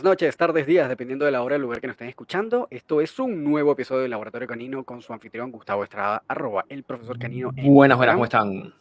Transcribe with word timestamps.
Buenas 0.00 0.12
noches, 0.12 0.36
tardes, 0.38 0.66
días, 0.66 0.88
dependiendo 0.88 1.26
de 1.26 1.30
la 1.30 1.42
hora 1.42 1.56
y 1.56 1.58
el 1.58 1.62
lugar 1.62 1.78
que 1.78 1.86
nos 1.86 1.92
estén 1.92 2.08
escuchando. 2.08 2.68
Esto 2.70 3.02
es 3.02 3.18
un 3.18 3.44
nuevo 3.44 3.72
episodio 3.72 4.00
del 4.00 4.12
Laboratorio 4.12 4.48
Canino 4.48 4.82
con 4.82 5.02
su 5.02 5.12
anfitrión 5.12 5.52
Gustavo 5.52 5.84
Estrada, 5.84 6.22
arroba 6.26 6.64
el 6.70 6.84
profesor 6.84 7.18
Canino. 7.18 7.50
En 7.54 7.74
buenas, 7.74 7.98
buenas, 7.98 8.14
¿cómo 8.14 8.24
están? 8.24 8.72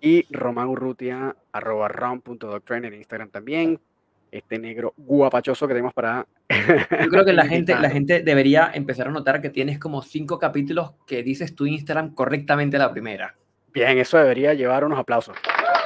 Y 0.00 0.24
Román 0.34 0.68
Urrutia, 0.68 1.36
arroba 1.52 1.88
rom.doctrine 1.88 2.88
en 2.88 2.94
Instagram 2.94 3.28
también. 3.28 3.78
Este 4.30 4.58
negro 4.58 4.94
guapachoso 4.96 5.68
que 5.68 5.74
tenemos 5.74 5.92
para... 5.92 6.26
Yo 6.48 7.10
creo 7.10 7.26
que 7.26 7.34
la 7.34 7.44
gente, 7.48 7.78
la 7.78 7.90
gente 7.90 8.22
debería 8.22 8.70
empezar 8.72 9.08
a 9.08 9.10
notar 9.10 9.42
que 9.42 9.50
tienes 9.50 9.78
como 9.78 10.00
cinco 10.00 10.38
capítulos 10.38 10.92
que 11.06 11.22
dices 11.22 11.54
tu 11.54 11.66
Instagram 11.66 12.14
correctamente 12.14 12.78
la 12.78 12.90
primera. 12.90 13.36
Bien, 13.74 13.98
eso 13.98 14.16
debería 14.16 14.54
llevar 14.54 14.86
unos 14.86 14.98
aplausos. 14.98 15.36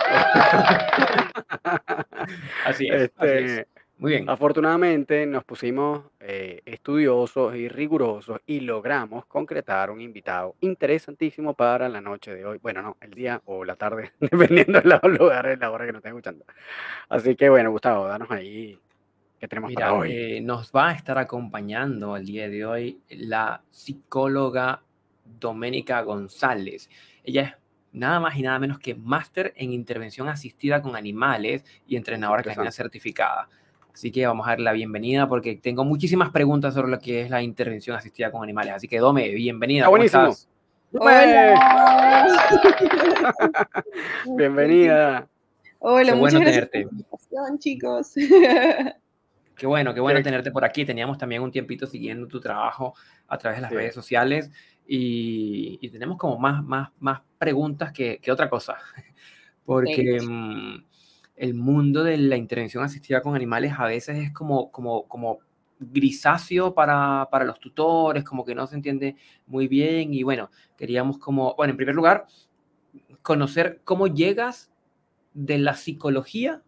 así, 2.64 2.86
es, 2.86 3.02
este, 3.02 3.66
Muy 3.98 4.12
bien. 4.12 4.28
Afortunadamente 4.28 5.24
nos 5.24 5.42
pusimos 5.44 6.04
eh, 6.20 6.60
estudiosos 6.66 7.56
y 7.56 7.68
rigurosos 7.68 8.40
y 8.46 8.60
logramos 8.60 9.24
concretar 9.24 9.90
un 9.90 10.02
invitado 10.02 10.54
interesantísimo 10.60 11.54
para 11.54 11.88
la 11.88 12.02
noche 12.02 12.34
de 12.34 12.44
hoy. 12.44 12.58
Bueno, 12.58 12.82
no, 12.82 12.96
el 13.00 13.12
día 13.12 13.40
o 13.46 13.64
la 13.64 13.76
tarde, 13.76 14.12
dependiendo 14.20 14.80
del 14.80 15.14
lugar 15.14 15.50
y 15.50 15.58
la 15.58 15.70
hora 15.70 15.86
que 15.86 15.92
nos 15.92 16.00
estén 16.00 16.12
escuchando. 16.12 16.44
Así 17.08 17.34
que 17.36 17.48
bueno, 17.48 17.70
Gustavo, 17.70 18.06
danos 18.06 18.30
ahí 18.30 18.78
que 19.40 19.48
tenemos 19.48 19.72
para 19.72 19.94
hoy. 19.94 20.12
Eh, 20.12 20.40
nos 20.42 20.70
va 20.72 20.90
a 20.90 20.92
estar 20.92 21.16
acompañando 21.16 22.16
el 22.16 22.26
día 22.26 22.50
de 22.50 22.66
hoy 22.66 23.00
la 23.08 23.62
psicóloga 23.70 24.82
Doménica 25.24 26.02
González. 26.02 26.90
Ella 27.24 27.42
es 27.42 27.54
nada 27.92 28.20
más 28.20 28.36
y 28.36 28.42
nada 28.42 28.58
menos 28.58 28.78
que 28.78 28.94
máster 28.94 29.54
en 29.56 29.72
intervención 29.72 30.28
asistida 30.28 30.82
con 30.82 30.96
animales 30.96 31.64
y 31.86 31.96
entrenadora 31.96 32.42
canina 32.42 32.70
certificada. 32.70 33.48
Así 33.96 34.12
que 34.12 34.26
vamos 34.26 34.46
a 34.46 34.50
dar 34.50 34.60
la 34.60 34.72
bienvenida 34.72 35.26
porque 35.26 35.56
tengo 35.56 35.82
muchísimas 35.82 36.28
preguntas 36.28 36.74
sobre 36.74 36.90
lo 36.90 36.98
que 36.98 37.22
es 37.22 37.30
la 37.30 37.40
intervención 37.40 37.96
asistida 37.96 38.30
con 38.30 38.42
animales. 38.42 38.74
Así 38.74 38.88
que 38.88 38.98
Dome, 38.98 39.30
bienvenida. 39.30 39.88
buenísimo. 39.88 40.36
Bienvenida. 44.36 45.26
Hola, 45.78 46.12
qué 46.12 46.18
bueno 46.18 46.40
tenerte. 46.40 46.86
chicos. 47.58 48.12
Qué 49.56 49.66
bueno, 49.66 49.94
qué 49.94 50.00
bueno 50.00 50.22
tenerte 50.22 50.50
por 50.50 50.66
aquí. 50.66 50.84
Teníamos 50.84 51.16
también 51.16 51.40
un 51.40 51.50
tiempito 51.50 51.86
siguiendo 51.86 52.28
tu 52.28 52.38
trabajo 52.38 52.92
a 53.26 53.38
través 53.38 53.56
de 53.56 53.62
las 53.62 53.72
redes 53.72 53.94
sociales 53.94 54.50
y, 54.86 55.88
tenemos 55.88 56.18
como 56.18 56.38
más, 56.38 56.62
más, 56.62 56.90
más 56.98 57.22
preguntas 57.38 57.92
que, 57.92 58.18
que 58.18 58.30
otra 58.30 58.50
cosa, 58.50 58.76
porque 59.64 60.20
mm, 60.20 60.84
el 61.36 61.54
mundo 61.54 62.02
de 62.02 62.16
la 62.16 62.36
intervención 62.36 62.82
asistida 62.82 63.20
con 63.20 63.34
animales 63.34 63.74
a 63.78 63.86
veces 63.86 64.16
es 64.18 64.32
como, 64.32 64.70
como, 64.70 65.06
como 65.06 65.40
grisáceo 65.78 66.74
para, 66.74 67.28
para 67.30 67.44
los 67.44 67.60
tutores, 67.60 68.24
como 68.24 68.44
que 68.44 68.54
no 68.54 68.66
se 68.66 68.76
entiende 68.76 69.16
muy 69.46 69.68
bien 69.68 70.14
y 70.14 70.22
bueno, 70.22 70.50
queríamos 70.76 71.18
como, 71.18 71.54
bueno, 71.54 71.72
en 71.72 71.76
primer 71.76 71.94
lugar, 71.94 72.26
conocer 73.22 73.80
cómo 73.84 74.06
llegas 74.06 74.72
de 75.34 75.58
la 75.58 75.74
psicología 75.74 76.62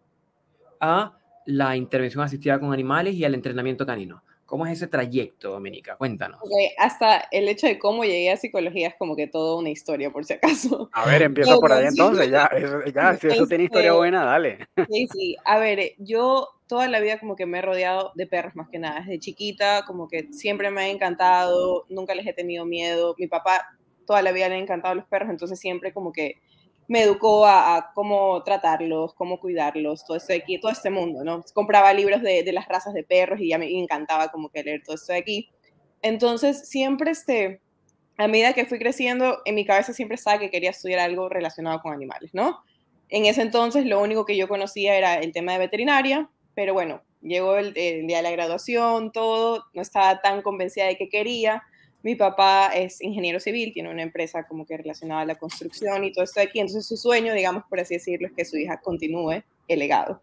a 0.79 1.17
la 1.45 1.75
intervención 1.75 2.23
asistida 2.23 2.59
con 2.59 2.71
animales 2.71 3.15
y 3.15 3.25
al 3.25 3.33
entrenamiento 3.33 3.85
canino. 3.85 4.23
¿Cómo 4.49 4.65
es 4.65 4.73
ese 4.73 4.87
trayecto, 4.87 5.51
Dominica? 5.51 5.95
Cuéntanos. 5.95 6.39
hasta 6.79 7.19
el 7.29 7.47
hecho 7.47 7.67
de 7.67 7.77
cómo 7.77 8.03
llegué 8.03 8.31
a 8.31 8.37
psicología 8.37 8.87
es 8.87 8.95
como 8.97 9.15
que 9.15 9.27
toda 9.27 9.55
una 9.59 9.69
historia, 9.69 10.09
por 10.09 10.25
si 10.25 10.33
acaso. 10.33 10.89
A 10.91 11.05
ver, 11.05 11.21
empieza 11.21 11.55
por 11.57 11.71
ahí 11.71 11.85
entonces, 11.85 12.31
ya, 12.31 12.49
ya 12.91 13.15
si 13.15 13.27
eso 13.27 13.45
tiene 13.45 13.65
historia 13.65 13.89
este, 13.89 13.97
buena, 13.97 14.25
dale. 14.25 14.67
Sí, 14.89 15.07
sí. 15.13 15.37
A 15.45 15.59
ver, 15.59 15.91
yo 15.99 16.47
toda 16.65 16.87
la 16.87 16.99
vida 16.99 17.19
como 17.19 17.35
que 17.35 17.45
me 17.45 17.59
he 17.59 17.61
rodeado 17.61 18.11
de 18.15 18.25
perros 18.25 18.55
más 18.55 18.69
que 18.69 18.79
nada. 18.79 19.01
Desde 19.01 19.19
chiquita 19.19 19.85
como 19.85 20.07
que 20.07 20.33
siempre 20.33 20.71
me 20.71 20.81
ha 20.81 20.87
encantado, 20.89 21.85
nunca 21.87 22.15
les 22.15 22.25
he 22.25 22.33
tenido 22.33 22.65
miedo. 22.65 23.13
Mi 23.19 23.27
papá 23.27 23.77
toda 24.07 24.23
la 24.23 24.31
vida 24.31 24.49
le 24.49 24.55
han 24.55 24.63
encantado 24.63 24.95
los 24.95 25.05
perros, 25.05 25.29
entonces 25.29 25.59
siempre 25.59 25.93
como 25.93 26.11
que 26.11 26.41
me 26.89 27.03
educó 27.03 27.45
a, 27.45 27.91
cómo 27.93 28.41
tratarlos, 28.43 29.13
cómo 29.13 29.39
cuidarlos, 29.39 30.03
todo 30.03 30.17
esto 30.17 30.33
de 30.33 30.39
aquí, 30.39 30.59
todo 30.59 30.71
este 30.71 30.89
mundo, 30.89 31.23
¿no? 31.23 31.43
Compraba 31.53 31.93
libros 31.93 32.23
de, 32.23 32.41
de 32.41 32.51
las 32.51 32.67
razas 32.67 32.95
de 32.95 33.03
perros 33.03 33.39
y 33.39 33.49
ya 33.49 33.59
me 33.59 33.71
encantaba 33.79 34.29
como 34.29 34.49
que 34.49 34.63
leer 34.63 34.81
todo 34.83 34.95
esto 34.95 35.13
de 35.13 35.19
aquí. 35.19 35.49
Entonces, 36.01 36.67
siempre, 36.67 37.11
este, 37.11 37.61
a 38.17 38.27
medida 38.27 38.53
que 38.53 38.65
fui 38.65 38.79
creciendo, 38.79 39.37
en 39.45 39.53
mi 39.53 39.65
cabeza 39.65 39.93
siempre 39.93 40.15
estaba 40.15 40.39
que 40.39 40.49
quería 40.49 40.71
estudiar 40.71 40.99
algo 41.01 41.29
relacionado 41.29 41.79
con 41.79 41.93
animales, 41.93 42.31
¿no? 42.33 42.63
En 43.09 43.27
ese 43.27 43.43
entonces, 43.43 43.85
lo 43.85 44.01
único 44.01 44.25
que 44.25 44.35
yo 44.35 44.47
conocía 44.47 44.97
era 44.97 45.13
el 45.19 45.31
tema 45.31 45.51
de 45.53 45.59
veterinaria, 45.59 46.27
pero 46.55 46.73
bueno, 46.73 47.03
llegó 47.21 47.57
el, 47.57 47.71
el 47.77 48.07
día 48.07 48.17
de 48.17 48.23
la 48.23 48.31
graduación, 48.31 49.11
todo, 49.11 49.63
no 49.75 49.83
estaba 49.83 50.21
tan 50.21 50.41
convencida 50.41 50.85
de 50.85 50.97
que 50.97 51.07
quería, 51.07 51.61
mi 52.01 52.15
papá 52.15 52.67
es 52.73 53.01
ingeniero 53.01 53.39
civil, 53.39 53.73
tiene 53.73 53.89
una 53.89 54.03
empresa 54.03 54.47
como 54.47 54.65
que 54.65 54.77
relacionada 54.77 55.21
a 55.21 55.25
la 55.25 55.35
construcción 55.35 56.03
y 56.05 56.11
todo 56.11 56.23
esto 56.23 56.39
aquí, 56.39 56.59
entonces 56.59 56.87
su 56.87 56.97
sueño, 56.97 57.33
digamos 57.33 57.63
por 57.69 57.79
así 57.79 57.95
decirlo, 57.95 58.27
es 58.27 58.33
que 58.33 58.45
su 58.45 58.57
hija 58.57 58.79
continúe 58.79 59.43
el 59.67 59.79
legado. 59.79 60.21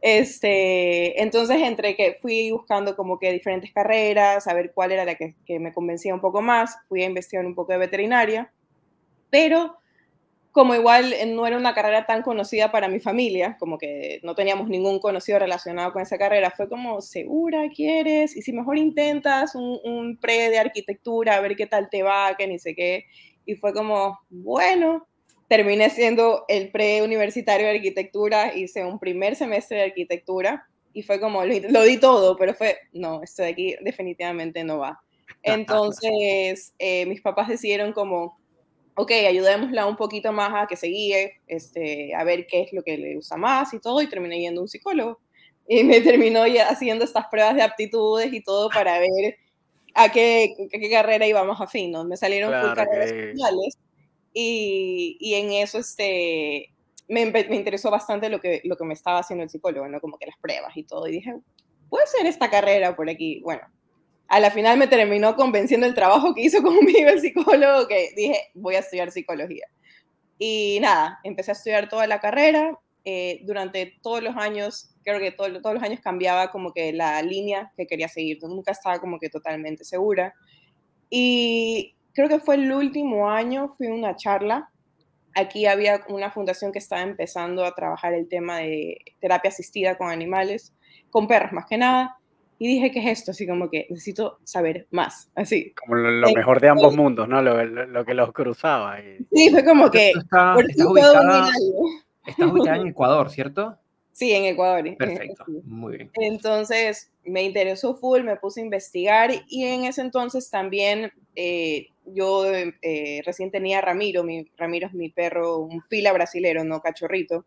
Este, 0.00 1.22
entonces, 1.22 1.56
entre 1.62 1.96
que 1.96 2.18
fui 2.20 2.50
buscando 2.50 2.94
como 2.94 3.18
que 3.18 3.32
diferentes 3.32 3.72
carreras, 3.72 4.46
a 4.46 4.52
ver 4.52 4.72
cuál 4.74 4.92
era 4.92 5.06
la 5.06 5.14
que, 5.14 5.34
que 5.46 5.58
me 5.58 5.72
convencía 5.72 6.12
un 6.12 6.20
poco 6.20 6.42
más, 6.42 6.76
fui 6.88 7.02
a 7.02 7.06
investigar 7.06 7.46
un 7.46 7.54
poco 7.54 7.72
de 7.72 7.78
veterinaria, 7.78 8.52
pero 9.30 9.78
como 10.54 10.76
igual 10.76 11.12
eh, 11.12 11.26
no 11.26 11.48
era 11.48 11.56
una 11.56 11.74
carrera 11.74 12.06
tan 12.06 12.22
conocida 12.22 12.70
para 12.70 12.86
mi 12.86 13.00
familia, 13.00 13.56
como 13.58 13.76
que 13.76 14.20
no 14.22 14.36
teníamos 14.36 14.68
ningún 14.68 15.00
conocido 15.00 15.40
relacionado 15.40 15.92
con 15.92 16.00
esa 16.00 16.16
carrera, 16.16 16.52
fue 16.52 16.68
como, 16.68 17.00
¿segura 17.00 17.68
quieres? 17.74 18.36
Y 18.36 18.42
si 18.42 18.52
mejor 18.52 18.78
intentas 18.78 19.56
un, 19.56 20.16
pre 20.22 20.50
de 20.50 20.58
arquitectura, 20.60 21.34
a 21.34 21.40
ver 21.40 21.56
qué 21.56 21.66
tal 21.66 21.90
te 21.90 22.04
va, 22.04 22.36
que 22.38 22.46
ni 22.46 22.60
sé 22.60 22.76
qué. 22.76 23.06
Y 23.44 23.56
fue 23.56 23.74
como, 23.74 24.20
bueno, 24.30 25.08
terminé 25.48 25.90
siendo 25.90 26.44
el 26.46 26.70
pre 26.70 27.02
universitario 27.02 27.66
de 27.66 27.74
arquitectura, 27.74 28.56
hice 28.56 28.84
un 28.84 29.00
primer 29.00 29.34
semestre 29.34 29.78
de 29.78 29.84
arquitectura 29.86 30.68
y 30.92 31.02
fue 31.02 31.18
como, 31.18 31.44
lo, 31.44 31.82
di 31.82 31.96
todo, 31.98 32.36
pero 32.36 32.54
fue, 32.54 32.78
no, 32.92 33.24
esto 33.24 33.42
de 33.42 33.48
aquí 33.48 33.74
definitivamente 33.80 34.62
no 34.62 34.78
va. 34.78 35.00
Entonces, 35.42 36.74
eh, 36.78 37.06
mis 37.06 37.22
papás 37.22 37.48
decidieron 37.48 37.92
como, 37.92 38.38
ok, 38.96 39.10
ayudémosla 39.28 39.86
un 39.86 39.96
poquito 39.96 40.32
más 40.32 40.52
a 40.54 40.66
que 40.66 40.76
se 40.76 40.86
guíe, 40.86 41.40
este, 41.46 42.14
a 42.14 42.24
ver 42.24 42.46
qué 42.46 42.62
es 42.62 42.72
lo 42.72 42.82
que 42.82 42.96
le 42.96 43.16
gusta 43.16 43.36
más 43.36 43.72
y 43.74 43.80
todo, 43.80 44.00
y 44.00 44.08
terminé 44.08 44.40
yendo 44.40 44.60
a 44.60 44.64
un 44.64 44.68
psicólogo. 44.68 45.20
Y 45.66 45.82
me 45.82 46.00
terminó 46.00 46.46
ya 46.46 46.68
haciendo 46.68 47.04
estas 47.04 47.26
pruebas 47.30 47.54
de 47.54 47.62
aptitudes 47.62 48.32
y 48.32 48.42
todo 48.42 48.68
para 48.68 48.98
ver 48.98 49.38
a 49.94 50.10
qué, 50.12 50.54
qué 50.70 50.90
carrera 50.90 51.26
íbamos 51.26 51.60
a 51.60 51.66
fin, 51.66 51.90
¿no? 51.90 52.04
Me 52.04 52.16
salieron 52.16 52.52
full 52.52 52.74
carreras 52.74 53.10
sociales 53.10 53.78
y, 54.32 55.16
y, 55.20 55.34
en 55.34 55.52
eso 55.52 55.78
este, 55.78 56.74
me, 57.08 57.26
me, 57.26 57.54
interesó 57.54 57.90
bastante 57.90 58.28
lo 58.28 58.40
que, 58.40 58.60
lo 58.64 58.76
que 58.76 58.84
me 58.84 58.94
estaba 58.94 59.20
haciendo 59.20 59.44
el 59.44 59.50
psicólogo, 59.50 59.88
¿no? 59.88 60.00
Como 60.00 60.18
que 60.18 60.26
las 60.26 60.36
pruebas 60.38 60.76
y 60.76 60.82
todo. 60.82 61.06
Y 61.06 61.12
dije, 61.12 61.34
puede 61.88 62.06
ser 62.08 62.26
esta 62.26 62.50
carrera 62.50 62.96
por 62.96 63.08
aquí. 63.08 63.40
Bueno, 63.40 63.62
a 64.28 64.40
la 64.40 64.50
final 64.50 64.78
me 64.78 64.86
terminó 64.86 65.36
convenciendo 65.36 65.86
el 65.86 65.94
trabajo 65.94 66.34
que 66.34 66.42
hizo 66.42 66.62
conmigo 66.62 67.08
el 67.08 67.20
psicólogo, 67.20 67.86
que 67.86 68.10
dije, 68.16 68.50
voy 68.54 68.76
a 68.76 68.80
estudiar 68.80 69.10
psicología. 69.10 69.66
Y 70.38 70.78
nada, 70.80 71.20
empecé 71.22 71.52
a 71.52 71.54
estudiar 71.54 71.88
toda 71.88 72.06
la 72.06 72.20
carrera. 72.20 72.78
Eh, 73.06 73.40
durante 73.44 73.98
todos 74.02 74.22
los 74.22 74.34
años, 74.36 74.90
creo 75.04 75.20
que 75.20 75.30
todos 75.30 75.52
los 75.52 75.82
años 75.82 76.00
cambiaba 76.00 76.50
como 76.50 76.72
que 76.72 76.92
la 76.92 77.20
línea 77.22 77.72
que 77.76 77.86
quería 77.86 78.08
seguir. 78.08 78.38
Nunca 78.42 78.72
estaba 78.72 78.98
como 78.98 79.18
que 79.18 79.28
totalmente 79.28 79.84
segura. 79.84 80.34
Y 81.10 81.94
creo 82.14 82.28
que 82.28 82.40
fue 82.40 82.56
el 82.56 82.72
último 82.72 83.28
año, 83.28 83.74
fui 83.76 83.88
a 83.88 83.92
una 83.92 84.16
charla. 84.16 84.70
Aquí 85.34 85.66
había 85.66 86.00
una 86.08 86.30
fundación 86.30 86.72
que 86.72 86.78
estaba 86.78 87.02
empezando 87.02 87.64
a 87.64 87.74
trabajar 87.74 88.14
el 88.14 88.28
tema 88.28 88.58
de 88.58 88.98
terapia 89.20 89.50
asistida 89.50 89.98
con 89.98 90.10
animales, 90.10 90.72
con 91.10 91.28
perros 91.28 91.52
más 91.52 91.66
que 91.66 91.76
nada 91.76 92.18
y 92.58 92.68
dije, 92.68 92.90
¿qué 92.90 93.00
es 93.00 93.18
esto? 93.18 93.32
Así 93.32 93.46
como 93.46 93.68
que 93.68 93.86
necesito 93.90 94.38
saber 94.44 94.86
más, 94.90 95.30
así. 95.34 95.72
Como 95.72 95.96
lo, 95.96 96.28
eh, 96.28 96.34
mejor 96.34 96.60
de 96.60 96.68
ambos 96.68 96.96
mundos, 96.96 97.28
¿no? 97.28 97.42
Lo, 97.42 97.64
lo, 97.64 98.04
que 98.04 98.14
los 98.14 98.32
cruzaba. 98.32 99.00
Y... 99.00 99.18
Sí, 99.32 99.50
fue 99.50 99.64
como 99.64 99.90
que... 99.90 100.10
Está, 100.10 100.54
estás, 100.60 100.86
ubicada, 100.86 101.48
estás 102.26 102.52
ubicada 102.52 102.76
en 102.76 102.88
Ecuador, 102.88 103.30
¿cierto? 103.30 103.78
Sí, 104.12 104.32
en 104.32 104.44
Ecuador. 104.44 104.96
Perfecto, 104.96 105.44
muy 105.64 105.96
bien. 105.96 106.10
Entonces 106.14 107.10
me 107.24 107.42
interesó 107.42 107.96
full, 107.96 108.22
me 108.22 108.36
puse 108.36 108.60
a 108.60 108.64
investigar 108.64 109.30
y 109.48 109.64
en 109.64 109.84
ese 109.84 110.02
entonces 110.02 110.50
también 110.50 111.12
eh, 111.34 111.88
yo 112.06 112.46
eh, 112.46 113.22
recién 113.26 113.50
tenía 113.50 113.78
a 113.78 113.80
Ramiro, 113.80 114.22
mi, 114.22 114.48
Ramiro 114.56 114.86
es 114.86 114.94
mi 114.94 115.08
perro, 115.08 115.58
un 115.58 115.82
fila 115.82 116.12
brasilero, 116.12 116.62
no 116.62 116.80
cachorrito. 116.80 117.46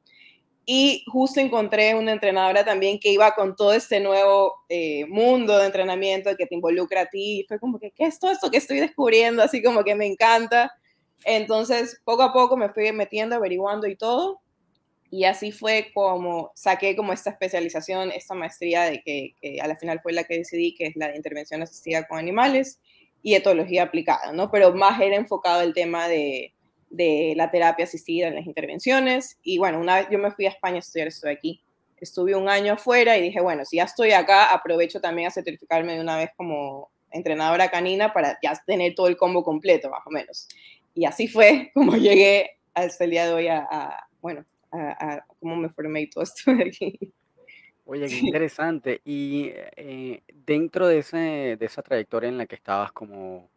Y 0.70 1.06
justo 1.08 1.40
encontré 1.40 1.96
una 1.96 2.12
entrenadora 2.12 2.66
también 2.66 3.00
que 3.00 3.10
iba 3.10 3.34
con 3.36 3.56
todo 3.56 3.72
este 3.72 4.02
nuevo 4.02 4.54
eh, 4.68 5.06
mundo 5.06 5.58
de 5.58 5.66
entrenamiento 5.66 6.36
que 6.36 6.46
te 6.46 6.56
involucra 6.56 7.04
a 7.04 7.06
ti. 7.06 7.40
Y 7.40 7.44
fue 7.46 7.58
como 7.58 7.80
que, 7.80 7.92
¿qué 7.92 8.04
es 8.04 8.20
todo 8.20 8.32
esto 8.32 8.52
que 8.52 8.58
estoy 8.58 8.82
descubriendo? 8.82 9.42
Así 9.42 9.64
como 9.64 9.86
que 9.86 9.96
me 9.96 10.06
encanta. 10.06 10.74
Entonces, 11.24 12.02
poco 12.04 12.22
a 12.22 12.34
poco 12.34 12.58
me 12.58 12.68
fui 12.68 12.92
metiendo, 12.92 13.38
averiguando 13.38 13.88
y 13.88 13.96
todo. 13.96 14.42
Y 15.10 15.24
así 15.24 15.54
fue 15.54 15.90
como 15.94 16.52
saqué 16.54 16.98
como 16.98 17.14
esta 17.14 17.30
especialización, 17.30 18.12
esta 18.12 18.34
maestría 18.34 18.84
de 18.84 19.02
que, 19.02 19.36
que, 19.42 19.62
a 19.62 19.68
la 19.68 19.78
final 19.78 20.02
fue 20.02 20.12
la 20.12 20.26
que 20.26 20.40
decidí, 20.40 20.76
que 20.76 20.88
es 20.88 20.98
la 20.98 21.08
de 21.08 21.16
intervención 21.16 21.62
asistida 21.62 22.06
con 22.10 22.18
animales 22.20 22.82
y 23.24 23.36
etología 23.36 23.84
aplicada, 23.84 24.34
¿no? 24.34 24.52
Pero 24.52 24.74
más 24.74 25.00
era 25.00 25.16
enfocado 25.16 25.62
el 25.62 25.74
tema 25.74 26.10
de, 26.10 26.54
de 26.90 27.34
la 27.36 27.52
terapia 27.52 27.86
asistida 27.86 28.28
en 28.28 28.36
las 28.36 28.46
intervenciones. 28.46 29.38
Y 29.44 29.58
bueno, 29.58 29.80
una 29.80 29.98
vez 29.98 30.08
yo 30.10 30.20
me 30.20 30.32
fui 30.32 30.46
a 30.46 30.50
España 30.50 30.78
a 30.78 30.80
estudiar, 30.80 31.08
estoy 31.08 31.32
aquí. 31.32 31.62
Estuve 32.00 32.36
un 32.36 32.48
año 32.48 32.74
afuera 32.74 33.18
y 33.18 33.22
dije, 33.22 33.42
bueno, 33.42 33.66
si 33.66 33.78
ya 33.78 33.84
estoy 33.84 34.12
acá, 34.12 34.54
aprovecho 34.54 35.02
también 35.02 35.28
a 35.28 35.32
certificarme 35.32 35.96
de 35.96 36.02
una 36.02 36.18
vez 36.18 36.30
como 36.38 36.92
entrenadora 37.12 37.70
canina 37.70 38.14
para 38.14 38.38
ya 38.42 38.54
tener 38.66 38.94
todo 38.94 39.08
el 39.08 39.18
combo 39.18 39.44
completo, 39.44 39.90
más 39.90 40.02
o 40.06 40.12
menos. 40.12 40.48
Y 40.94 41.06
así 41.06 41.28
fue 41.28 41.72
como 41.74 41.96
llegué 41.96 42.58
hasta 42.74 43.04
el 43.04 43.12
día 43.12 43.26
de 43.26 43.34
hoy 43.34 43.48
a, 43.48 44.08
bueno, 44.22 44.46
a, 44.72 45.26
cómo 45.40 45.56
me 45.56 45.70
formé 45.70 46.02
y 46.02 46.10
todo 46.10 46.24
esto 46.24 46.54
de 46.54 46.64
aquí. 46.64 47.00
Oye, 47.86 48.08
qué 48.08 48.18
interesante. 48.18 49.02
Y 49.06 49.52
eh, 49.54 50.22
dentro 50.46 50.88
de, 50.88 51.00
ese, 51.00 51.18
de 51.58 51.66
esa 51.66 51.82
trayectoria 51.82 52.28
en 52.28 52.38
la 52.38 52.46
que 52.46 52.56
estabas 52.56 52.92
como 52.92 53.50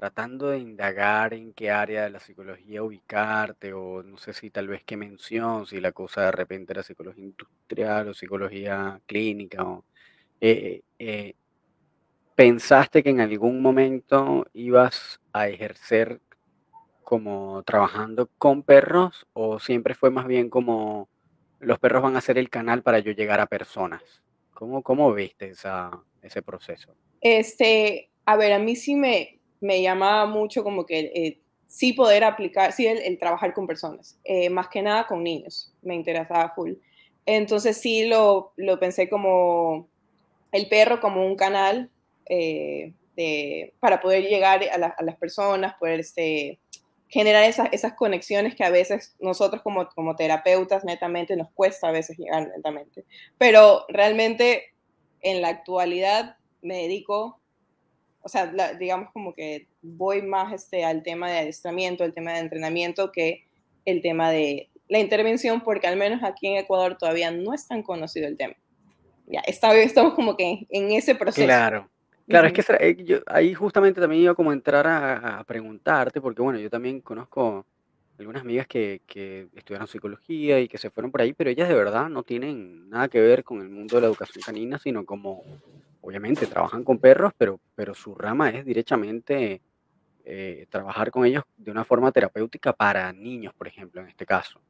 tratando 0.00 0.48
de 0.48 0.58
indagar 0.58 1.34
en 1.34 1.52
qué 1.52 1.70
área 1.70 2.04
de 2.04 2.08
la 2.08 2.20
psicología 2.20 2.82
ubicarte, 2.82 3.74
o 3.74 4.02
no 4.02 4.16
sé 4.16 4.32
si 4.32 4.48
tal 4.48 4.66
vez 4.66 4.82
qué 4.82 4.96
mención, 4.96 5.66
si 5.66 5.78
la 5.78 5.92
cosa 5.92 6.22
de 6.22 6.32
repente 6.32 6.72
era 6.72 6.82
psicología 6.82 7.22
industrial 7.22 8.08
o 8.08 8.14
psicología 8.14 8.98
clínica, 9.04 9.62
o, 9.62 9.84
eh, 10.40 10.80
eh, 10.98 11.34
¿pensaste 12.34 13.02
que 13.02 13.10
en 13.10 13.20
algún 13.20 13.60
momento 13.60 14.46
ibas 14.54 15.20
a 15.34 15.48
ejercer 15.48 16.22
como 17.04 17.62
trabajando 17.64 18.30
con 18.38 18.62
perros 18.62 19.26
o 19.34 19.60
siempre 19.60 19.92
fue 19.92 20.10
más 20.10 20.26
bien 20.26 20.48
como 20.48 21.10
los 21.58 21.78
perros 21.78 22.04
van 22.04 22.16
a 22.16 22.22
ser 22.22 22.38
el 22.38 22.48
canal 22.48 22.82
para 22.82 23.00
yo 23.00 23.12
llegar 23.12 23.38
a 23.38 23.44
personas? 23.44 24.22
¿Cómo, 24.54 24.82
cómo 24.82 25.12
viste 25.12 25.50
esa, 25.50 25.90
ese 26.22 26.40
proceso? 26.40 26.94
Este, 27.20 28.08
a 28.24 28.38
ver, 28.38 28.54
a 28.54 28.58
mí 28.58 28.76
sí 28.76 28.94
me, 28.94 29.39
me 29.60 29.82
llamaba 29.82 30.26
mucho 30.26 30.64
como 30.64 30.86
que 30.86 31.12
eh, 31.14 31.40
sí 31.66 31.92
poder 31.92 32.24
aplicar, 32.24 32.72
sí 32.72 32.86
el, 32.86 33.18
trabajar 33.18 33.54
con 33.54 33.66
personas, 33.66 34.18
eh, 34.24 34.50
más 34.50 34.68
que 34.68 34.82
nada 34.82 35.06
con 35.06 35.22
niños, 35.22 35.72
me 35.82 35.94
interesaba 35.94 36.52
full. 36.54 36.72
Entonces 37.26 37.76
sí 37.76 38.06
lo, 38.06 38.52
lo 38.56 38.80
pensé 38.80 39.08
como 39.08 39.88
el 40.52 40.68
perro 40.68 41.00
como 41.00 41.24
un 41.24 41.36
canal 41.36 41.90
eh, 42.26 42.92
de, 43.16 43.74
para 43.80 44.00
poder 44.00 44.24
llegar 44.24 44.62
a, 44.64 44.86
a, 44.86 45.02
las 45.02 45.16
personas, 45.16 45.74
poder 45.78 46.00
este, 46.00 46.58
generar 47.10 47.44
esas, 47.44 47.68
esas 47.72 47.94
conexiones 47.94 48.54
que 48.54 48.64
a 48.64 48.70
veces 48.70 49.14
nosotros 49.20 49.62
como, 49.62 49.88
como 49.90 50.16
terapeutas 50.16 50.84
netamente 50.84 51.36
nos 51.36 51.50
cuesta 51.50 51.88
a 51.88 51.92
veces 51.92 52.16
llegar 52.16 52.48
netamente. 52.48 53.04
Pero 53.36 53.84
realmente 53.88 54.72
en 55.20 55.42
la 55.42 55.48
actualidad 55.48 56.36
me 56.62 56.82
dedico 56.82 57.39
o 58.22 58.28
sea, 58.28 58.52
digamos 58.78 59.10
como 59.12 59.34
que 59.34 59.66
voy 59.82 60.22
más 60.22 60.52
este, 60.52 60.84
al 60.84 61.02
tema 61.02 61.30
de 61.30 61.38
adiestramiento, 61.38 62.04
el 62.04 62.12
tema 62.12 62.32
de 62.32 62.40
entrenamiento, 62.40 63.12
que 63.12 63.44
el 63.84 64.02
tema 64.02 64.30
de 64.30 64.68
la 64.88 64.98
intervención, 64.98 65.60
porque 65.62 65.86
al 65.86 65.96
menos 65.96 66.22
aquí 66.22 66.48
en 66.48 66.56
Ecuador 66.56 66.98
todavía 66.98 67.30
no 67.30 67.54
es 67.54 67.66
tan 67.66 67.82
conocido 67.82 68.26
el 68.26 68.36
tema. 68.36 68.54
Ya, 69.26 69.40
está, 69.40 69.74
estamos 69.76 70.14
como 70.14 70.36
que 70.36 70.66
en 70.68 70.92
ese 70.92 71.14
proceso. 71.14 71.46
Claro, 71.46 71.88
claro, 72.28 72.48
es 72.48 72.52
que 72.52 72.64
eh, 72.80 72.96
yo, 73.04 73.18
ahí 73.26 73.54
justamente 73.54 74.00
también 74.00 74.22
iba 74.22 74.34
como 74.34 74.50
a 74.50 74.54
entrar 74.54 74.86
a, 74.86 75.38
a, 75.38 75.44
preguntarte, 75.44 76.20
porque 76.20 76.42
bueno, 76.42 76.58
yo 76.58 76.68
también 76.68 77.00
conozco 77.00 77.64
algunas 78.18 78.42
amigas 78.42 78.66
que, 78.66 79.00
que 79.06 79.46
estudiaron 79.54 79.86
psicología 79.86 80.60
y 80.60 80.68
que 80.68 80.76
se 80.76 80.90
fueron 80.90 81.10
por 81.10 81.22
ahí, 81.22 81.32
pero 81.32 81.48
ellas 81.48 81.68
de 81.68 81.74
verdad 81.74 82.08
no 82.08 82.22
tienen 82.22 82.90
nada 82.90 83.08
que 83.08 83.20
ver 83.20 83.44
con 83.44 83.62
el 83.62 83.70
mundo 83.70 83.96
de 83.96 84.02
la 84.02 84.08
educación 84.08 84.42
canina, 84.44 84.78
sino 84.78 85.06
como 85.06 85.42
obviamente 86.00 86.46
trabajan 86.46 86.84
con 86.84 86.98
perros, 86.98 87.32
pero, 87.36 87.60
pero 87.74 87.94
su 87.94 88.14
rama 88.14 88.50
es 88.50 88.64
directamente 88.64 89.62
eh, 90.24 90.66
trabajar 90.70 91.10
con 91.10 91.24
ellos 91.24 91.44
de 91.56 91.70
una 91.70 91.84
forma 91.84 92.12
terapéutica 92.12 92.72
para 92.72 93.12
niños, 93.12 93.54
por 93.54 93.68
ejemplo, 93.68 94.00
en 94.00 94.08
este 94.08 94.26
caso. 94.26 94.60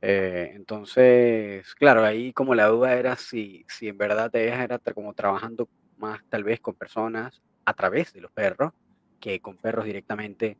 Eh, 0.00 0.52
entonces, 0.54 1.74
claro, 1.74 2.04
ahí 2.04 2.32
como 2.32 2.54
la 2.54 2.66
duda 2.66 2.94
era 2.94 3.16
si, 3.16 3.64
si 3.68 3.88
en 3.88 3.96
verdad 3.96 4.34
ella 4.36 4.62
era 4.62 4.78
como 4.78 5.14
trabajando 5.14 5.68
más 5.96 6.20
tal 6.28 6.44
vez 6.44 6.60
con 6.60 6.74
personas 6.74 7.42
a 7.64 7.72
través 7.74 8.12
de 8.12 8.20
los 8.20 8.30
perros 8.30 8.72
que 9.20 9.40
con 9.40 9.56
perros 9.56 9.86
directamente 9.86 10.58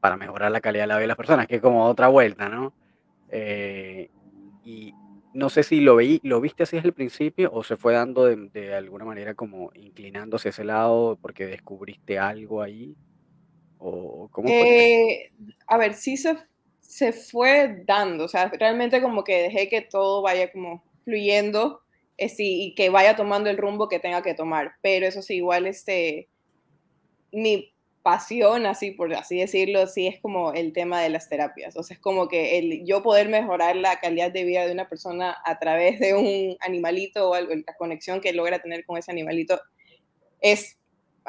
para 0.00 0.16
mejorar 0.16 0.50
la 0.50 0.60
calidad 0.60 0.82
de 0.82 0.88
la 0.88 0.94
vida 0.96 1.02
de 1.02 1.06
las 1.06 1.16
personas, 1.16 1.46
que 1.46 1.56
es 1.56 1.62
como 1.62 1.86
otra 1.86 2.08
vuelta, 2.08 2.48
¿no? 2.48 2.74
Eh, 3.30 4.10
y, 4.64 4.94
no 5.34 5.50
sé 5.50 5.62
si 5.62 5.80
lo, 5.80 5.96
veí, 5.96 6.20
lo 6.22 6.40
viste 6.40 6.62
así 6.62 6.76
desde 6.76 6.88
el 6.88 6.94
principio 6.94 7.50
o 7.52 7.62
se 7.64 7.76
fue 7.76 7.94
dando 7.94 8.26
de, 8.26 8.74
alguna 8.74 9.04
manera 9.04 9.34
como 9.34 9.70
inclinándose 9.74 10.48
a 10.48 10.50
ese 10.50 10.64
lado 10.64 11.18
porque 11.20 11.46
descubriste 11.46 12.18
algo 12.18 12.62
ahí. 12.62 12.94
¿O 13.78 14.28
cómo 14.30 14.48
eh, 14.48 15.32
a 15.66 15.76
ver, 15.76 15.94
sí 15.94 16.16
se, 16.16 16.36
se 16.80 17.12
fue 17.12 17.82
dando, 17.84 18.24
o 18.24 18.28
sea, 18.28 18.48
realmente 18.48 19.02
como 19.02 19.24
que 19.24 19.42
dejé 19.42 19.68
que 19.68 19.80
todo 19.80 20.22
vaya 20.22 20.52
como 20.52 20.84
fluyendo 21.04 21.80
eh, 22.18 22.32
y 22.38 22.74
que 22.74 22.90
vaya 22.90 23.16
tomando 23.16 23.50
el 23.50 23.56
rumbo 23.56 23.88
que 23.88 23.98
tenga 23.98 24.22
que 24.22 24.34
tomar, 24.34 24.74
pero 24.82 25.06
eso 25.06 25.22
sí, 25.22 25.36
igual 25.36 25.66
este, 25.66 26.28
mi 27.32 27.71
pasión, 28.02 28.66
así 28.66 28.90
por 28.90 29.12
así 29.14 29.38
decirlo, 29.38 29.86
sí 29.86 30.06
es 30.06 30.20
como 30.20 30.52
el 30.52 30.72
tema 30.72 31.00
de 31.00 31.08
las 31.08 31.28
terapias. 31.28 31.76
O 31.76 31.82
sea, 31.82 31.94
es 31.94 32.00
como 32.00 32.28
que 32.28 32.58
el, 32.58 32.84
yo 32.84 33.02
poder 33.02 33.28
mejorar 33.28 33.76
la 33.76 33.98
calidad 34.00 34.32
de 34.32 34.44
vida 34.44 34.66
de 34.66 34.72
una 34.72 34.88
persona 34.88 35.36
a 35.44 35.58
través 35.58 36.00
de 36.00 36.14
un 36.14 36.56
animalito 36.60 37.30
o 37.30 37.34
algo, 37.34 37.54
la 37.54 37.74
conexión 37.76 38.20
que 38.20 38.32
logra 38.32 38.60
tener 38.60 38.84
con 38.84 38.98
ese 38.98 39.10
animalito, 39.10 39.60
es, 40.40 40.76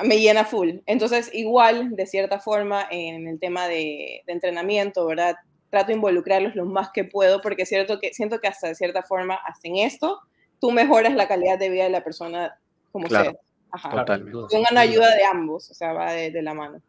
me 0.04 0.20
llena 0.20 0.46
full. 0.46 0.78
Entonces, 0.86 1.30
igual, 1.34 1.96
de 1.96 2.08
cierta 2.08 2.40
forma, 2.40 2.88
en 2.90 3.28
el 3.28 3.40
tema 3.40 3.68
de, 3.68 4.24
entrenamiento, 4.28 5.06
¿verdad? 5.06 5.36
Trato 5.70 5.88
de 5.88 5.94
involucrarlos 5.94 6.56
lo 6.56 6.66
más 6.66 6.90
que 6.92 7.04
puedo, 7.04 7.42
porque 7.42 7.66
cierto 7.66 8.00
que, 8.00 8.14
siento 8.14 8.40
que 8.40 8.48
hasta 8.48 8.68
de 8.68 8.76
cierta 8.76 9.04
forma, 9.04 9.36
hasta 9.36 9.68
en 9.68 9.78
esto, 9.78 10.20
tú 10.60 10.72
mejoras 10.72 11.14
la 11.14 11.28
calidad 11.28 11.60
de 11.60 11.70
vida 11.70 11.84
de 11.84 11.90
la 11.92 12.04
persona 12.04 12.60
como 12.92 13.08
sea. 13.08 13.34
Ajá. 13.74 13.90
Totalmente. 13.90 14.56
una 14.72 14.82
ayuda 14.82 15.16
de 15.16 15.26
ambos, 15.26 15.72
o 15.72 15.74
sea, 15.74 15.94
va 15.94 16.14
de, 16.14 16.42
la 16.44 16.54
mano. 16.54 16.80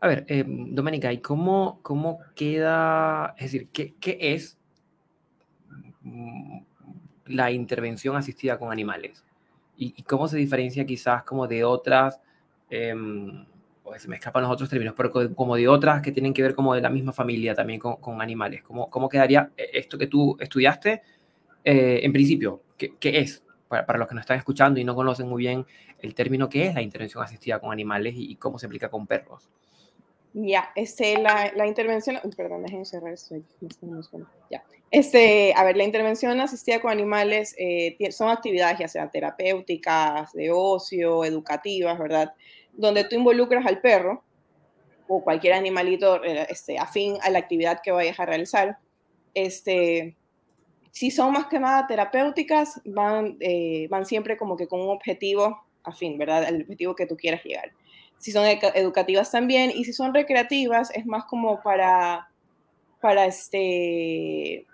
A 0.00 0.08
ver, 0.08 0.24
eh, 0.26 0.44
Doménica, 0.44 1.12
¿y 1.12 1.18
cómo, 1.18 1.78
cómo 1.82 2.18
queda, 2.34 3.34
es 3.38 3.52
decir, 3.52 3.68
qué, 3.72 3.94
qué 4.00 4.18
es 4.20 4.58
mm, 6.00 6.58
la 7.26 7.52
intervención 7.52 8.16
asistida 8.16 8.58
con 8.58 8.72
animales? 8.72 9.24
¿Y, 9.76 10.02
cómo 10.02 10.26
se 10.26 10.36
diferencia 10.36 10.84
quizás 10.84 11.22
como 11.22 11.46
de 11.46 11.62
otras, 11.62 12.20
eh, 12.70 12.92
se 13.96 14.08
me 14.08 14.16
escapan 14.16 14.42
los 14.42 14.50
otros 14.50 14.68
términos, 14.68 14.94
pero 14.96 15.12
como 15.36 15.54
de 15.54 15.68
otras 15.68 16.02
que 16.02 16.10
tienen 16.10 16.34
que 16.34 16.42
ver 16.42 16.56
como 16.56 16.74
de 16.74 16.80
la 16.80 16.90
misma 16.90 17.12
familia 17.12 17.54
también 17.54 17.78
con, 17.78 17.96
con 17.98 18.20
animales? 18.20 18.64
¿Cómo, 18.64 18.88
¿Cómo 18.88 19.08
quedaría 19.08 19.52
eh, 19.56 19.70
esto 19.74 19.96
que 19.96 20.08
tú 20.08 20.36
estudiaste 20.40 21.02
eh, 21.62 22.00
en 22.02 22.12
principio? 22.12 22.62
¿Qué, 22.76 22.94
¿Qué 22.98 23.20
es? 23.20 23.44
Para, 23.68 23.98
los 23.98 24.08
que 24.08 24.14
nos 24.14 24.22
están 24.22 24.38
escuchando 24.38 24.80
y 24.80 24.84
no 24.84 24.94
conocen 24.94 25.28
muy 25.28 25.42
bien 25.42 25.66
el 26.00 26.14
término 26.14 26.48
que 26.48 26.66
es 26.66 26.74
la 26.74 26.82
intervención 26.82 27.22
asistida 27.22 27.58
con 27.60 27.72
animales 27.72 28.14
y, 28.16 28.36
cómo 28.36 28.58
se 28.58 28.66
aplica 28.66 28.88
con 28.88 29.06
perros. 29.06 29.48
Ya, 30.34 30.70
este, 30.74 31.18
la, 31.18 31.52
la, 31.56 31.66
intervención, 31.66 32.18
perdón, 32.36 32.62
déjenme 32.62 32.84
cerrar 32.84 33.12
esto. 33.12 33.36
Ya. 34.50 34.62
Este, 34.90 35.52
a 35.54 35.64
ver, 35.64 35.76
la 35.76 35.84
intervención 35.84 36.40
asistida 36.40 36.80
con 36.80 36.90
animales 36.90 37.54
eh, 37.58 37.96
son 38.10 38.30
actividades 38.30 38.78
ya 38.78 38.88
sean 38.88 39.10
terapéuticas, 39.10 40.32
de 40.32 40.50
ocio, 40.50 41.24
educativas, 41.24 41.98
¿verdad? 41.98 42.32
Donde 42.72 43.04
tú 43.04 43.16
involucras 43.16 43.66
al 43.66 43.80
perro 43.80 44.22
o 45.06 45.22
cualquier 45.22 45.54
animalito 45.54 46.22
eh, 46.24 46.46
este, 46.48 46.78
afín 46.78 47.16
a 47.22 47.30
la 47.30 47.38
actividad 47.38 47.80
que 47.82 47.92
vayas 47.92 48.18
a 48.18 48.26
realizar, 48.26 48.78
este, 49.34 50.16
si 50.92 51.10
son 51.10 51.32
más 51.32 51.46
que 51.46 51.58
nada 51.58 51.86
terapéuticas, 51.86 52.80
van, 52.84 53.36
eh, 53.40 53.86
van 53.90 54.06
siempre 54.06 54.36
como 54.36 54.56
que 54.56 54.66
con 54.66 54.80
un 54.80 54.90
objetivo 54.90 55.64
afín, 55.84 56.18
¿verdad? 56.18 56.48
El 56.48 56.62
objetivo 56.62 56.94
que 56.94 57.06
tú 57.06 57.16
quieras 57.16 57.42
llegar. 57.44 57.72
Si 58.18 58.32
son 58.32 58.44
educativas 58.46 59.30
también, 59.30 59.70
y 59.70 59.84
si 59.84 59.92
son 59.92 60.12
recreativas, 60.12 60.90
es 60.92 61.06
más 61.06 61.24
como 61.24 61.62
para, 61.62 62.28
para 63.00 63.26
este, 63.26 64.66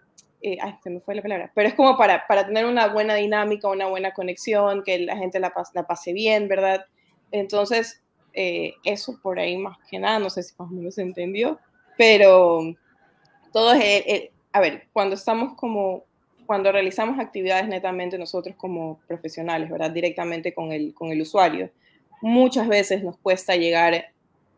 eh, 0.43 0.59
ay, 0.61 0.75
se 0.83 0.91
me 0.91 1.01
fue 1.01 1.15
la 1.15 1.23
palabra, 1.23 1.53
pero 1.55 1.69
es 1.69 1.75
como 1.75 1.97
para, 1.97 2.27
para 2.27 2.47
tener 2.47 2.65
una 2.65 2.89
buena 2.89 3.15
dinámica, 3.15 3.69
una 3.69 3.87
buena 3.87 4.13
conexión, 4.13 4.83
que 4.83 4.99
la 4.99 5.17
gente 5.17 5.41
la, 5.41 5.53
la 5.75 5.87
pase 5.87 6.13
bien, 6.13 6.49
¿verdad? 6.49 6.87
Entonces, 7.33 8.03
eh, 8.33 8.75
eso 8.85 9.19
por 9.23 9.39
ahí 9.39 9.57
más 9.57 9.77
que 9.91 9.99
nada, 9.99 10.19
no 10.19 10.31
sé 10.31 10.43
si 10.43 10.55
más 10.59 10.71
o 10.71 10.75
menos 10.75 10.95
se 10.95 11.03
entendió, 11.03 11.59
pero 11.97 12.61
todo 13.53 13.73
es, 13.73 14.31
a 14.55 14.61
ver, 14.61 14.87
cuando 14.93 15.17
estamos 15.17 15.55
como 15.55 16.05
cuando 16.47 16.71
realizamos 16.71 17.19
actividades 17.19 17.67
netamente 17.69 18.19
nosotros 18.19 18.55
como 18.57 19.01
profesionales, 19.09 19.71
¿verdad? 19.71 19.91
Directamente 19.91 20.55
con 20.55 20.73
el, 20.73 20.95
con 20.95 21.11
el 21.11 21.21
usuario, 21.23 21.71
muchas 22.23 22.69
veces 22.69 23.03
nos 23.03 23.17
cuesta 23.19 23.57
llegar 23.57 24.13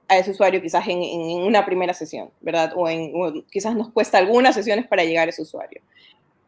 a 0.08 0.18
ese 0.18 0.32
usuario 0.32 0.60
quizás 0.60 0.86
en, 0.88 1.02
en 1.02 1.42
una 1.42 1.64
primera 1.64 1.94
sesión, 1.94 2.30
¿verdad? 2.40 2.72
O, 2.76 2.88
en, 2.88 3.12
quizás 3.50 3.74
nos 3.74 3.90
cuesta 3.90 4.18
algunas 4.18 4.54
sesiones 4.54 4.86
para 4.86 5.04
llegar 5.04 5.28
a 5.28 5.30
ese 5.30 5.42
usuario. 5.42 5.80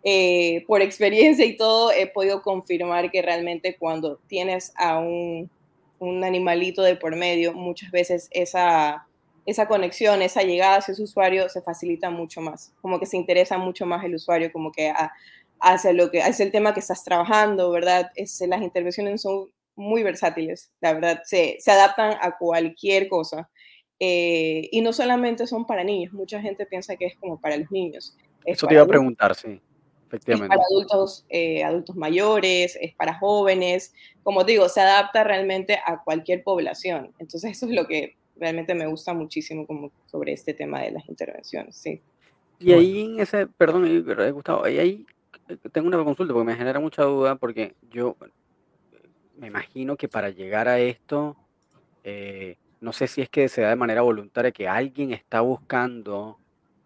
eh, 0.05 0.65
por 0.67 0.83
experiencia 0.83 1.45
y 1.45 1.57
todo, 1.57 1.93
he 1.93 2.07
podido 2.07 2.43
confirmar 2.43 3.11
que 3.11 3.23
realmente 3.23 3.77
cuando 3.79 4.19
tienes 4.29 4.73
a 4.77 4.99
un, 4.99 5.51
un 6.01 6.25
animalito 6.25 6.83
de 6.83 6.97
por 6.97 7.17
medio, 7.17 7.55
muchas 7.55 7.91
veces 7.91 8.29
esa, 8.33 9.08
esa 9.51 9.67
conexión, 9.67 10.21
esa 10.21 10.43
llegada 10.43 10.77
hacia 10.77 10.93
ese 10.93 11.03
usuario 11.03 11.49
se 11.49 11.63
facilita 11.63 12.11
mucho 12.11 12.43
más, 12.43 12.75
como 12.83 13.01
que 13.01 13.07
se 13.07 13.17
interesa 13.17 13.57
mucho 13.57 13.87
más 13.87 14.05
el 14.05 14.15
usuario, 14.15 14.53
como 14.53 14.71
que 14.71 14.93
hacia 15.61 15.93
lo 15.95 16.11
que 16.11 16.21
hacia 16.23 16.45
el 16.45 16.53
tema 16.53 16.75
que 16.75 16.81
estás 16.81 17.03
trabajando, 17.03 17.71
¿verdad? 17.71 18.11
Es, 18.15 18.39
las 18.47 18.61
intervenciones 18.61 19.23
son 19.23 19.51
muy 19.75 20.03
versátiles, 20.03 20.71
la 20.81 20.93
verdad, 20.93 21.23
se, 21.25 21.57
se 21.61 21.71
adaptan 21.71 22.19
a 22.21 22.37
cualquier 22.37 23.09
cosa. 23.09 23.49
Eh, 24.01 24.69
y 24.71 24.83
no 24.83 24.93
solamente 24.93 25.47
son 25.47 25.67
para 25.67 25.83
niños, 25.83 26.13
mucha 26.13 26.41
gente 26.43 26.67
piensa 26.67 26.97
que 26.97 27.07
es 27.07 27.17
como 27.17 27.41
para 27.41 27.57
los 27.57 27.71
niños. 27.71 28.17
Eso 28.45 28.67
te 28.67 28.75
iba 28.75 28.83
a 28.83 28.87
preguntar, 28.87 29.35
sí. 29.35 29.61
Efectivamente. 30.09 30.55
Es 30.55 30.59
para 30.59 30.67
adultos, 30.71 31.27
eh, 31.31 31.65
adultos 31.65 31.97
mayores, 31.97 32.79
es 32.81 32.95
para 32.95 33.19
jóvenes. 33.19 33.95
Como 34.23 34.45
digo, 34.45 34.69
se 34.69 34.81
adapta 34.81 35.25
realmente 35.25 35.79
a 35.85 36.03
cualquier 36.05 36.43
población. 36.45 37.13
Entonces, 37.19 37.53
eso 37.53 37.67
es 37.67 37.73
lo 37.73 37.87
que 37.87 38.17
realmente 38.39 38.75
me 38.75 38.87
gusta 38.87 39.13
muchísimo 39.15 39.67
como 39.67 39.91
sobre 40.07 40.33
este 40.33 40.55
tema 40.55 40.81
de 40.81 40.93
las 40.93 41.09
intervenciones, 41.09 41.77
sí. 41.77 42.01
Y 42.61 42.73
ahí 42.73 43.03
en 43.03 43.21
ese, 43.21 43.47
perdón, 43.47 44.05
Gustavo, 44.33 44.65
ahí, 44.65 44.79
ahí 44.79 45.07
tengo 45.73 45.87
una 45.87 46.03
consulta 46.03 46.35
porque 46.35 46.47
me 46.47 46.57
genera 46.57 46.81
mucha 46.81 47.05
duda 47.05 47.37
porque 47.37 47.75
yo 47.91 48.17
me 49.37 49.47
imagino 49.47 49.97
que 49.97 50.09
para 50.09 50.31
llegar 50.31 50.69
a 50.69 50.81
esto, 50.81 51.37
eh, 52.05 52.57
no 52.81 52.93
sé 52.93 53.07
si 53.07 53.23
es 53.23 53.29
que 53.29 53.49
se 53.49 53.63
da 53.63 53.71
de 53.71 53.77
manera 53.77 54.03
voluntaria 54.03 54.51
que 54.51 54.69
alguien 54.69 55.13
está 55.13 55.41
buscando 55.41 56.39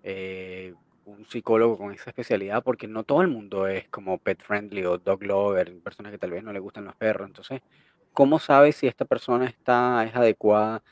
eh, 0.02 0.75
un 1.04 1.26
psicólogo 1.26 1.78
con 1.78 1.92
esa 1.92 2.11
especialidad, 2.11 2.62
porque 2.62 2.87
no 2.87 3.04
todo 3.04 3.23
el 3.23 3.28
mundo 3.28 3.66
es 3.66 3.88
como 3.88 4.18
pet 4.18 4.42
friendly 4.42 4.85
o 4.85 4.99
dog 4.99 5.23
lover, 5.23 5.78
personas 5.80 6.12
que 6.12 6.18
tal 6.18 6.30
vez 6.30 6.42
no 6.42 6.52
le 6.52 6.61
gustan 6.61 6.85
los 6.85 6.97
perros. 6.97 7.28
Entonces, 7.28 7.62
¿cómo 8.12 8.38
sabes 8.38 8.76
si 8.76 8.87
esta 8.87 9.04
persona 9.04 9.47
está, 9.47 10.04
es 10.04 10.14
adecuada? 10.14 10.82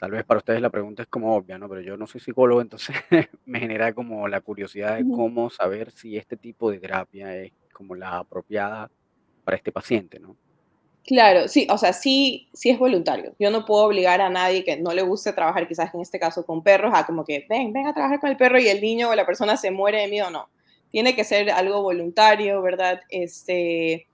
Tal 0.00 0.12
vez 0.12 0.24
para 0.24 0.38
ustedes 0.38 0.62
la 0.62 0.70
pregunta 0.70 1.02
es 1.02 1.08
como 1.08 1.36
obvia, 1.36 1.58
¿no? 1.58 1.68
Pero 1.68 1.82
yo 1.82 1.94
no 1.98 2.06
soy 2.06 2.22
psicólogo, 2.22 2.62
entonces 2.62 2.96
me 3.44 3.60
genera 3.60 3.92
como 3.92 4.26
la 4.28 4.40
curiosidad 4.40 4.96
de 4.96 5.04
cómo 5.04 5.50
saber 5.50 5.90
si 5.90 6.16
este 6.16 6.38
tipo 6.38 6.70
de 6.70 6.78
terapia 6.78 7.36
es 7.36 7.52
como 7.74 7.94
la 7.94 8.16
apropiada 8.16 8.90
para 9.44 9.58
este 9.58 9.72
paciente, 9.72 10.18
¿no? 10.18 10.36
Claro, 11.04 11.48
sí, 11.48 11.66
o 11.70 11.76
sea, 11.76 11.92
sí, 11.92 12.48
sí 12.54 12.70
es 12.70 12.78
voluntario. 12.78 13.34
Yo 13.38 13.50
no 13.50 13.66
puedo 13.66 13.84
obligar 13.84 14.22
a 14.22 14.30
nadie 14.30 14.64
que 14.64 14.78
no 14.78 14.94
le 14.94 15.02
guste 15.02 15.34
trabajar, 15.34 15.68
quizás 15.68 15.92
en 15.94 16.00
este 16.00 16.18
caso 16.18 16.46
con 16.46 16.62
perros, 16.62 16.92
a 16.94 17.04
como 17.04 17.22
que 17.22 17.44
ven, 17.46 17.70
ven 17.70 17.86
a 17.86 17.92
trabajar 17.92 18.20
con 18.20 18.30
el 18.30 18.38
perro 18.38 18.58
y 18.58 18.68
el 18.68 18.80
niño 18.80 19.10
o 19.10 19.14
la 19.14 19.26
persona 19.26 19.58
se 19.58 19.70
muere 19.70 20.00
de 20.00 20.08
miedo, 20.08 20.30
no. 20.30 20.48
Tiene 20.90 21.14
que 21.14 21.24
ser 21.24 21.50
algo 21.50 21.82
voluntario, 21.82 22.62
¿verdad? 22.62 23.00
Este, 23.10 24.06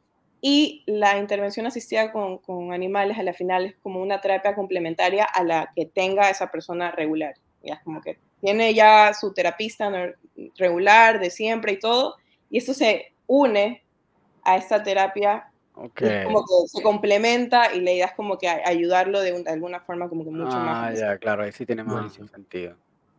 y 0.49 0.85
la 0.87 1.19
intervención 1.19 1.67
asistida 1.67 2.13
con, 2.13 2.39
con 2.39 2.73
animales 2.73 3.19
a 3.19 3.25
la 3.25 3.33
final 3.33 3.65
es 3.65 3.75
como 3.83 4.01
una 4.01 4.21
terapia 4.21 4.55
complementaria 4.55 5.25
a 5.25 5.43
la 5.43 5.73
que 5.75 5.87
tenga 5.87 6.31
esa 6.31 6.53
persona 6.53 6.93
regular. 6.93 7.35
Ya 7.65 7.81
como 7.83 8.01
que 8.01 8.21
tiene 8.41 8.73
ya 8.73 9.13
su 9.13 9.35
terapista 9.35 9.91
regular 10.57 11.19
de 11.19 11.31
siempre 11.31 11.73
y 11.73 11.81
todo, 11.81 12.15
y 12.49 12.59
esto 12.59 12.75
se 12.75 13.13
une 13.27 13.83
a 14.45 14.57
esta 14.57 14.85
terapia 14.85 15.51
Okay. 15.79 16.25
Como 16.25 16.41
que 16.41 16.69
se 16.69 16.83
complementa 16.83 17.75
y 17.75 17.83
la 17.83 17.93
idea 17.93 18.07
es 18.07 18.15
como 18.15 18.39
que 18.39 18.49
ayudarlo 18.49 19.21
de, 19.21 19.45
alguna 19.47 19.79
forma 19.81 20.09
como 20.09 20.25
que 20.25 20.31
mucho 20.31 20.57
más. 20.57 20.91
Ah, 20.91 20.95
ya, 20.99 21.19
claro, 21.19 21.43
ahí 21.43 21.53
sí 21.53 21.67
tiene 21.67 21.85
más 21.85 22.15
sentido. 22.15 22.77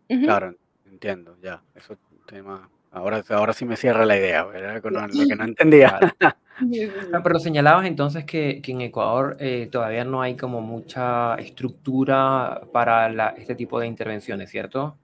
Claro, 0.08 0.56
entiendo, 0.88 1.38
ya, 1.40 1.62
eso 1.76 1.96
tiene 2.26 2.42
más... 2.42 2.68
Ahora, 2.98 3.24
ahora 3.30 3.54
sí 3.54 3.66
me 3.66 3.78
cierra 3.78 4.06
la 4.06 4.18
idea, 4.18 4.44
¿verdad? 4.46 4.76
lo 4.76 5.28
que 5.28 5.36
no 5.36 5.44
entendía. 5.44 6.00
Pero 7.24 7.40
señalabas 7.40 7.86
entonces 7.86 8.26
que, 8.26 8.62
que 8.62 8.72
en 8.72 8.82
Ecuador 8.82 9.38
eh, 9.40 9.70
todavía 9.72 10.04
no 10.04 10.22
hay 10.22 10.36
como 10.36 10.62
mucha 10.62 11.36
estructura 11.36 12.62
para 12.72 13.10
la, 13.10 13.30
este 13.38 13.56
tipo 13.56 13.80
de 13.80 13.88
intervenciones, 13.88 14.50
¿cierto? 14.50 14.98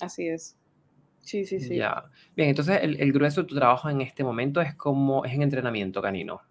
así 0.00 0.28
es. 0.28 0.56
Sí, 1.20 1.46
sí, 1.46 1.60
sí. 1.60 1.76
Ya. 1.76 2.04
Bien, 2.36 2.50
entonces 2.50 2.80
el, 2.82 3.00
el, 3.00 3.12
grueso 3.12 3.42
de 3.42 3.48
tu 3.48 3.54
trabajo 3.54 3.88
en 3.88 4.00
este 4.00 4.24
momento 4.24 4.60
es 4.60 4.74
como, 4.74 5.24
es 5.24 5.32
en 5.32 5.42
entrenamiento 5.42 6.02
canino. 6.02 6.42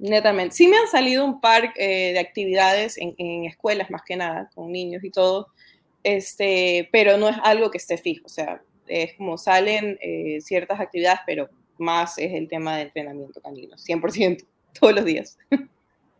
Netamente. 0.00 0.54
Sí 0.54 0.66
me 0.66 0.78
han 0.78 0.88
salido 0.88 1.24
un 1.24 1.42
par 1.42 1.74
eh, 1.76 2.12
de 2.14 2.18
actividades 2.18 2.96
en, 2.96 3.44
escuelas 3.44 3.90
más 3.90 4.00
que 4.02 4.16
nada, 4.16 4.48
con 4.54 4.72
niños 4.72 5.04
y 5.04 5.10
todo, 5.10 5.48
este, 6.02 6.88
pero 6.90 7.18
no 7.18 7.28
es 7.28 7.36
algo 7.42 7.70
que 7.70 7.76
esté 7.76 7.98
fijo. 7.98 8.24
O 8.24 8.30
sea, 8.30 8.62
es 8.90 9.14
como 9.14 9.38
salen 9.38 9.98
eh, 10.00 10.40
ciertas 10.40 10.80
actividades, 10.80 11.20
pero 11.26 11.48
más 11.78 12.18
es 12.18 12.32
el 12.32 12.48
tema 12.48 12.76
de 12.76 12.82
entrenamiento 12.82 13.40
canino, 13.40 13.76
100%, 13.76 14.44
todos 14.80 14.94
los 14.94 15.04
días. 15.04 15.38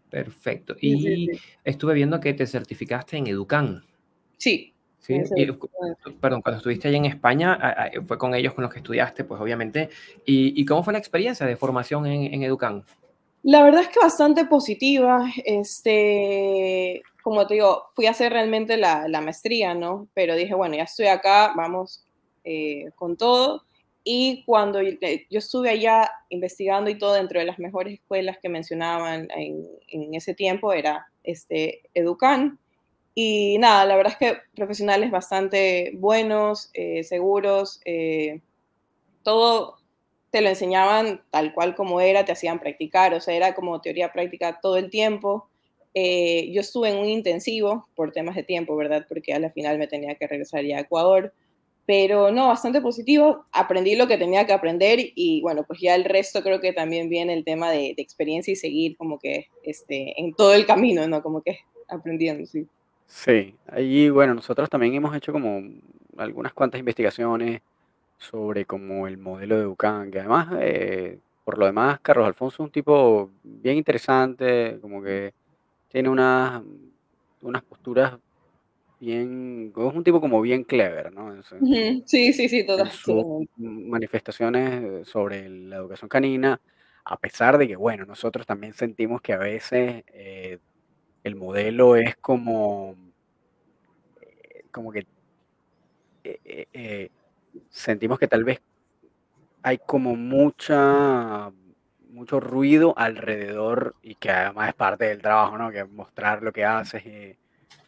Perfecto. 0.08 0.74
Y 0.80 1.30
estuve 1.64 1.94
viendo 1.94 2.18
que 2.18 2.34
te 2.34 2.46
certificaste 2.46 3.16
en 3.16 3.26
Educan. 3.26 3.84
Sí. 4.38 4.74
Sí, 4.98 5.18
perdón, 6.20 6.42
cuando 6.42 6.58
estuviste 6.58 6.86
allá 6.86 6.98
en 6.98 7.06
España, 7.06 7.58
fue 8.06 8.18
con 8.18 8.34
ellos 8.34 8.54
con 8.54 8.62
los 8.62 8.72
que 8.72 8.80
estudiaste, 8.80 9.24
pues 9.24 9.40
obviamente. 9.40 9.88
¿Y, 10.26 10.64
cómo 10.66 10.84
fue 10.84 10.92
la 10.92 10.98
experiencia 10.98 11.46
de 11.46 11.56
formación 11.56 12.06
en, 12.06 12.32
en 12.32 12.42
Educan? 12.42 12.84
La 13.42 13.62
verdad 13.64 13.82
es 13.82 13.88
que 13.88 13.98
bastante 13.98 14.44
positiva. 14.44 15.24
Este, 15.44 17.02
como 17.22 17.46
te 17.46 17.54
digo, 17.54 17.84
fui 17.94 18.06
a 18.06 18.10
hacer 18.10 18.32
realmente 18.32 18.76
la, 18.76 19.08
la 19.08 19.20
maestría, 19.20 19.74
¿no? 19.74 20.08
Pero 20.14 20.36
dije, 20.36 20.54
bueno, 20.54 20.76
ya 20.76 20.84
estoy 20.84 21.06
acá, 21.06 21.54
vamos 21.56 22.04
eh, 22.44 22.90
con 22.96 23.16
todo. 23.16 23.64
Y 24.02 24.44
cuando 24.44 24.80
yo 24.82 25.38
estuve 25.38 25.70
allá 25.70 26.10
investigando 26.30 26.90
y 26.90 26.98
todo 26.98 27.14
dentro 27.14 27.38
de 27.38 27.46
las 27.46 27.58
mejores 27.58 27.94
escuelas 27.94 28.38
que 28.40 28.48
mencionaban 28.48 29.28
en, 29.36 30.14
ese 30.14 30.34
tiempo 30.34 30.72
era 30.72 31.06
este, 31.22 31.82
Educan. 31.94 32.58
Y 33.14 33.58
nada, 33.58 33.84
la 33.84 33.96
verdad 33.96 34.16
es 34.18 34.18
que 34.18 34.38
profesionales 34.54 35.10
bastante 35.10 35.92
buenos, 35.94 36.70
eh, 36.72 37.04
seguros, 37.04 37.80
eh, 37.84 38.40
todo 39.22 39.80
te 40.30 40.40
lo 40.40 40.48
enseñaban 40.48 41.22
tal 41.30 41.52
cual 41.52 41.74
como 41.74 42.00
era, 42.00 42.24
te 42.24 42.32
hacían 42.32 42.60
practicar, 42.60 43.14
o 43.14 43.20
sea, 43.20 43.34
era 43.34 43.54
como 43.54 43.80
teoría 43.80 44.12
práctica 44.12 44.60
todo 44.62 44.76
el 44.76 44.90
tiempo. 44.90 45.48
Eh, 45.92 46.50
yo 46.52 46.60
estuve 46.60 46.90
en 46.90 46.98
un 46.98 47.06
intensivo 47.06 47.88
por 47.96 48.12
temas 48.12 48.36
de 48.36 48.44
tiempo, 48.44 48.76
¿verdad? 48.76 49.06
Porque 49.08 49.32
a 49.34 49.40
la 49.40 49.50
final 49.50 49.78
me 49.78 49.88
tenía 49.88 50.14
que 50.14 50.26
regresar 50.28 50.64
ya 50.64 50.78
a 50.78 50.80
Ecuador. 50.80 51.34
Pero 51.90 52.30
no, 52.30 52.46
bastante 52.46 52.80
positivo. 52.80 53.46
Aprendí 53.50 53.96
lo 53.96 54.06
que 54.06 54.16
tenía 54.16 54.46
que 54.46 54.52
aprender 54.52 55.00
y 55.16 55.40
bueno, 55.40 55.64
pues 55.64 55.80
ya 55.80 55.96
el 55.96 56.04
resto 56.04 56.40
creo 56.40 56.60
que 56.60 56.72
también 56.72 57.08
viene 57.08 57.34
el 57.34 57.42
tema 57.42 57.68
de, 57.72 57.96
experiencia 57.96 58.52
y 58.52 58.54
seguir 58.54 58.96
como 58.96 59.18
que 59.18 59.48
este, 59.64 60.14
en 60.16 60.32
todo 60.34 60.54
el 60.54 60.66
camino, 60.66 61.08
¿no? 61.08 61.20
Como 61.20 61.42
que 61.42 61.58
aprendiendo, 61.88 62.46
sí. 62.46 62.64
Sí, 63.08 63.56
ahí 63.66 64.08
bueno, 64.08 64.34
nosotros 64.34 64.70
también 64.70 64.94
hemos 64.94 65.16
hecho 65.16 65.32
como 65.32 65.64
algunas 66.16 66.52
cuantas 66.52 66.78
investigaciones 66.78 67.60
sobre 68.18 68.66
como 68.66 69.08
el 69.08 69.18
modelo 69.18 69.56
de 69.58 69.64
Ducán, 69.64 70.12
que 70.12 70.20
además, 70.20 70.46
eh, 70.60 71.18
por 71.44 71.58
lo 71.58 71.66
demás, 71.66 71.98
Carlos 72.02 72.24
Alfonso 72.24 72.62
es 72.62 72.66
un 72.66 72.70
tipo 72.70 73.30
bien 73.42 73.76
interesante, 73.76 74.78
como 74.80 75.02
que 75.02 75.34
tiene 75.88 76.08
unas, 76.08 76.62
unas 77.42 77.64
posturas 77.64 78.12
bien, 79.00 79.72
es 79.74 79.94
un 79.94 80.04
tipo 80.04 80.20
como 80.20 80.40
bien 80.40 80.64
clever, 80.64 81.12
¿no? 81.12 81.42
sí, 81.42 82.32
sí, 82.32 82.48
sí, 82.48 82.66
todas. 82.66 83.02
manifestaciones 83.56 85.08
sobre 85.08 85.48
la 85.48 85.76
educación 85.76 86.08
canina, 86.08 86.60
a 87.04 87.16
pesar 87.16 87.58
de 87.58 87.66
que, 87.66 87.76
bueno, 87.76 88.04
nosotros 88.04 88.46
también 88.46 88.74
sentimos 88.74 89.20
que 89.22 89.32
a 89.32 89.38
veces 89.38 90.04
eh, 90.08 90.58
el 91.24 91.34
modelo 91.34 91.96
es 91.96 92.16
como, 92.16 92.94
eh, 94.20 94.64
como 94.70 94.92
que 94.92 95.06
sentimos 97.70 98.18
que 98.18 98.28
tal 98.28 98.44
vez 98.44 98.60
hay 99.62 99.78
como 99.78 100.14
mucha 100.14 101.50
mucho 102.10 102.40
ruido 102.40 102.94
alrededor 102.96 103.94
y 104.02 104.14
que 104.16 104.30
además 104.30 104.68
es 104.68 104.74
parte 104.74 105.06
del 105.06 105.22
trabajo, 105.22 105.56
¿no? 105.56 105.70
Que 105.70 105.84
mostrar 105.84 106.42
lo 106.42 106.52
que 106.52 106.64
haces. 106.64 107.02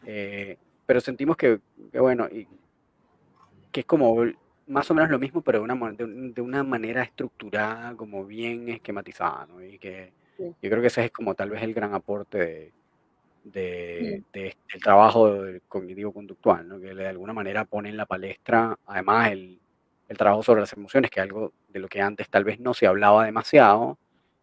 Eh, 0.05 0.57
pero 0.85 0.99
sentimos 1.01 1.37
que, 1.37 1.59
bueno, 1.93 2.27
y, 2.29 2.47
que 3.71 3.81
es 3.81 3.85
como 3.85 4.25
más 4.67 4.89
o 4.89 4.93
menos 4.93 5.09
lo 5.09 5.19
mismo, 5.19 5.41
pero 5.41 5.59
de 5.59 5.65
una, 5.65 5.91
de, 5.93 6.41
una 6.41 6.63
manera 6.63 7.03
estructurada, 7.03 7.95
como 7.95 8.25
bien 8.25 8.69
esquematizada, 8.69 9.45
¿no? 9.47 9.63
Y 9.63 9.77
que 9.77 10.13
yo 10.37 10.69
creo 10.69 10.81
que 10.81 10.87
ese 10.87 11.05
es 11.05 11.11
como 11.11 11.35
tal 11.35 11.49
vez 11.49 11.61
el 11.61 11.73
gran 11.73 11.93
aporte 11.93 12.37
de, 12.37 12.73
de, 13.43 14.23
del 14.33 14.81
trabajo 14.81 15.37
cognitivo-conductual, 15.67 16.67
¿no? 16.67 16.79
que 16.79 16.93
de 16.93 17.07
alguna 17.07 17.33
manera 17.33 17.65
pone 17.65 17.89
en 17.89 17.97
la 17.97 18.05
palestra, 18.05 18.77
además, 18.85 19.31
el, 19.31 19.59
el, 20.07 20.17
trabajo 20.17 20.43
sobre 20.43 20.61
las 20.61 20.73
emociones, 20.73 21.11
que 21.11 21.19
es 21.19 21.23
algo 21.25 21.53
de 21.69 21.79
lo 21.79 21.87
que 21.87 22.01
antes 22.01 22.29
tal 22.29 22.43
vez 22.43 22.59
no 22.59 22.73
se 22.73 22.87
hablaba 22.87 23.25
demasiado 23.25 23.97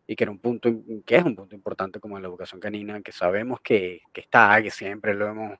y 0.07 0.17
que, 0.17 0.25
era 0.25 0.31
un 0.31 0.39
punto, 0.39 0.71
que 1.05 1.17
es 1.17 1.25
un 1.25 1.37
punto 1.37 1.55
importante 1.55 2.01
como 2.01 2.17
en 2.17 2.23
la 2.23 2.29
educación 2.29 2.61
canina, 2.61 3.01
que 3.01 3.13
sabemos 3.13 3.61
que, 3.61 4.03
que 4.13 4.21
está, 4.21 4.61
que 4.63 4.71
siempre 4.71 5.15
lo 5.15 5.29
hemos 5.29 5.59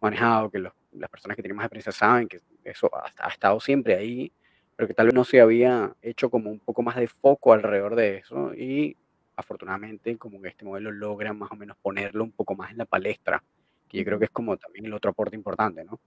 manejado, 0.00 0.50
que 0.50 0.58
las 0.58 1.10
personas 1.10 1.36
que 1.36 1.42
tenemos 1.42 1.62
experiencia 1.64 1.92
saben 1.92 2.28
que 2.28 2.40
eso 2.64 2.90
ha, 2.94 3.12
ha, 3.18 3.28
estado 3.28 3.60
siempre 3.60 3.94
ahí, 3.96 4.32
pero 4.76 4.88
que 4.88 4.94
tal 4.94 5.06
vez 5.06 5.14
no 5.14 5.24
se 5.24 5.40
había 5.40 5.94
hecho 6.02 6.30
como 6.30 6.50
un 6.50 6.60
poco 6.60 6.82
más 6.82 6.96
de 6.96 7.08
foco 7.08 7.52
alrededor 7.52 7.96
de 7.96 8.18
eso 8.18 8.54
y 8.54 8.96
afortunadamente 9.36 10.16
como 10.16 10.40
que 10.40 10.48
este 10.48 10.64
modelo 10.64 10.92
logra 10.92 11.32
más 11.32 11.50
o 11.50 11.56
menos 11.56 11.76
ponerlo 11.78 12.24
un 12.24 12.32
poco 12.32 12.54
más 12.54 12.70
en 12.70 12.78
la 12.78 12.84
palestra, 12.84 13.42
que 13.88 13.98
yo 13.98 14.04
creo 14.04 14.18
que 14.18 14.26
es 14.26 14.30
como 14.30 14.56
también 14.56 14.86
el 14.86 14.94
otro 14.94 15.10
aporte 15.10 15.36
importante, 15.36 15.84
¿no? 15.84 15.98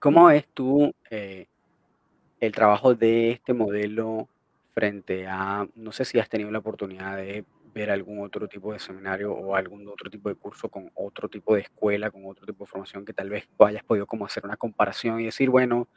¿Cómo 0.00 0.30
es 0.30 0.46
tú 0.48 0.94
eh, 1.10 1.46
el 2.40 2.52
trabajo 2.52 2.94
de 2.94 3.30
este 3.30 3.54
modelo 3.54 4.28
frente 4.72 5.26
a, 5.26 5.66
no 5.74 5.92
sé 5.92 6.04
si 6.04 6.18
has 6.18 6.28
tenido 6.28 6.50
la 6.50 6.58
oportunidad 6.58 7.16
de 7.16 7.44
ver 7.78 7.90
algún 7.90 8.20
otro 8.20 8.48
tipo 8.48 8.72
de 8.72 8.78
seminario 8.78 9.32
o 9.32 9.54
algún 9.54 9.86
otro 9.88 10.10
tipo 10.10 10.28
de 10.28 10.34
curso 10.34 10.68
con 10.68 10.90
otro 10.94 11.28
tipo 11.28 11.54
de 11.54 11.62
escuela, 11.62 12.10
con 12.10 12.26
otro 12.26 12.44
tipo 12.44 12.64
de 12.64 12.70
formación 12.70 13.04
que 13.04 13.12
tal 13.12 13.30
vez 13.30 13.48
hayas 13.58 13.84
podido 13.84 14.06
como 14.06 14.26
hacer 14.26 14.44
una 14.44 14.56
comparación 14.56 15.20
y 15.20 15.26
decir, 15.26 15.48
bueno, 15.48 15.88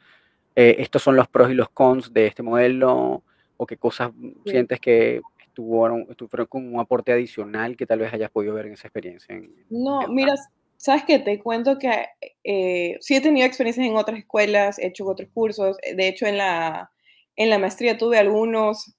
eh, 0.54 0.76
estos 0.78 1.02
son 1.02 1.16
los 1.16 1.28
pros 1.28 1.50
y 1.50 1.54
los 1.54 1.68
cons 1.70 2.12
de 2.12 2.26
este 2.26 2.42
modelo 2.42 3.22
o 3.56 3.66
qué 3.66 3.76
cosas 3.76 4.12
sientes 4.46 4.80
que 4.80 5.20
estuvieron, 5.44 6.06
estuvieron 6.08 6.46
con 6.46 6.74
un 6.74 6.80
aporte 6.80 7.12
adicional 7.12 7.76
que 7.76 7.86
tal 7.86 7.98
vez 7.98 8.12
hayas 8.12 8.30
podido 8.30 8.54
ver 8.54 8.66
en 8.66 8.74
esa 8.74 8.88
experiencia. 8.88 9.40
no, 9.68 10.06
mira, 10.08 10.34
sabes 10.76 11.04
que 11.04 11.18
te 11.18 11.38
cuento 11.38 11.78
que 11.78 12.06
eh, 12.44 12.96
sí 13.00 13.16
he 13.16 13.20
tenido 13.20 13.46
experiencias 13.46 13.86
en 13.86 13.96
otras 13.96 14.18
escuelas, 14.18 14.78
he 14.78 14.86
hecho 14.86 15.06
otros 15.06 15.28
cursos, 15.32 15.76
de 15.78 16.08
hecho 16.08 16.26
en 16.26 16.38
la, 16.38 16.90
en 17.36 17.50
la 17.50 17.58
maestría 17.58 17.98
tuve 17.98 18.18
algunos 18.18 18.94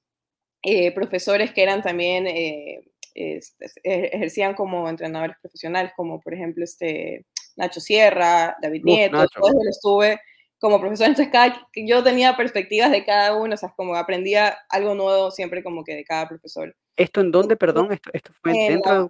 eh, 0.64 0.94
profesores 0.94 1.52
que 1.52 1.62
eran 1.62 1.82
también, 1.82 2.26
eh, 2.26 2.80
este, 3.14 3.68
ejercían 3.84 4.56
como 4.56 4.88
entrenadores 4.88 5.36
profesionales, 5.42 5.92
como 5.96 6.22
por 6.22 6.34
ejemplo 6.34 6.64
este 6.64 7.26
Nacho 7.58 7.82
Sierra, 7.82 8.56
David 8.62 8.84
Nieto, 8.84 9.28
todos 9.28 9.54
los 9.54 9.68
estuve 9.68 10.20
como 10.60 10.80
profesor, 10.80 11.08
entonces 11.08 11.30
cada, 11.30 11.68
yo 11.76 12.02
tenía 12.02 12.38
perspectivas 12.38 12.90
de 12.92 13.04
cada 13.04 13.36
uno, 13.36 13.56
o 13.56 13.58
sea, 13.58 13.74
como 13.76 13.96
aprendía 13.96 14.58
algo 14.70 14.96
nuevo 14.96 15.30
siempre 15.30 15.62
como 15.62 15.84
que 15.84 15.94
de 15.96 16.06
cada 16.06 16.30
profesor. 16.30 16.74
¿Esto 16.96 17.20
en 17.20 17.32
dónde, 17.32 17.58
perdón? 17.58 17.92
¿Esto, 17.92 18.10
esto 18.14 18.32
fue 18.42 18.52
en 18.52 18.74
dentro? 18.76 18.94
La, 18.94 19.10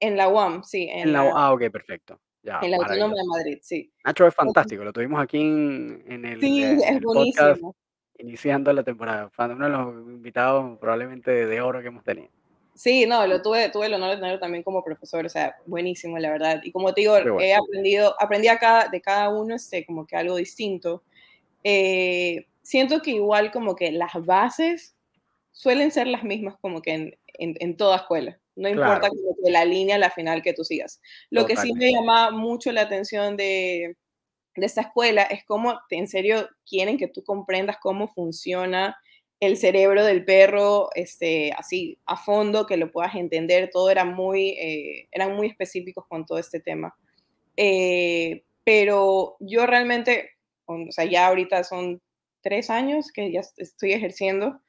en 0.00 0.16
la 0.18 0.28
UAM, 0.28 0.62
sí. 0.62 0.90
En, 0.92 1.14
la, 1.14 1.30
ah, 1.34 1.54
ok, 1.54 1.70
perfecto. 1.70 2.20
Ya, 2.42 2.60
en 2.60 2.72
la 2.72 2.76
Autónoma 2.76 3.14
de 3.14 3.24
Madrid, 3.24 3.58
sí. 3.62 3.90
Nacho 4.04 4.26
es 4.26 4.34
fantástico, 4.34 4.84
lo 4.84 4.92
tuvimos 4.92 5.22
aquí 5.22 5.40
en, 5.40 6.04
en 6.06 6.24
el, 6.26 6.40
sí, 6.40 6.62
es 6.62 7.00
buenísimo 7.00 7.74
iniciando 8.22 8.72
la 8.72 8.82
temporada. 8.82 9.30
uno 9.38 9.64
de 9.64 9.70
los 9.70 9.94
invitados 10.08 10.78
probablemente 10.78 11.46
de 11.46 11.60
oro 11.60 11.80
que 11.80 11.88
hemos 11.88 12.04
tenido. 12.04 12.28
Sí, 12.74 13.04
no, 13.06 13.26
lo 13.26 13.42
tuve, 13.42 13.68
tuve 13.68 13.86
el 13.86 13.94
honor 13.94 14.10
de 14.10 14.16
tenerlo 14.16 14.40
también 14.40 14.62
como 14.62 14.82
profesor, 14.82 15.26
o 15.26 15.28
sea, 15.28 15.56
buenísimo, 15.66 16.18
la 16.18 16.30
verdad. 16.30 16.60
Y 16.62 16.72
como 16.72 16.94
te 16.94 17.02
digo, 17.02 17.16
he 17.38 17.54
aprendido, 17.54 18.16
aprendí 18.18 18.48
de 18.48 19.00
cada 19.00 19.28
uno 19.28 19.54
este, 19.54 19.84
como 19.84 20.06
que 20.06 20.16
algo 20.16 20.36
distinto. 20.36 21.02
Eh, 21.64 22.46
siento 22.62 23.02
que 23.02 23.10
igual 23.10 23.52
como 23.52 23.76
que 23.76 23.92
las 23.92 24.12
bases 24.24 24.96
suelen 25.52 25.90
ser 25.90 26.06
las 26.06 26.24
mismas 26.24 26.56
como 26.60 26.80
que 26.80 26.94
en, 26.94 27.16
en, 27.34 27.76
toda 27.76 27.98
escuela. 27.98 28.38
No 28.56 28.68
importa 28.68 29.08
la 29.44 29.64
línea, 29.64 29.98
la 29.98 30.10
final 30.10 30.42
que 30.42 30.54
tú 30.54 30.64
sigas. 30.64 31.00
Lo 31.30 31.46
que 31.46 31.56
sí 31.56 31.72
me 31.74 31.92
llama 31.92 32.30
mucho 32.30 32.72
la 32.72 32.82
atención 32.82 33.36
de, 33.36 33.96
de 34.54 34.66
esta 34.66 34.82
escuela 34.82 35.22
es 35.22 35.44
cómo 35.44 35.80
en 35.90 36.08
serio 36.08 36.48
quieren 36.68 36.98
que 36.98 37.08
tú 37.08 37.24
comprendas 37.24 37.78
cómo 37.80 38.08
funciona 38.08 38.96
el 39.40 39.56
cerebro 39.56 40.04
del 40.04 40.24
perro, 40.24 40.90
este, 40.94 41.52
así 41.56 41.98
a 42.06 42.16
fondo, 42.16 42.64
que 42.64 42.76
lo 42.76 42.92
puedas 42.92 43.16
entender, 43.16 43.70
todo 43.72 43.90
era 43.90 44.04
muy, 44.04 44.50
eh, 44.50 45.08
eran 45.10 45.34
muy 45.34 45.48
específicos 45.48 46.04
con 46.08 46.24
todo 46.24 46.38
este 46.38 46.60
tema. 46.60 46.94
Eh, 47.56 48.44
pero 48.62 49.36
yo 49.40 49.66
realmente, 49.66 50.30
o 50.66 50.86
sea, 50.90 51.06
ya 51.06 51.26
ahorita 51.26 51.64
son 51.64 52.00
tres 52.40 52.70
años 52.70 53.10
que 53.10 53.32
ya 53.32 53.40
estoy 53.56 53.92
ejerciendo, 53.92 54.60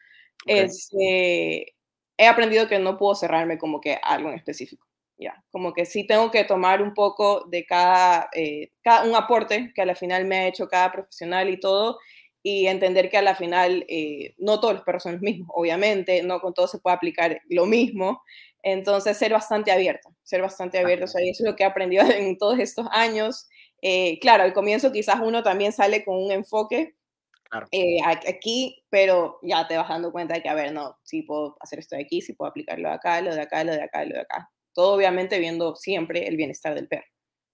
este, 0.48 1.76
he 2.18 2.28
aprendido 2.28 2.68
que 2.68 2.80
no 2.80 2.98
puedo 2.98 3.14
cerrarme 3.14 3.60
como 3.60 3.80
que 3.80 4.00
algo 4.02 4.30
en 4.30 4.36
específico. 4.36 4.88
Ya, 5.18 5.44
como 5.52 5.74
que 5.74 5.86
sí 5.86 6.06
tengo 6.08 6.32
que 6.32 6.44
tomar 6.44 6.82
un 6.82 6.94
poco 6.94 7.46
de 7.48 7.66
cada, 7.66 8.30
eh, 8.34 8.72
cada, 8.82 9.06
un 9.06 9.16
aporte 9.16 9.72
que 9.76 9.82
a 9.82 9.86
la 9.86 9.96
final 9.96 10.26
me 10.26 10.38
ha 10.40 10.48
hecho 10.48 10.68
cada 10.68 10.92
profesional 10.92 11.50
y 11.50 11.60
todo, 11.60 12.00
y 12.42 12.68
entender 12.68 13.10
que 13.10 13.18
a 13.18 13.22
la 13.22 13.36
final 13.36 13.86
eh, 13.88 14.34
no 14.38 14.60
todos 14.60 14.74
los 14.76 14.84
perros 14.84 15.04
son 15.04 15.14
los 15.14 15.22
mismos, 15.22 15.48
obviamente, 15.54 16.24
no 16.24 16.42
con 16.42 16.54
todos 16.54 16.72
se 16.72 16.80
puede 16.80 16.96
aplicar 16.96 17.42
lo 17.50 17.66
mismo, 17.66 18.22
entonces 18.64 19.18
ser 19.18 19.32
bastante 19.34 19.72
abierto, 19.72 20.10
ser 20.24 20.42
bastante 20.42 20.80
abierto, 20.80 21.06
o 21.06 21.08
sea, 21.08 21.22
eso 21.24 21.44
es 21.44 21.50
lo 21.50 21.56
que 21.56 21.64
he 21.64 21.66
aprendido 21.66 22.04
en 22.12 22.38
todos 22.38 22.60
estos 22.60 22.88
años. 22.92 23.48
Eh, 23.82 24.20
claro, 24.20 24.44
al 24.44 24.54
comienzo 24.54 24.92
quizás 24.92 25.20
uno 25.22 25.44
también 25.44 25.74
sale 25.74 26.04
con 26.06 26.18
un 26.18 26.32
enfoque 26.32 26.96
aquí, 28.26 28.84
pero 28.90 29.40
ya 29.44 29.68
te 29.68 29.78
vas 29.78 29.90
dando 29.90 30.12
cuenta 30.12 30.36
de 30.36 30.42
que, 30.42 30.50
a 30.50 30.54
ver, 30.54 30.72
no, 30.74 30.98
sí 31.04 31.22
puedo 31.24 31.58
hacer 31.60 31.80
esto 31.80 31.96
de 31.96 32.04
aquí, 32.04 32.22
sí 32.22 32.34
puedo 32.34 32.50
aplicarlo 32.50 32.90
de 32.90 32.96
acá, 32.96 33.22
lo 33.22 33.34
de 33.36 33.42
acá, 33.42 33.64
lo 33.64 33.74
de 33.74 33.82
acá, 33.84 34.06
lo 34.06 34.16
de 34.16 34.22
acá. 34.22 34.50
Todo 34.74 34.94
obviamente 34.96 35.40
viendo 35.40 35.76
siempre 35.76 36.28
el 36.28 36.36
bienestar 36.36 36.74
del 36.74 36.88
perro. 36.88 37.06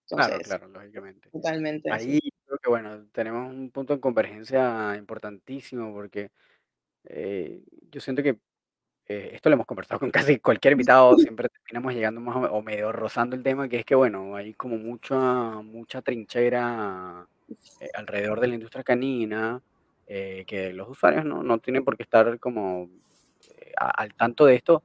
claro, 0.08 0.38
claro, 0.40 0.68
lógicamente. 0.70 1.30
Totalmente. 1.30 1.92
Ahí 1.92 2.20
creo 2.46 2.58
que, 2.58 2.70
bueno, 2.70 3.06
tenemos 3.12 3.50
un 3.52 3.70
punto 3.72 3.94
de 3.94 4.00
convergencia 4.00 4.96
importantísimo 4.98 5.94
porque 5.94 6.32
eh, 7.06 7.62
yo 7.92 8.02
siento 8.02 8.24
que 8.24 8.40
eh, 9.08 9.32
esto 9.34 9.50
lo 9.50 9.56
hemos 9.56 9.66
conversado 9.66 10.00
con 10.00 10.12
casi 10.34 10.40
cualquier 10.40 10.74
invitado, 10.80 11.18
siempre 11.18 11.50
terminamos 11.50 11.94
llegando 11.94 12.22
más 12.22 12.50
o, 12.52 12.62
medio 12.62 12.92
rozando 12.92 13.36
el 13.36 13.44
tema, 13.44 13.68
que 13.70 13.80
es 13.80 13.86
que, 13.86 13.96
bueno, 13.96 14.36
hay 14.36 14.54
como 14.54 14.78
mucha, 14.78 15.62
mucha 15.62 16.02
trinchera 16.02 17.28
eh, 17.80 17.90
alrededor 17.94 18.40
de 18.40 18.48
la 18.48 18.56
industria 18.56 18.84
canina, 18.84 19.62
que 20.08 20.72
los 20.74 20.90
usuarios 20.90 21.24
no, 21.24 21.44
no 21.44 21.60
tienen 21.60 21.86
por 21.86 21.96
qué 21.96 22.02
estar 22.02 22.40
como 22.40 22.90
al 23.76 24.12
tanto 24.16 24.48
de 24.48 24.56
esto, 24.56 24.82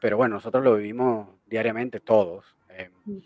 pero 0.00 0.16
bueno, 0.16 0.36
nosotros 0.36 0.62
lo 0.62 0.76
vivimos 0.76 1.28
diariamente 1.48 2.00
todos, 2.00 2.56
em, 2.68 2.90
mm. 3.04 3.20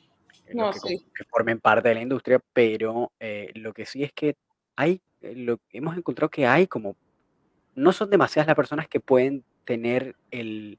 que, 0.46 1.24
formen 1.28 1.60
parte 1.60 1.88
de 1.88 1.94
la 1.94 2.02
industria, 2.02 2.40
pero 2.52 3.12
eh, 3.20 3.50
lo 3.54 3.72
que 3.72 3.86
sí 3.86 4.02
es 4.02 4.12
que 4.12 4.36
hay, 4.76 5.00
eh, 5.20 5.34
lo, 5.36 5.60
hemos 5.70 5.96
encontrado 5.96 6.30
que 6.30 6.46
hay 6.46 6.66
como, 6.66 6.96
no 7.74 7.92
son 7.92 8.10
demasiadas 8.10 8.46
las 8.46 8.56
personas 8.56 8.88
que 8.88 9.00
pueden 9.00 9.44
tener 9.64 10.16
el, 10.30 10.78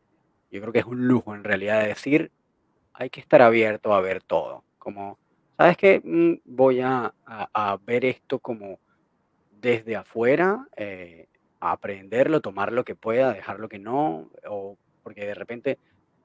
yo 0.51 0.62
creo 0.62 0.73
que 0.73 0.79
es 0.79 0.86
un 0.86 1.08
lujo 1.08 1.36
en 1.36 1.43
realidad 1.43 1.82
de 1.82 1.88
decir, 1.88 2.32
hay 2.93 3.10
que 3.10 3.19
estar 3.19 3.41
abierto 3.41 3.93
a 3.93 4.01
ver 4.01 4.21
todo, 4.21 4.63
como, 4.77 5.17
¿sabes 5.58 5.77
qué? 5.77 6.01
Mm, 6.03 6.41
voy 6.45 6.82
a, 6.82 7.13
a, 7.25 7.77
ver 7.86 8.06
esto 8.06 8.39
como 8.39 8.79
desde 9.60 9.95
afuera, 9.95 10.67
eh, 10.75 11.27
a 11.60 11.71
aprenderlo, 11.71 12.41
tomar 12.41 12.71
lo 12.73 12.84
que 12.84 12.95
pueda, 12.95 13.34
dejar 13.34 13.60
lo 13.60 13.69
que 13.69 13.79
no, 13.79 14.29
o 14.47 14.77
porque 15.03 15.25
de 15.25 15.36
repente 15.36 15.77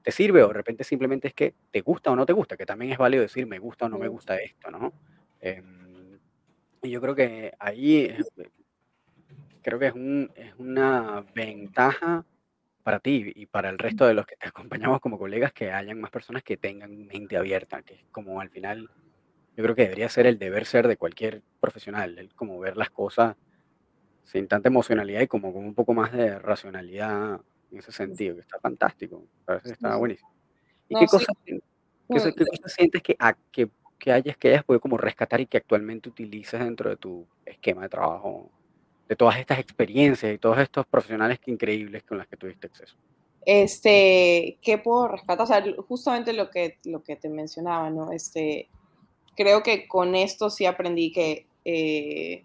te 0.03 0.11
sirve 0.11 0.43
o 0.43 0.47
de 0.47 0.53
repente 0.53 0.83
simplemente 0.83 1.27
es 1.27 1.33
que 1.33 1.53
te 1.71 1.81
gusta 1.81 2.11
o 2.11 2.15
no 2.15 2.25
te 2.25 2.33
gusta, 2.33 2.57
que 2.57 2.65
también 2.65 2.91
es 2.91 2.97
válido 2.97 3.23
decir 3.23 3.45
me 3.47 3.59
gusta 3.59 3.85
o 3.85 3.89
no 3.89 3.97
me 3.97 4.07
gusta 4.07 4.37
esto, 4.37 4.71
¿no? 4.71 4.93
Em, 5.41 6.19
y 6.81 6.89
yo 6.89 7.01
creo 7.01 7.15
que 7.15 7.53
ahí 7.59 8.05
eh, 8.05 8.17
creo 9.61 9.79
que 9.79 9.87
es, 9.87 9.93
un, 9.93 10.31
es 10.35 10.53
una 10.57 11.25
ventaja 11.33 12.25
para 12.83 12.99
ti 12.99 13.31
y 13.35 13.45
para 13.45 13.69
el 13.69 13.77
resto 13.77 14.07
de 14.07 14.13
los 14.13 14.25
que 14.25 14.35
te 14.35 14.47
acompañamos 14.49 14.99
como 14.99 15.17
colegas 15.17 15.53
que 15.53 15.71
hayan 15.71 15.99
más 15.99 16.11
personas 16.11 16.43
que 16.43 16.57
tengan 16.57 17.07
mente 17.07 17.37
abierta, 17.37 17.81
que 17.81 17.95
es 17.95 18.05
como 18.11 18.41
al 18.41 18.49
final 18.49 18.89
yo 19.55 19.63
creo 19.63 19.75
que 19.75 19.83
debería 19.83 20.07
ser 20.07 20.25
el 20.25 20.39
deber 20.39 20.65
ser 20.65 20.87
de 20.87 20.95
cualquier 20.95 21.41
profesional, 21.59 22.17
el 22.17 22.33
como 22.33 22.59
ver 22.59 22.77
las 22.77 22.89
cosas 22.89 23.35
sin 24.23 24.47
tanta 24.47 24.69
emocionalidad 24.69 25.21
y 25.21 25.27
como 25.27 25.51
con 25.51 25.65
un 25.65 25.73
poco 25.73 25.93
más 25.93 26.13
de 26.13 26.39
racionalidad 26.39 27.41
en 27.71 27.79
ese 27.79 27.91
sentido, 27.91 28.35
que 28.35 28.41
está 28.41 28.59
fantástico, 28.59 29.23
está 29.63 29.95
buenísimo. 29.95 30.29
¿Y 30.87 30.97
qué, 30.97 31.05
cosas, 31.05 31.35
qué, 31.45 31.59
sientes 32.67 33.03
que, 33.03 33.15
a, 33.19 33.33
que, 33.51 33.69
que, 33.99 34.11
hayas, 34.11 34.37
que 34.37 34.49
hayas 34.49 34.63
podido 34.63 34.81
como 34.81 34.97
rescatar 34.97 35.39
y 35.41 35.45
que 35.45 35.57
actualmente 35.57 36.09
utilices 36.09 36.59
dentro 36.59 36.89
de 36.89 36.97
tu 36.97 37.27
esquema 37.45 37.83
de 37.83 37.89
trabajo, 37.89 38.49
de 39.07 39.15
todas 39.15 39.37
estas 39.37 39.59
experiencias 39.59 40.33
y 40.33 40.37
todos 40.37 40.57
estos 40.59 40.85
profesionales 40.87 41.39
que 41.39 41.51
increíbles 41.51 42.03
con 42.03 42.17
las 42.17 42.27
que 42.27 42.37
tuviste 42.37 42.67
acceso? 42.67 42.95
Este, 43.45 44.57
¿qué 44.61 44.77
puedo 44.77 45.07
rescatar? 45.07 45.43
O 45.43 45.47
sea, 45.47 45.63
justamente 45.87 46.33
lo 46.33 46.49
que, 46.49 46.77
lo 46.85 47.03
que 47.03 47.15
te 47.15 47.29
mencionaba, 47.29 47.89
¿no? 47.89 48.11
Este, 48.11 48.69
creo 49.35 49.63
que 49.63 49.87
con 49.87 50.15
esto 50.15 50.49
sí 50.49 50.65
aprendí 50.65 51.11
que 51.11 51.47
eh, 51.65 52.43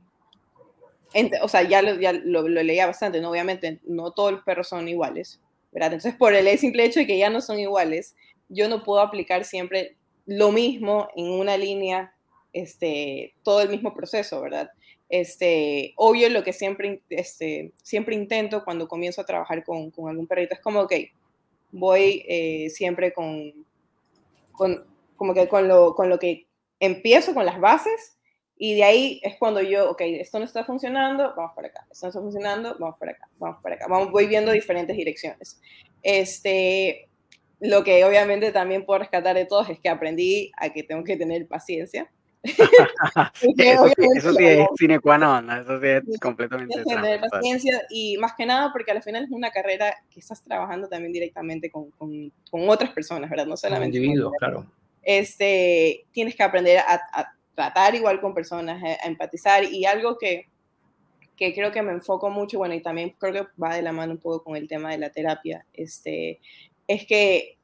o 1.42 1.48
sea, 1.48 1.62
ya, 1.62 1.82
lo, 1.82 1.98
ya 1.98 2.12
lo, 2.12 2.48
leía 2.48 2.86
bastante, 2.86 3.20
¿no? 3.20 3.30
Obviamente 3.30 3.80
no 3.84 4.10
todos 4.12 4.32
los 4.32 4.42
perros 4.42 4.68
son 4.68 4.88
iguales, 4.88 5.40
¿verdad? 5.72 5.92
Entonces, 5.92 6.18
por 6.18 6.34
el 6.34 6.58
simple 6.58 6.84
hecho 6.84 7.00
de 7.00 7.06
que 7.06 7.18
ya 7.18 7.30
no 7.30 7.40
son 7.40 7.58
iguales, 7.58 8.16
yo 8.48 8.68
no 8.68 8.82
puedo 8.82 9.00
aplicar 9.00 9.44
siempre 9.44 9.96
lo 10.26 10.52
mismo 10.52 11.08
en 11.16 11.30
una 11.30 11.56
línea, 11.56 12.14
este, 12.52 13.34
todo 13.42 13.60
el 13.62 13.68
mismo 13.68 13.94
proceso, 13.94 14.40
¿verdad? 14.40 14.70
Este, 15.08 15.92
obvio, 15.96 16.28
lo 16.30 16.42
que 16.42 16.52
siempre, 16.52 17.02
este, 17.10 17.72
siempre 17.82 18.14
intento 18.14 18.64
cuando 18.64 18.88
comienzo 18.88 19.20
a 19.20 19.26
trabajar 19.26 19.64
con, 19.64 19.90
con 19.90 20.08
algún 20.08 20.26
perrito 20.26 20.54
es 20.54 20.60
como, 20.60 20.80
ok, 20.80 20.92
voy 21.70 22.24
eh, 22.28 22.70
siempre 22.70 23.12
con, 23.12 23.52
con, 24.52 24.86
como 25.16 25.34
que 25.34 25.48
con 25.48 25.68
lo, 25.68 25.94
con 25.94 26.08
lo 26.08 26.18
que 26.18 26.46
empiezo, 26.80 27.34
con 27.34 27.44
las 27.46 27.60
bases, 27.60 28.13
Y 28.56 28.74
de 28.74 28.84
ahí 28.84 29.20
es 29.22 29.36
cuando 29.36 29.60
yo, 29.60 29.90
ok, 29.90 30.00
esto 30.02 30.38
no 30.38 30.44
está 30.44 30.64
funcionando, 30.64 31.34
vamos 31.36 31.52
para 31.56 31.68
acá, 31.68 31.86
esto 31.90 32.06
no 32.06 32.08
está 32.10 32.20
funcionando, 32.20 32.76
vamos 32.78 32.96
para 32.98 33.12
acá, 33.12 33.28
vamos 33.38 33.62
para 33.62 33.74
acá, 33.74 33.86
vamos, 33.88 34.12
voy 34.12 34.26
viendo 34.26 34.52
diferentes 34.52 34.96
direcciones. 34.96 35.60
Este, 36.02 37.08
lo 37.60 37.82
que 37.82 38.04
obviamente 38.04 38.52
también 38.52 38.84
puedo 38.84 39.00
rescatar 39.00 39.34
de 39.34 39.46
todos 39.46 39.68
es 39.70 39.80
que 39.80 39.88
aprendí 39.88 40.52
a 40.56 40.70
que 40.70 40.84
tengo 40.84 41.02
que 41.02 41.16
tener 41.16 41.48
paciencia. 41.48 42.08
eso, 42.44 43.88
sí, 43.88 44.06
eso, 44.16 44.34
sí, 44.34 44.44
es 44.44 44.66
sine 44.76 45.00
qua 45.00 45.16
non, 45.16 45.50
eso 45.50 45.80
sí 45.80 45.86
es 45.86 46.20
completamente 46.20 46.84
tener 46.84 47.20
paciencia 47.30 47.82
y 47.88 48.18
más 48.18 48.34
que 48.36 48.44
nada 48.44 48.70
porque 48.70 48.92
al 48.92 49.02
final 49.02 49.24
es 49.24 49.30
una 49.30 49.50
carrera 49.50 49.94
que 50.10 50.20
estás 50.20 50.44
trabajando 50.44 50.86
también 50.86 51.12
directamente 51.12 51.70
con, 51.70 51.90
con, 51.92 52.30
con 52.50 52.68
otras 52.68 52.90
personas, 52.90 53.30
¿verdad? 53.30 53.46
No 53.46 53.56
solamente 53.56 53.96
con 53.96 54.04
individuos, 54.04 54.32
claro. 54.38 54.66
Este, 55.02 56.04
tienes 56.12 56.36
que 56.36 56.42
aprender 56.42 56.78
a, 56.78 57.00
a 57.12 57.34
tratar 57.54 57.94
igual 57.94 58.20
con 58.20 58.34
personas, 58.34 58.82
a, 58.82 59.04
a 59.04 59.08
empatizar 59.08 59.64
y 59.64 59.84
algo 59.84 60.18
que, 60.18 60.48
que 61.36 61.54
creo 61.54 61.72
que 61.72 61.82
me 61.82 61.92
enfoco 61.92 62.30
mucho, 62.30 62.58
bueno, 62.58 62.74
y 62.74 62.80
también 62.80 63.14
creo 63.18 63.32
que 63.32 63.62
va 63.62 63.74
de 63.74 63.82
la 63.82 63.92
mano 63.92 64.12
un 64.12 64.18
poco 64.18 64.44
con 64.44 64.56
el 64.56 64.68
tema 64.68 64.90
de 64.90 64.98
la 64.98 65.10
terapia, 65.10 65.66
este, 65.72 66.40
es 66.86 67.06
que 67.06 67.58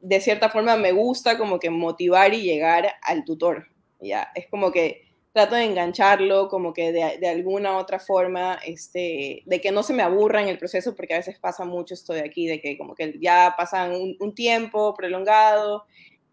de 0.00 0.20
cierta 0.20 0.48
forma 0.48 0.76
me 0.76 0.92
gusta 0.92 1.36
como 1.36 1.58
que 1.58 1.70
motivar 1.70 2.32
y 2.32 2.42
llegar 2.42 2.88
al 3.02 3.24
tutor, 3.24 3.66
¿ya? 4.00 4.28
Es 4.34 4.46
como 4.48 4.70
que 4.70 5.08
trato 5.32 5.56
de 5.56 5.64
engancharlo 5.64 6.48
como 6.48 6.72
que 6.72 6.92
de, 6.92 7.18
de, 7.18 7.28
alguna 7.28 7.76
otra 7.76 7.98
forma, 7.98 8.58
este, 8.64 9.42
de 9.44 9.60
que 9.60 9.72
no 9.72 9.82
se 9.82 9.94
me 9.94 10.02
aburra 10.02 10.40
en 10.40 10.48
el 10.48 10.58
proceso, 10.58 10.94
porque 10.94 11.14
a 11.14 11.18
veces 11.18 11.38
pasa 11.38 11.64
mucho 11.64 11.94
esto 11.94 12.12
de 12.12 12.20
aquí, 12.20 12.46
de 12.46 12.60
que 12.60 12.78
como 12.78 12.94
que 12.94 13.14
ya 13.20 13.54
pasan 13.56 13.92
un, 13.92 14.16
un 14.20 14.34
tiempo 14.34 14.94
prolongado 14.94 15.84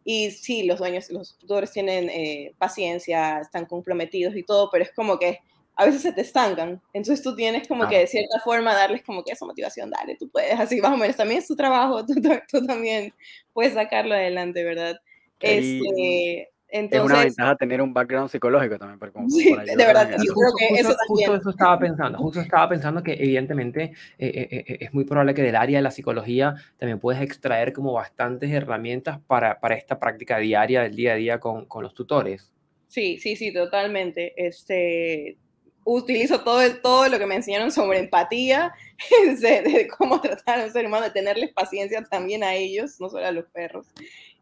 y 0.08 0.30
sí, 0.30 0.64
los 0.64 0.78
dueños, 0.78 1.10
los 1.10 1.36
tutores 1.36 1.72
tienen 1.72 2.10
eh, 2.10 2.54
paciencia, 2.60 3.40
están 3.40 3.66
comprometidos 3.66 4.36
y 4.36 4.44
todo, 4.44 4.70
pero 4.72 4.84
es 4.86 4.92
como 4.94 5.18
que 5.18 5.40
a 5.76 5.84
veces 5.84 6.04
se 6.04 6.14
te 6.14 6.22
estancan. 6.22 6.80
Entonces 6.94 7.24
tú 7.24 7.36
tienes 7.36 7.68
como 7.68 7.88
que 7.88 7.98
de 7.98 8.08
cierta 8.08 8.40
forma 8.44 8.76
darles 8.76 9.04
como 9.04 9.24
que 9.24 9.32
esa 9.32 9.48
motivación, 9.48 9.90
dale, 9.90 10.16
tú 10.16 10.30
puedes, 10.30 10.58
así 10.60 10.80
más 10.80 10.94
o 10.94 10.98
menos, 10.98 11.18
también 11.18 11.40
es 11.40 11.48
tu 11.48 11.56
trabajo, 11.56 12.06
tú, 12.06 12.14
tú 12.50 12.66
también 12.66 13.14
puedes 13.52 13.74
sacarlo 13.74 14.14
adelante, 14.14 14.64
¿verdad? 14.64 14.96
Este, 15.40 16.50
entonces, 16.70 17.06
es 17.06 17.12
una 17.12 17.24
ventaja 17.24 17.56
tener 17.56 17.82
un 17.82 17.94
background 17.94 18.30
psicológico 18.30 18.78
también. 18.78 19.00
Para, 19.00 19.12
como, 19.12 19.30
sí, 19.30 19.56
de 19.56 19.76
verdad, 19.76 20.10
yo 20.12 20.34
creo 20.34 20.54
que 20.58 20.68
justo, 20.68 20.90
eso 20.90 20.96
también. 21.08 21.30
Justo 21.30 21.36
eso 21.36 21.50
estaba 21.52 21.80
pensando, 21.80 22.18
justo 22.18 22.42
estaba 22.42 22.70
pensando 22.70 23.04
que 23.04 23.14
evidentemente 23.14 23.94
eh, 24.18 24.48
eh, 24.52 24.78
es 24.82 24.94
muy 24.94 25.06
probable 25.06 25.34
que 25.34 25.44
del 25.44 25.56
área 25.56 25.78
de 25.78 25.84
la 25.84 25.92
psicología 25.92 26.56
también 26.78 27.00
puedes 27.00 27.22
extraer 27.22 27.72
como 27.72 27.94
bastantes 27.94 28.52
herramientas 28.52 29.20
para, 29.28 29.60
para 29.60 29.76
esta 29.76 30.00
práctica 30.00 30.38
diaria 30.40 30.82
del 30.82 30.96
día 30.96 31.14
a 31.14 31.16
día 31.16 31.40
con, 31.40 31.66
con 31.66 31.84
los 31.84 31.94
tutores. 31.94 32.52
Sí, 32.88 33.20
sí, 33.20 33.36
sí, 33.36 33.54
totalmente. 33.54 34.34
Este, 34.36 35.38
utilizo 35.86 36.44
todo, 36.44 36.62
todo 36.82 37.08
lo 37.08 37.20
que 37.20 37.26
me 37.26 37.36
enseñaron 37.36 37.72
sobre 37.72 38.00
empatía, 38.00 38.74
de, 39.40 39.62
de, 39.62 39.88
cómo 39.88 40.20
tratar 40.20 40.60
a 40.60 40.66
un 40.66 40.72
ser 40.72 40.86
humano, 40.86 41.06
de 41.06 41.12
tenerles 41.12 41.54
paciencia 41.54 42.04
también 42.04 42.44
a 42.44 42.56
ellos, 42.56 43.00
no 43.00 43.10
solo 43.10 43.26
a 43.26 43.32
los 43.32 43.46
perros. 43.46 43.88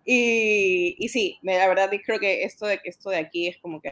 Y, 0.06 0.96
y 1.00 1.10
sí, 1.10 1.40
la 1.44 1.68
verdad 1.68 1.90
creo 2.06 2.20
que 2.20 2.44
esto 2.44 2.66
de, 2.66 2.80
esto 2.84 3.10
de 3.10 3.18
aquí 3.18 3.48
es 3.48 3.58
como 3.60 3.80
que 3.82 3.90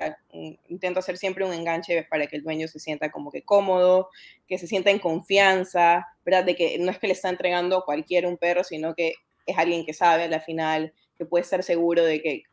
intento 0.67 0.99
hacer 0.99 1.17
siempre 1.17 1.45
un 1.45 1.53
enganche 1.53 2.03
para 2.09 2.27
que 2.27 2.35
el 2.35 2.43
dueño 2.43 2.67
se 2.67 2.79
sienta 2.79 3.11
como 3.11 3.31
que 3.31 3.43
cómodo, 3.43 4.09
que 4.47 4.57
se 4.57 4.67
sienta 4.67 4.91
en 4.91 4.99
confianza, 4.99 6.07
¿verdad? 6.25 6.43
De 6.43 6.55
que 6.55 6.77
no 6.79 6.91
es 6.91 6.99
que 6.99 7.07
le 7.07 7.13
está 7.13 7.29
entregando 7.29 7.77
a 7.77 7.85
cualquier 7.85 8.25
un 8.25 8.37
perro, 8.37 8.63
sino 8.63 8.93
que 8.93 9.13
es 9.45 9.57
alguien 9.57 9.85
que 9.85 9.93
sabe 9.93 10.23
a 10.23 10.27
la 10.27 10.41
final, 10.41 10.93
que 11.17 11.25
puede 11.25 11.43
estar 11.43 11.63
seguro 11.63 12.03
de 12.03 12.21
que, 12.21 12.43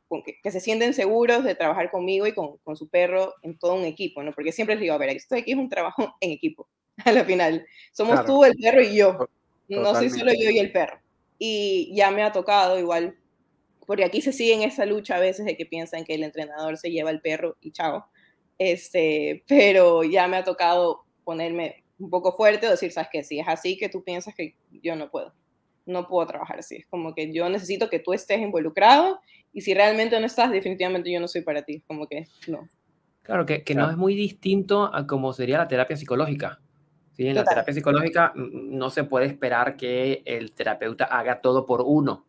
que, 0.42 0.50
se 0.50 0.60
sienten 0.60 0.94
seguros 0.94 1.42
de 1.42 1.54
trabajar 1.54 1.90
conmigo 1.90 2.26
y 2.26 2.34
con, 2.34 2.58
con, 2.58 2.76
su 2.76 2.88
perro 2.88 3.34
en 3.42 3.58
todo 3.58 3.74
un 3.74 3.84
equipo, 3.84 4.22
¿no? 4.22 4.32
Porque 4.32 4.52
siempre 4.52 4.76
les 4.76 4.82
digo, 4.82 4.94
a 4.94 4.98
ver, 4.98 5.10
esto 5.10 5.34
de 5.34 5.40
aquí 5.40 5.52
es 5.52 5.58
un 5.58 5.68
trabajo 5.68 6.14
en 6.20 6.30
equipo, 6.30 6.68
a 7.04 7.12
la 7.12 7.24
final. 7.24 7.66
Somos 7.92 8.14
claro. 8.14 8.26
tú, 8.26 8.44
el 8.44 8.54
perro 8.56 8.82
y 8.82 8.94
yo. 8.94 9.12
Totalmente. 9.12 9.28
No 9.68 9.94
soy 9.94 10.10
solo 10.10 10.32
yo 10.32 10.50
y 10.50 10.58
el 10.58 10.70
perro. 10.70 10.98
Y 11.38 11.94
ya 11.94 12.10
me 12.10 12.22
ha 12.22 12.32
tocado 12.32 12.78
igual, 12.78 13.16
porque 13.88 14.04
aquí 14.04 14.20
se 14.20 14.34
sigue 14.34 14.52
en 14.52 14.60
esa 14.60 14.84
lucha 14.84 15.16
a 15.16 15.18
veces 15.18 15.46
de 15.46 15.56
que 15.56 15.64
piensan 15.64 16.04
que 16.04 16.14
el 16.14 16.22
entrenador 16.22 16.76
se 16.76 16.90
lleva 16.90 17.10
el 17.10 17.22
perro 17.22 17.56
y 17.62 17.72
chao. 17.72 18.04
Este, 18.58 19.44
pero 19.48 20.04
ya 20.04 20.28
me 20.28 20.36
ha 20.36 20.44
tocado 20.44 21.06
ponerme 21.24 21.84
un 21.98 22.10
poco 22.10 22.32
fuerte 22.32 22.66
o 22.66 22.70
decir, 22.70 22.92
sabes 22.92 23.08
que 23.10 23.24
si 23.24 23.40
es 23.40 23.48
así 23.48 23.78
que 23.78 23.88
tú 23.88 24.04
piensas 24.04 24.34
que 24.34 24.56
yo 24.70 24.94
no 24.94 25.10
puedo 25.10 25.32
no 25.86 26.06
puedo 26.06 26.26
trabajar 26.26 26.58
así. 26.58 26.76
Es 26.76 26.86
como 26.88 27.14
que 27.14 27.32
yo 27.32 27.48
necesito 27.48 27.88
que 27.88 27.98
tú 27.98 28.12
estés 28.12 28.40
involucrado 28.40 29.20
y 29.54 29.62
si 29.62 29.72
realmente 29.72 30.20
no 30.20 30.26
estás, 30.26 30.50
definitivamente 30.50 31.10
yo 31.10 31.18
no 31.18 31.28
soy 31.28 31.40
para 31.40 31.62
ti. 31.62 31.82
Como 31.86 32.06
que 32.06 32.26
no. 32.46 32.68
Claro, 33.22 33.46
que, 33.46 33.64
que 33.64 33.72
claro. 33.72 33.86
no 33.86 33.92
es 33.92 33.96
muy 33.96 34.14
distinto 34.14 34.94
a 34.94 35.06
como 35.06 35.32
sería 35.32 35.56
la 35.56 35.66
terapia 35.66 35.96
psicológica. 35.96 36.60
¿sí? 37.14 37.26
En 37.26 37.36
Total. 37.36 37.44
la 37.44 37.50
terapia 37.50 37.72
psicológica 37.72 38.32
no 38.34 38.90
se 38.90 39.04
puede 39.04 39.24
esperar 39.24 39.78
que 39.78 40.22
el 40.26 40.52
terapeuta 40.52 41.06
haga 41.06 41.40
todo 41.40 41.64
por 41.64 41.80
uno, 41.80 42.27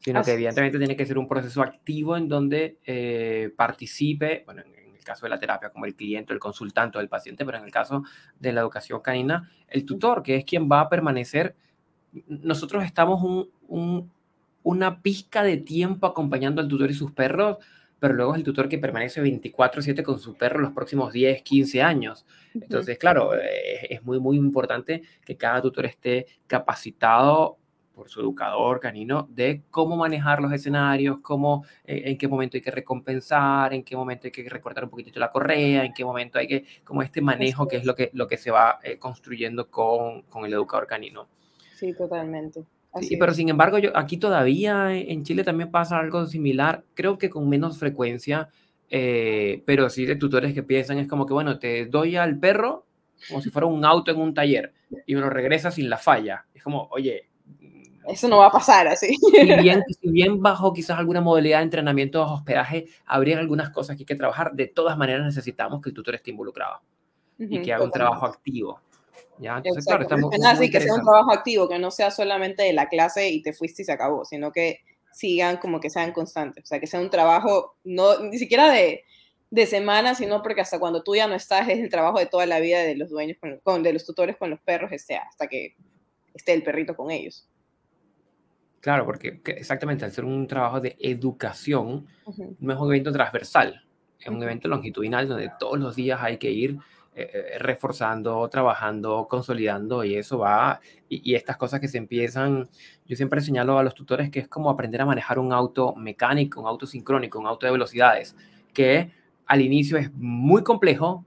sino 0.00 0.20
así 0.20 0.30
que 0.30 0.34
evidentemente 0.34 0.76
es. 0.76 0.80
tiene 0.80 0.96
que 0.96 1.06
ser 1.06 1.18
un 1.18 1.28
proceso 1.28 1.62
activo 1.62 2.16
en 2.16 2.28
donde 2.28 2.78
eh, 2.84 3.52
participe, 3.56 4.42
bueno, 4.44 4.62
en 4.62 4.96
el 4.96 5.04
caso 5.04 5.26
de 5.26 5.30
la 5.30 5.38
terapia, 5.38 5.70
como 5.70 5.86
el 5.86 5.94
cliente, 5.94 6.32
el 6.32 6.38
consultante 6.38 6.98
o 6.98 7.00
el 7.00 7.08
paciente, 7.08 7.44
pero 7.44 7.58
en 7.58 7.64
el 7.64 7.70
caso 7.70 8.02
de 8.38 8.52
la 8.52 8.60
educación 8.60 9.00
canina, 9.00 9.50
el 9.68 9.84
tutor, 9.84 10.22
que 10.22 10.36
es 10.36 10.44
quien 10.44 10.68
va 10.70 10.80
a 10.80 10.88
permanecer 10.88 11.54
nosotros 12.26 12.84
estamos 12.84 13.22
un, 13.22 13.50
un, 13.68 14.10
una 14.62 15.02
pizca 15.02 15.42
de 15.42 15.56
tiempo 15.58 16.06
acompañando 16.06 16.60
al 16.60 16.68
tutor 16.68 16.90
y 16.90 16.94
sus 16.94 17.12
perros, 17.12 17.58
pero 17.98 18.14
luego 18.14 18.32
es 18.32 18.38
el 18.38 18.44
tutor 18.44 18.68
que 18.68 18.78
permanece 18.78 19.22
24/7 19.22 20.02
con 20.02 20.18
su 20.18 20.34
perro 20.34 20.60
los 20.60 20.72
próximos 20.72 21.12
10, 21.12 21.42
15 21.42 21.82
años. 21.82 22.26
Entonces, 22.54 22.98
claro, 22.98 23.34
es, 23.34 23.84
es 23.88 24.02
muy, 24.02 24.18
muy 24.18 24.36
importante 24.36 25.02
que 25.24 25.36
cada 25.36 25.60
tutor 25.60 25.86
esté 25.86 26.26
capacitado 26.46 27.58
por 28.00 28.08
su 28.08 28.22
educador 28.22 28.80
canino 28.80 29.28
de 29.30 29.60
cómo 29.70 29.94
manejar 29.94 30.40
los 30.40 30.50
escenarios, 30.54 31.18
cómo, 31.20 31.66
eh, 31.84 32.04
en 32.06 32.16
qué 32.16 32.28
momento 32.28 32.56
hay 32.56 32.62
que 32.62 32.70
recompensar, 32.70 33.74
en 33.74 33.82
qué 33.82 33.94
momento 33.94 34.26
hay 34.26 34.30
que 34.30 34.48
recortar 34.48 34.84
un 34.84 34.88
poquitito 34.88 35.20
la 35.20 35.30
correa, 35.30 35.84
en 35.84 35.92
qué 35.92 36.02
momento 36.02 36.38
hay 36.38 36.46
que, 36.46 36.64
como 36.82 37.02
este 37.02 37.20
manejo 37.20 37.68
que 37.68 37.76
es 37.76 37.84
lo 37.84 37.94
que, 37.94 38.08
lo 38.14 38.26
que 38.26 38.38
se 38.38 38.50
va 38.50 38.78
eh, 38.82 38.96
construyendo 38.96 39.68
con, 39.70 40.22
con 40.22 40.46
el 40.46 40.54
educador 40.54 40.86
canino. 40.86 41.28
Sí, 41.74 41.92
totalmente. 41.92 42.64
Así 42.90 43.08
sí, 43.08 43.16
pero 43.18 43.34
sin 43.34 43.50
embargo, 43.50 43.76
yo, 43.76 43.94
aquí 43.94 44.16
todavía 44.16 44.96
en 44.96 45.22
Chile 45.22 45.44
también 45.44 45.70
pasa 45.70 45.98
algo 45.98 46.24
similar, 46.24 46.82
creo 46.94 47.18
que 47.18 47.28
con 47.28 47.50
menos 47.50 47.78
frecuencia, 47.78 48.48
eh, 48.88 49.62
pero 49.66 49.90
sí 49.90 50.06
de 50.06 50.16
tutores 50.16 50.54
que 50.54 50.62
piensan 50.62 50.96
es 50.96 51.06
como 51.06 51.26
que, 51.26 51.34
bueno, 51.34 51.58
te 51.58 51.84
doy 51.84 52.16
al 52.16 52.38
perro 52.38 52.86
como 53.28 53.42
si 53.42 53.50
fuera 53.50 53.66
un 53.66 53.84
auto 53.84 54.10
en 54.10 54.16
un 54.16 54.32
taller 54.32 54.72
y 55.04 55.14
me 55.14 55.20
lo 55.20 55.28
regresa 55.28 55.70
sin 55.70 55.90
la 55.90 55.98
falla. 55.98 56.46
Es 56.54 56.62
como, 56.62 56.88
oye... 56.92 57.29
Eso 58.06 58.28
no 58.28 58.38
va 58.38 58.46
a 58.46 58.50
pasar 58.50 58.88
así. 58.88 59.16
Si 59.16 59.54
bien, 59.56 59.82
si 59.88 60.10
bien 60.10 60.40
bajo 60.40 60.72
quizás 60.72 60.98
alguna 60.98 61.20
modalidad 61.20 61.58
de 61.58 61.64
entrenamiento 61.64 62.22
o 62.22 62.34
hospedaje, 62.34 62.86
habría 63.04 63.38
algunas 63.38 63.70
cosas 63.70 63.96
que 63.96 64.02
hay 64.02 64.06
que 64.06 64.14
trabajar, 64.14 64.52
de 64.52 64.66
todas 64.66 64.96
maneras 64.96 65.24
necesitamos 65.24 65.80
que 65.82 65.90
el 65.90 65.94
tutor 65.94 66.14
esté 66.14 66.30
involucrado 66.30 66.80
uh 67.38 67.42
-huh, 67.42 67.60
y 67.60 67.62
que 67.62 67.72
haga 67.72 67.84
un 67.84 67.90
trabajo 67.90 68.26
activo. 68.26 68.80
¿ya? 69.38 69.56
Entonces, 69.58 69.84
claro, 69.84 70.02
estamos, 70.02 70.34
Así 70.44 70.70
que 70.70 70.80
sea 70.80 70.94
un 70.94 71.02
trabajo 71.02 71.32
activo, 71.32 71.68
que 71.68 71.78
no 71.78 71.90
sea 71.90 72.10
solamente 72.10 72.62
de 72.62 72.72
la 72.72 72.88
clase 72.88 73.28
y 73.30 73.42
te 73.42 73.52
fuiste 73.52 73.82
y 73.82 73.84
se 73.84 73.92
acabó, 73.92 74.24
sino 74.24 74.52
que 74.52 74.80
sigan 75.12 75.56
como 75.56 75.80
que 75.80 75.90
sean 75.90 76.12
constantes, 76.12 76.64
o 76.64 76.66
sea, 76.66 76.80
que 76.80 76.86
sea 76.86 77.00
un 77.00 77.10
trabajo, 77.10 77.74
no, 77.84 78.20
ni 78.20 78.38
siquiera 78.38 78.70
de, 78.70 79.04
de 79.50 79.66
semana, 79.66 80.14
sino 80.14 80.42
porque 80.42 80.60
hasta 80.60 80.78
cuando 80.78 81.02
tú 81.02 81.16
ya 81.16 81.26
no 81.26 81.34
estás 81.34 81.68
es 81.68 81.78
el 81.78 81.90
trabajo 81.90 82.18
de 82.18 82.26
toda 82.26 82.46
la 82.46 82.60
vida 82.60 82.80
de 82.80 82.94
los 82.96 83.10
dueños, 83.10 83.36
con, 83.40 83.58
con 83.58 83.82
de 83.82 83.92
los 83.92 84.06
tutores 84.06 84.36
con 84.36 84.50
los 84.50 84.60
perros, 84.60 84.92
este, 84.92 85.16
hasta 85.16 85.48
que 85.48 85.74
esté 86.34 86.52
el 86.52 86.62
perrito 86.62 86.94
con 86.94 87.10
ellos. 87.10 87.48
Claro, 88.80 89.04
porque 89.04 89.40
exactamente, 89.44 90.04
al 90.04 90.12
ser 90.12 90.24
un 90.24 90.46
trabajo 90.46 90.80
de 90.80 90.96
educación, 90.98 92.06
uh 92.24 92.32
-huh. 92.32 92.56
no 92.58 92.72
es 92.72 92.78
un 92.78 92.88
evento 92.88 93.12
transversal, 93.12 93.84
es 94.18 94.28
un 94.28 94.42
evento 94.42 94.68
longitudinal 94.68 95.28
donde 95.28 95.50
todos 95.58 95.78
los 95.78 95.96
días 95.96 96.20
hay 96.22 96.38
que 96.38 96.50
ir 96.50 96.78
eh, 97.14 97.58
reforzando, 97.58 98.48
trabajando, 98.48 99.26
consolidando 99.28 100.04
y 100.04 100.14
eso 100.14 100.38
va, 100.38 100.80
y, 101.08 101.30
y, 101.30 101.34
estas 101.34 101.56
cosas 101.56 101.80
que 101.80 101.88
se 101.88 101.98
empiezan, 101.98 102.68
yo 103.04 103.16
siempre 103.16 103.40
señalo 103.40 103.78
a 103.78 103.82
los 103.82 103.94
tutores 103.94 104.30
que 104.30 104.38
es 104.40 104.48
como 104.48 104.70
aprender 104.70 105.02
a 105.02 105.06
manejar 105.06 105.38
un 105.38 105.52
auto 105.52 105.94
mecánico, 105.96 106.60
un 106.60 106.68
auto 106.68 106.86
sincrónico, 106.86 107.38
un 107.38 107.46
auto 107.46 107.66
de 107.66 107.72
velocidades, 107.72 108.36
que 108.72 109.10
al 109.46 109.60
inicio 109.60 109.98
es 109.98 110.12
muy 110.14 110.62
complejo, 110.62 111.26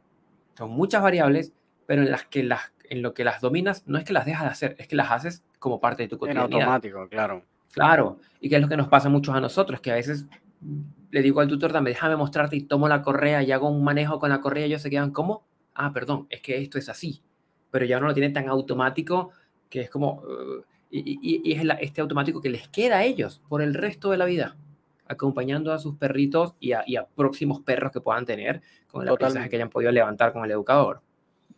son 0.58 0.72
muchas 0.72 1.04
variables, 1.04 1.54
pero 1.86 2.02
en 2.02 2.12
las 2.12 2.26
que 2.26 2.44
las 2.44 2.74
en 2.90 3.02
lo 3.02 3.14
que 3.14 3.24
las 3.24 3.42
dominas 3.42 3.84
no 3.88 3.98
es 3.98 4.06
que 4.06 4.14
las 4.14 4.26
dejas 4.26 4.44
de 4.44 4.50
hacer, 4.50 4.76
es 4.80 4.88
que 4.88 4.96
las 4.96 5.12
haces 5.12 5.44
como 5.64 5.80
parte 5.80 6.04
de 6.04 6.10
tu 6.10 6.18
cotidianidad. 6.18 6.52
En 6.52 6.54
automático, 6.56 7.08
claro. 7.08 7.42
Claro, 7.72 8.20
y 8.42 8.50
que 8.50 8.58
es 8.58 8.62
lo 8.62 8.68
que 8.68 8.76
nos 8.76 8.90
pasa 8.90 9.08
muchos 9.08 9.34
a 9.34 9.40
nosotros, 9.40 9.80
que 9.80 9.92
a 9.92 9.96
veces 9.96 10.28
le 11.10 11.22
digo 11.22 11.40
al 11.40 11.48
tutor, 11.48 11.72
dame, 11.72 11.92
déjame 11.92 12.18
mostrarte 12.18 12.58
y 12.58 12.62
tomo 12.64 12.90
la 12.90 13.02
correa 13.02 13.42
y 13.42 13.52
hago 13.54 13.70
un 13.70 13.82
manejo 13.82 14.20
con 14.20 14.30
la 14.30 14.42
correa 14.42 14.66
y 14.66 14.72
ellos 14.72 14.82
se 14.82 14.90
quedan 14.90 15.12
como, 15.12 15.46
ah, 15.74 15.94
perdón, 15.94 16.28
es 16.30 16.42
que 16.42 16.58
esto 16.62 16.78
es 16.78 16.90
así, 16.90 17.24
pero 17.72 17.86
ya 17.86 17.98
no 18.00 18.08
lo 18.08 18.14
tiene 18.14 18.30
tan 18.30 18.50
automático 18.50 19.32
que 19.70 19.82
es 19.82 19.90
como, 19.90 20.22
uh, 20.22 20.64
y, 20.92 21.00
y, 21.00 21.42
y, 21.46 21.54
es 21.54 21.64
la, 21.64 21.76
este 21.76 22.02
automático 22.02 22.42
que 22.42 22.50
les 22.50 22.68
queda 22.68 22.98
a 22.98 23.04
ellos 23.06 23.42
por 23.48 23.62
el 23.62 23.74
resto 23.74 24.12
de 24.12 24.18
la 24.18 24.26
vida. 24.26 24.58
acompañando 25.08 25.72
a 25.72 25.80
sus 25.80 25.96
perritos 25.96 26.56
y 26.60 26.74
a, 26.74 27.08
próximos 27.16 27.62
perros 27.62 27.92
que 27.92 28.02
puedan 28.02 28.26
tener 28.26 28.62
con 28.88 29.04
el 29.04 29.10
aprendizaje 29.10 29.50
que 29.50 29.56
hayan 29.56 29.70
podido 29.70 29.92
levantar 29.92 30.34
con 30.34 30.44
el 30.44 30.52
educador. 30.52 31.03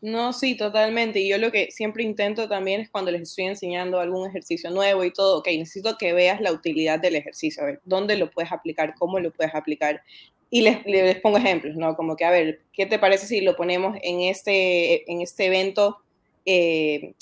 No, 0.05 0.33
sí, 0.33 0.55
totalmente. 0.55 1.19
Y 1.19 1.29
yo 1.29 1.39
lo 1.39 1.51
que 1.51 1.71
siempre 1.71 2.03
intento 2.03 2.47
también 2.47 2.79
es 2.79 2.91
cuando 2.91 3.09
les 3.09 3.23
estoy 3.23 3.45
enseñando 3.45 3.99
algún 3.99 4.29
ejercicio 4.29 4.69
nuevo 4.69 5.03
y 5.03 5.11
todo, 5.11 5.39
ok, 5.39 5.47
necesito 5.57 5.97
que 5.97 6.13
veas 6.13 6.39
la 6.41 6.51
utilidad 6.51 6.99
del 6.99 7.15
ejercicio, 7.15 7.63
a 7.63 7.65
ver, 7.65 7.81
dónde 7.85 8.15
lo 8.15 8.29
puedes 8.29 8.51
aplicar, 8.51 8.93
cómo 8.99 9.19
lo 9.19 9.31
puedes 9.31 9.55
aplicar. 9.55 10.03
Y 10.51 10.61
les, 10.61 10.85
les 10.85 11.19
pongo 11.21 11.39
ejemplos, 11.39 11.75
¿no? 11.75 11.95
Como 11.95 12.15
que, 12.15 12.23
a 12.23 12.29
ver, 12.29 12.61
¿qué 12.71 12.85
te 12.85 12.99
parece 12.99 13.25
si 13.25 13.41
lo 13.41 13.55
ponemos 13.55 13.97
en 14.03 14.21
este, 14.21 15.11
en 15.11 15.21
este 15.21 15.47
evento? 15.47 15.97
Eh, 16.45 17.15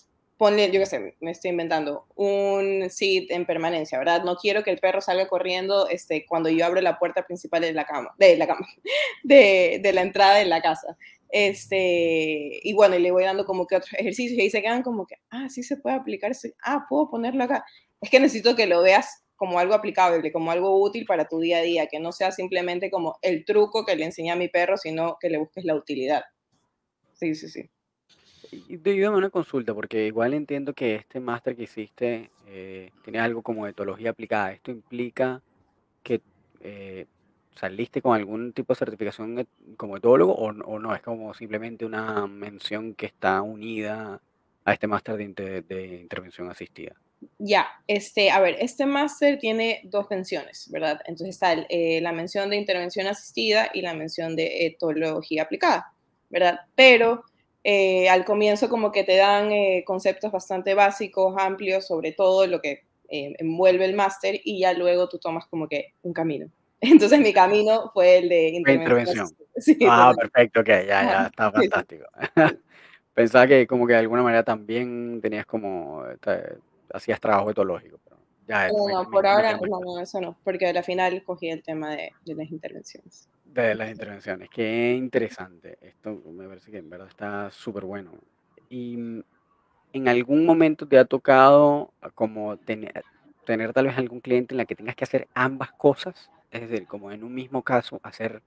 ponle, 0.44 0.70
yo 0.72 0.80
qué 0.82 0.86
sé, 0.86 1.16
me 1.22 1.32
estoy 1.32 1.52
inventando, 1.52 2.06
un 2.16 2.90
sit 2.90 3.32
en 3.32 3.46
permanencia, 3.46 3.98
¿verdad? 3.98 4.26
No 4.26 4.36
quiero 4.36 4.62
que 4.62 4.72
el 4.72 4.78
perro 4.78 5.00
salga 5.00 5.30
corriendo 5.30 5.88
este, 5.88 6.26
cuando 6.26 6.50
yo 6.50 6.66
abro 6.66 6.82
la 6.82 7.00
puerta 7.00 7.26
principal 7.26 7.62
de 7.62 7.72
la 7.72 7.86
cama, 7.86 8.14
de 8.20 8.36
la 8.36 8.46
cama, 8.46 8.68
de, 9.24 9.80
de 9.82 9.94
la 9.94 10.02
entrada 10.02 10.36
de 10.40 10.46
la 10.46 10.62
casa. 10.62 10.98
Este, 11.30 12.60
y 12.62 12.74
bueno, 12.74 12.98
y 12.98 13.00
le 13.00 13.12
voy 13.12 13.24
dando 13.24 13.46
como 13.46 13.66
que 13.66 13.78
otros 13.78 13.94
ejercicios 13.98 14.38
y 14.38 14.42
ahí 14.42 14.50
se 14.50 14.62
quedan 14.62 14.84
como 14.84 15.08
que, 15.08 15.16
ah, 15.30 15.48
sí 15.48 15.64
se 15.64 15.78
puede 15.78 15.96
aplicar, 15.96 16.34
ah, 16.66 16.88
puedo 16.90 17.10
ponerlo 17.10 17.46
acá. 17.46 17.64
Es 18.02 18.10
que 18.10 18.20
necesito 18.20 18.54
que 18.54 18.68
lo 18.68 18.82
veas 18.82 19.24
como 19.38 19.60
algo 19.60 19.76
aplicable, 19.76 20.30
como 20.34 20.52
algo 20.52 20.78
útil 20.84 21.06
para 21.06 21.30
tu 21.30 21.40
día 21.40 21.60
a 21.60 21.62
día, 21.62 21.88
que 21.88 22.02
no 22.02 22.12
sea 22.12 22.34
simplemente 22.34 22.92
como 22.92 23.18
el 23.22 23.46
truco 23.46 23.86
que 23.86 23.96
le 23.96 24.04
enseñé 24.04 24.32
a 24.32 24.36
mi 24.36 24.50
perro, 24.50 24.76
sino 24.76 25.16
que 25.22 25.30
le 25.30 25.38
busques 25.38 25.64
la 25.64 25.74
utilidad. 25.74 26.24
Sí, 27.14 27.34
sí, 27.34 27.48
sí. 27.48 27.70
Y 28.68 28.78
te 28.78 29.10
una 29.10 29.30
consulta, 29.30 29.74
porque 29.74 30.08
igual 30.08 30.34
entiendo 30.34 30.74
que 30.74 30.96
este 30.96 31.20
máster 31.20 31.56
que 31.56 31.64
hiciste 31.64 32.30
eh, 32.48 32.92
tiene 33.04 33.20
algo 33.20 33.42
como 33.42 33.68
etología 33.68 34.12
aplicada. 34.12 34.52
¿Esto 34.52 34.72
implica 34.72 35.42
que 36.04 36.22
eh, 36.62 37.06
saliste 37.56 38.02
con 38.02 38.16
algún 38.16 38.54
tipo 38.54 38.74
de 38.74 38.78
certificación 38.78 39.48
como 39.78 39.98
etólogo 39.98 40.34
o, 40.34 40.52
no? 40.52 40.96
Es 40.96 41.02
como 41.02 41.34
simplemente 41.34 41.86
una 41.86 42.28
mención 42.28 42.94
que 42.94 43.06
está 43.06 43.42
unida 43.42 44.22
a 44.66 44.74
este 44.74 44.88
máster 44.88 45.18
de, 45.18 46.00
intervención 46.02 46.50
asistida. 46.50 46.94
Ya, 47.40 47.68
este, 47.88 48.32
a 48.32 48.40
ver, 48.42 48.58
este 48.60 48.86
máster 48.86 49.40
tiene 49.40 49.82
dos 49.86 50.08
menciones, 50.10 50.70
¿verdad? 50.70 51.00
Entonces 51.06 51.36
está 51.36 51.54
eh, 51.54 52.02
la 52.02 52.12
mención 52.12 52.50
de 52.50 52.58
intervención 52.58 53.08
asistida 53.08 53.70
y 53.74 53.82
la 53.82 53.94
mención 53.94 54.36
de 54.36 54.66
etología 54.66 55.44
aplicada, 55.44 55.94
¿verdad? 56.30 56.60
Pero 56.76 57.24
eh, 57.64 58.10
al 58.10 58.26
comienzo 58.26 58.68
como 58.68 58.92
que 58.92 59.06
te 59.06 59.16
dan 59.16 59.52
eh, 59.52 59.84
conceptos 59.86 60.32
bastante 60.32 60.74
básicos, 60.74 61.34
amplios 61.38 61.88
sobre 61.88 62.12
todo 62.12 62.46
lo 62.46 62.62
que 62.62 62.84
eh, 63.08 63.34
envuelve 63.40 63.86
el 63.86 63.96
máster 63.96 64.40
y 64.44 64.60
ya 64.60 64.74
luego 64.74 65.08
tú 65.08 65.18
tomas 65.18 65.46
como 65.48 65.70
que 65.70 65.94
un 66.02 66.14
camino. 66.14 66.48
Entonces 66.82 67.20
mi 67.20 67.32
camino 67.32 67.90
fue 67.94 68.18
el 68.18 68.30
de 68.30 68.50
intervención. 68.50 69.30
ah, 69.88 70.14
perfecto, 70.18 70.60
ok, 70.60 70.68
ya, 70.68 70.86
ya, 70.86 71.26
está 71.28 71.52
fantástico. 71.52 72.06
Pensaba 73.14 73.48
que 73.48 73.66
como 73.68 73.88
que 73.88 73.94
de 73.94 74.00
alguna 74.00 74.24
manera 74.24 74.44
también 74.44 75.22
tenías 75.22 75.46
como, 75.46 76.04
hacías 76.92 77.20
trabajo 77.22 77.52
etológico. 77.52 78.00
Pero 78.04 78.18
ya, 78.48 78.68
no, 78.70 79.10
por 79.10 79.26
ahora 79.26 79.58
no, 79.58 80.00
eso 80.02 80.20
no, 80.20 80.36
porque 80.44 80.66
al 80.66 80.84
final 80.84 81.24
cogí 81.24 81.50
el 81.50 81.62
tema 81.62 81.96
de 81.96 82.12
las 82.26 82.50
intervenciones. 82.50 83.30
De 83.54 83.76
las 83.76 83.92
intervenciones, 83.92 84.50
qué 84.50 84.96
interesante. 84.98 85.78
Esto 85.80 86.20
me 86.32 86.48
parece 86.48 86.72
que 86.72 86.80
en 86.80 86.90
verdad 86.90 87.08
está 87.08 87.52
súper 87.52 87.86
bueno. 87.86 88.12
Y 88.68 88.98
mm, 88.98 89.24
en 89.94 90.08
algún 90.08 90.44
momento 90.44 90.88
te 90.88 90.98
ha 90.98 91.06
tocado 91.06 91.94
como 92.16 92.58
tener, 92.58 93.04
tener 93.46 93.72
tal 93.72 93.86
vez 93.86 93.98
algún 94.00 94.22
cliente 94.22 94.56
en 94.56 94.58
la 94.58 94.66
que 94.66 94.76
tengas 94.76 94.96
que 94.96 95.04
hacer 95.04 95.28
ambas 95.36 95.72
cosas, 95.74 96.32
es 96.50 96.62
decir, 96.62 96.88
como 96.88 97.12
en 97.12 97.24
un 97.24 97.36
mismo 97.36 97.62
caso 97.62 98.00
hacer 98.02 98.42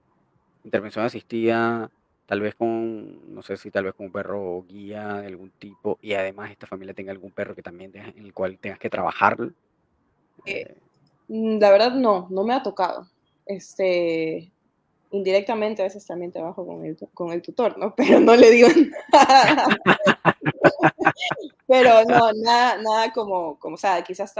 intervención 0.65 1.05
asistida, 1.05 1.89
tal 2.25 2.41
vez 2.41 2.55
con, 2.55 3.33
no 3.33 3.41
sé 3.43 3.55
si 3.55 3.71
tal 3.71 3.85
vez 3.85 3.93
con 3.93 4.07
un 4.07 4.11
perro 4.11 4.65
guía 4.67 5.21
de 5.21 5.27
algún 5.27 5.51
tipo 5.51 5.99
y 6.01 6.15
además 6.15 6.51
esta 6.51 6.67
familia 6.67 6.93
tenga 6.93 7.13
algún 7.13 7.31
perro 7.31 7.55
que 7.55 7.63
también 7.63 7.93
en 7.95 8.25
el 8.25 8.33
cual 8.33 8.57
tengas 8.57 8.79
que 8.79 8.89
trabajar. 8.89 9.37
Eh, 10.45 10.75
mm, 11.29 11.59
la 11.59 11.71
verdad 11.71 11.93
no, 11.93 12.27
no 12.29 12.43
me 12.43 12.53
ha 12.53 12.61
tocado. 12.61 13.07
Este, 13.45 14.51
indirectamente 15.11 15.81
a 15.81 15.85
veces 15.85 16.05
también 16.05 16.31
trabajo 16.31 16.65
con 16.65 16.85
el, 16.85 16.97
con 17.13 17.31
el 17.31 17.41
tutor, 17.41 17.77
¿no? 17.77 17.95
Pero 17.97 18.19
no 18.19 18.35
le 18.35 18.51
digo 18.51 18.67
nada. 19.11 19.67
Pero 21.67 22.05
no, 22.05 22.31
nada, 22.33 22.81
nada 22.81 23.11
como, 23.11 23.59
como, 23.59 23.75
o 23.75 23.77
sea, 23.77 24.01
quizás 24.01 24.33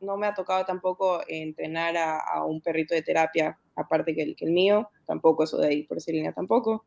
no 0.00 0.16
me 0.16 0.28
ha 0.28 0.34
tocado 0.34 0.64
tampoco 0.64 1.20
entrenar 1.26 1.96
a, 1.96 2.44
un 2.44 2.60
perrito 2.60 2.94
de 2.94 3.02
terapia, 3.02 3.58
aparte 3.74 4.14
que 4.14 4.22
el, 4.22 4.36
que 4.36 4.44
el 4.44 4.52
mío, 4.52 4.88
tampoco 5.04 5.42
eso 5.42 5.58
de 5.58 5.68
ahí 5.68 5.82
por 5.82 5.96
esa 5.98 6.12
línea 6.12 6.32
tampoco. 6.32 6.84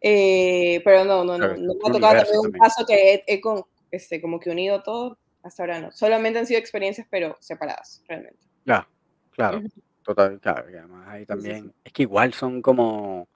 Eh, 0.00 0.80
pero 0.84 1.04
no, 1.04 1.24
no, 1.24 1.36
no, 1.36 1.48
no, 1.56 1.74
me 1.74 1.88
ha 1.88 1.92
tocado 1.92 2.22
también 2.22 2.38
un 2.38 2.52
caso 2.52 2.86
que 2.86 3.24
he, 3.26 3.40
con, 3.40 3.64
este, 3.90 4.20
como 4.20 4.38
que 4.38 4.50
unido 4.50 4.82
todo, 4.82 5.18
hasta 5.42 5.64
ahora 5.64 5.80
no. 5.80 5.90
Solamente 5.92 6.38
han 6.38 6.46
sido 6.46 6.60
experiencias, 6.60 7.06
pero 7.10 7.36
separadas, 7.40 8.04
realmente. 8.06 8.38
Ya, 8.64 8.86
claro. 9.32 9.62
Total, 10.04 10.38
claro, 10.38 10.70
y 10.70 10.76
además 10.76 11.08
ahí 11.08 11.24
también, 11.24 11.72
es 11.82 11.92
que 11.92 12.02
igual 12.02 12.34
son 12.34 12.60
como 12.60 13.26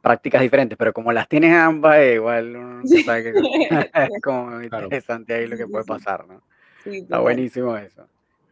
prácticas 0.00 0.40
diferentes, 0.40 0.76
pero 0.76 0.92
como 0.92 1.12
las 1.12 1.28
tienes 1.28 1.54
ambas, 1.54 1.98
igual 2.02 2.56
uno 2.56 2.82
sabe 3.04 3.22
que 3.22 3.32
es 3.94 4.22
como 4.22 4.62
interesante 4.62 5.34
ahí 5.34 5.46
lo 5.46 5.56
que 5.56 5.66
puede 5.66 5.84
pasar, 5.84 6.26
¿no? 6.26 6.42
Está 6.84 7.20
buenísimo 7.20 7.76
eso. 7.76 8.06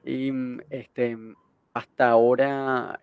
Y 0.05 0.33
mm, 0.33 0.61
este, 0.71 1.17
hasta 1.73 2.11
ahora, 2.11 3.01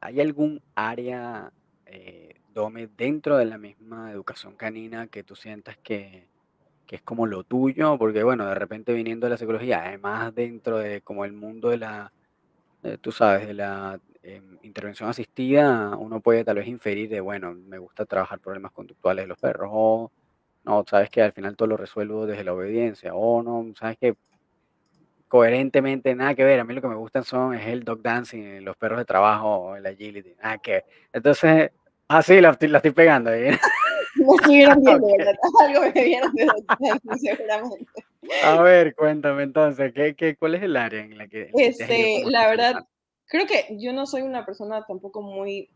¿hay 0.00 0.20
algún 0.20 0.62
área, 0.74 1.52
eh, 1.86 2.34
Dome, 2.54 2.88
dentro 2.96 3.36
de 3.36 3.44
la 3.44 3.58
misma 3.58 4.10
educación 4.12 4.54
canina 4.54 5.08
que 5.08 5.22
tú 5.22 5.36
sientas 5.36 5.76
que, 5.82 6.26
que 6.86 6.96
es 6.96 7.02
como 7.02 7.26
lo 7.26 7.42
tuyo? 7.42 7.98
Porque 7.98 8.22
bueno, 8.22 8.46
de 8.46 8.54
repente 8.54 8.92
viniendo 8.92 9.26
de 9.26 9.32
la 9.32 9.36
psicología, 9.36 9.84
además 9.84 10.34
dentro 10.34 10.78
de 10.78 11.02
como 11.02 11.24
el 11.24 11.32
mundo 11.32 11.70
de 11.70 11.78
la 11.78 12.12
eh, 12.82 12.98
tú 13.00 13.12
sabes, 13.12 13.46
de 13.46 13.54
la 13.54 14.00
em, 14.22 14.58
intervención 14.62 15.08
asistida, 15.08 15.96
uno 15.96 16.20
puede 16.20 16.44
tal 16.44 16.56
vez 16.56 16.66
inferir 16.68 17.08
de, 17.08 17.20
bueno, 17.20 17.52
me 17.52 17.78
gusta 17.78 18.06
trabajar 18.06 18.40
problemas 18.40 18.72
conductuales 18.72 19.24
de 19.24 19.28
los 19.28 19.38
perros, 19.38 19.70
o 19.72 20.12
no, 20.64 20.84
sabes 20.88 21.10
que 21.10 21.22
al 21.22 21.32
final 21.32 21.56
todo 21.56 21.68
lo 21.68 21.76
resuelvo 21.76 22.26
desde 22.26 22.44
la 22.44 22.54
obediencia, 22.54 23.14
o 23.14 23.42
no, 23.42 23.72
sabes 23.78 23.98
que 23.98 24.16
coherentemente 25.28 26.14
nada 26.14 26.34
que 26.34 26.44
ver, 26.44 26.60
a 26.60 26.64
mí 26.64 26.74
lo 26.74 26.80
que 26.80 26.88
me 26.88 26.94
gustan 26.94 27.24
son 27.24 27.54
es 27.54 27.66
el 27.66 27.84
dog 27.84 28.02
dancing, 28.02 28.60
los 28.64 28.76
perros 28.76 28.98
de 28.98 29.04
trabajo, 29.04 29.76
el 29.76 29.86
agility, 29.86 30.34
nada 30.42 30.58
que 30.58 30.84
Entonces, 31.12 31.70
así 32.08 32.40
la, 32.40 32.56
la 32.60 32.78
estoy 32.78 32.92
pegando 32.92 33.30
ahí. 33.30 33.50
Algo 35.60 35.82
me 35.94 36.04
vieron 36.04 36.32
de 36.32 36.48
seguramente. 37.18 38.05
A 38.44 38.62
ver, 38.62 38.94
cuéntame 38.94 39.42
entonces, 39.42 39.92
¿qué, 39.94 40.14
qué, 40.14 40.36
cuál 40.36 40.54
es 40.54 40.62
el 40.62 40.76
área 40.76 41.00
en 41.00 41.18
la 41.18 41.28
que... 41.28 41.50
Este, 41.54 42.22
la 42.26 42.48
verdad, 42.48 42.86
creo 43.26 43.46
que 43.46 43.66
yo 43.78 43.92
no 43.92 44.06
soy 44.06 44.22
una 44.22 44.44
persona 44.46 44.84
tampoco 44.86 45.22
muy, 45.22 45.70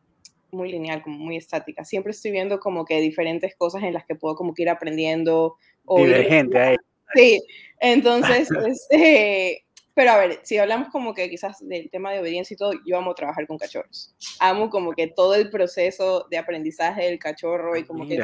muy 0.50 0.70
lineal, 0.70 1.02
como 1.02 1.18
muy 1.18 1.36
estática. 1.36 1.84
Siempre 1.84 2.12
estoy 2.12 2.30
viendo 2.30 2.60
como 2.60 2.84
que 2.84 3.00
diferentes 3.00 3.54
cosas 3.56 3.82
en 3.82 3.94
las 3.94 4.04
que 4.06 4.14
puedo 4.14 4.34
como 4.34 4.54
que 4.54 4.62
ir 4.62 4.70
aprendiendo. 4.70 5.56
O 5.84 5.98
Divergente 5.98 6.58
ahí. 6.58 6.76
Sí, 7.12 7.42
entonces, 7.80 8.48
este, 8.68 9.64
pero 9.94 10.12
a 10.12 10.18
ver, 10.18 10.38
si 10.44 10.58
hablamos 10.58 10.90
como 10.90 11.12
que 11.12 11.28
quizás 11.28 11.58
del 11.66 11.90
tema 11.90 12.12
de 12.12 12.20
obediencia 12.20 12.54
y 12.54 12.56
todo, 12.56 12.72
yo 12.86 12.96
amo 12.96 13.14
trabajar 13.14 13.48
con 13.48 13.58
cachorros. 13.58 14.14
Amo 14.38 14.70
como 14.70 14.92
que 14.92 15.08
todo 15.08 15.34
el 15.34 15.50
proceso 15.50 16.28
de 16.30 16.38
aprendizaje 16.38 17.06
del 17.06 17.18
cachorro 17.18 17.76
y 17.76 17.82
como 17.84 18.06
que... 18.06 18.18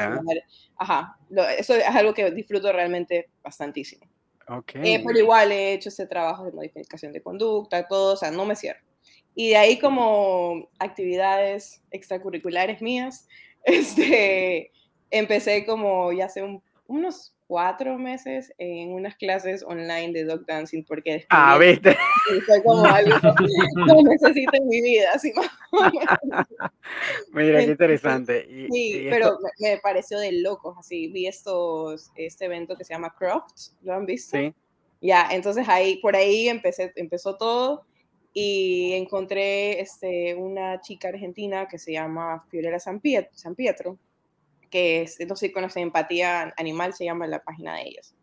Ajá, 0.77 1.17
eso 1.57 1.75
es 1.75 1.85
algo 1.85 2.13
que 2.13 2.31
disfruto 2.31 2.71
realmente 2.71 3.29
bastantísimo. 3.43 4.05
Okay. 4.47 4.95
Eh, 4.95 5.03
pero 5.05 5.19
igual 5.19 5.51
he 5.51 5.73
hecho 5.73 5.89
ese 5.89 6.07
trabajo 6.07 6.45
de 6.45 6.51
modificación 6.51 7.11
de 7.11 7.21
conducta, 7.21 7.87
todo, 7.87 8.13
o 8.13 8.17
sea, 8.17 8.31
no 8.31 8.45
me 8.45 8.55
cierro. 8.55 8.79
Y 9.35 9.49
de 9.49 9.57
ahí 9.57 9.77
como 9.77 10.69
actividades 10.79 11.83
extracurriculares 11.91 12.81
mías, 12.81 13.27
este, 13.63 14.71
empecé 15.11 15.65
como 15.65 16.11
ya 16.11 16.25
hace 16.25 16.43
unos 16.87 17.36
cuatro 17.47 17.97
meses 17.97 18.53
en 18.57 18.91
unas 18.91 19.15
clases 19.15 19.63
online 19.63 20.11
de 20.11 20.25
dog 20.25 20.45
dancing 20.45 20.83
porque 20.83 21.25
ah, 21.29 21.57
¿viste? 21.57 21.97
fue 22.45 22.61
como 22.61 22.85
algo 22.85 23.15
que 23.37 24.03
necesito 24.03 24.51
en 24.53 24.67
mi 24.67 24.81
vida. 24.81 25.11
Así 25.15 25.31
Mira, 27.31 27.59
qué 27.59 27.71
interesante. 27.71 28.67
sí, 28.71 29.07
pero 29.09 29.37
me, 29.59 29.77
pareció 29.77 30.19
de 30.19 30.33
locos, 30.33 30.75
así, 30.77 31.07
vi 31.07 31.27
estos, 31.27 32.11
este 32.15 32.45
evento 32.45 32.75
que 32.75 32.83
se 32.83 32.93
llama 32.93 33.15
Croft, 33.17 33.71
¿lo 33.81 33.93
han 33.93 34.05
visto? 34.05 34.37
Sí. 34.37 34.53
Ya, 34.99 35.29
entonces 35.31 35.67
ahí, 35.69 35.97
por 35.97 36.15
ahí 36.15 36.49
empecé, 36.49 36.91
empezó 36.95 37.37
todo 37.37 37.85
y 38.33 38.93
encontré 38.93 39.79
este, 39.79 40.35
una 40.35 40.81
chica 40.81 41.09
argentina 41.09 41.67
que 41.67 41.79
se 41.79 41.93
llama 41.93 42.43
Fiorella 42.49 42.79
San 42.79 42.99
Pietro 42.99 43.97
que 44.69 45.03
es, 45.03 45.17
si 45.35 45.51
conocen 45.51 45.83
Empatía 45.83 46.53
Animal, 46.57 46.93
se 46.93 47.05
llama 47.05 47.27
la 47.27 47.43
página 47.43 47.75
de 47.75 47.83
ellos. 47.83 48.15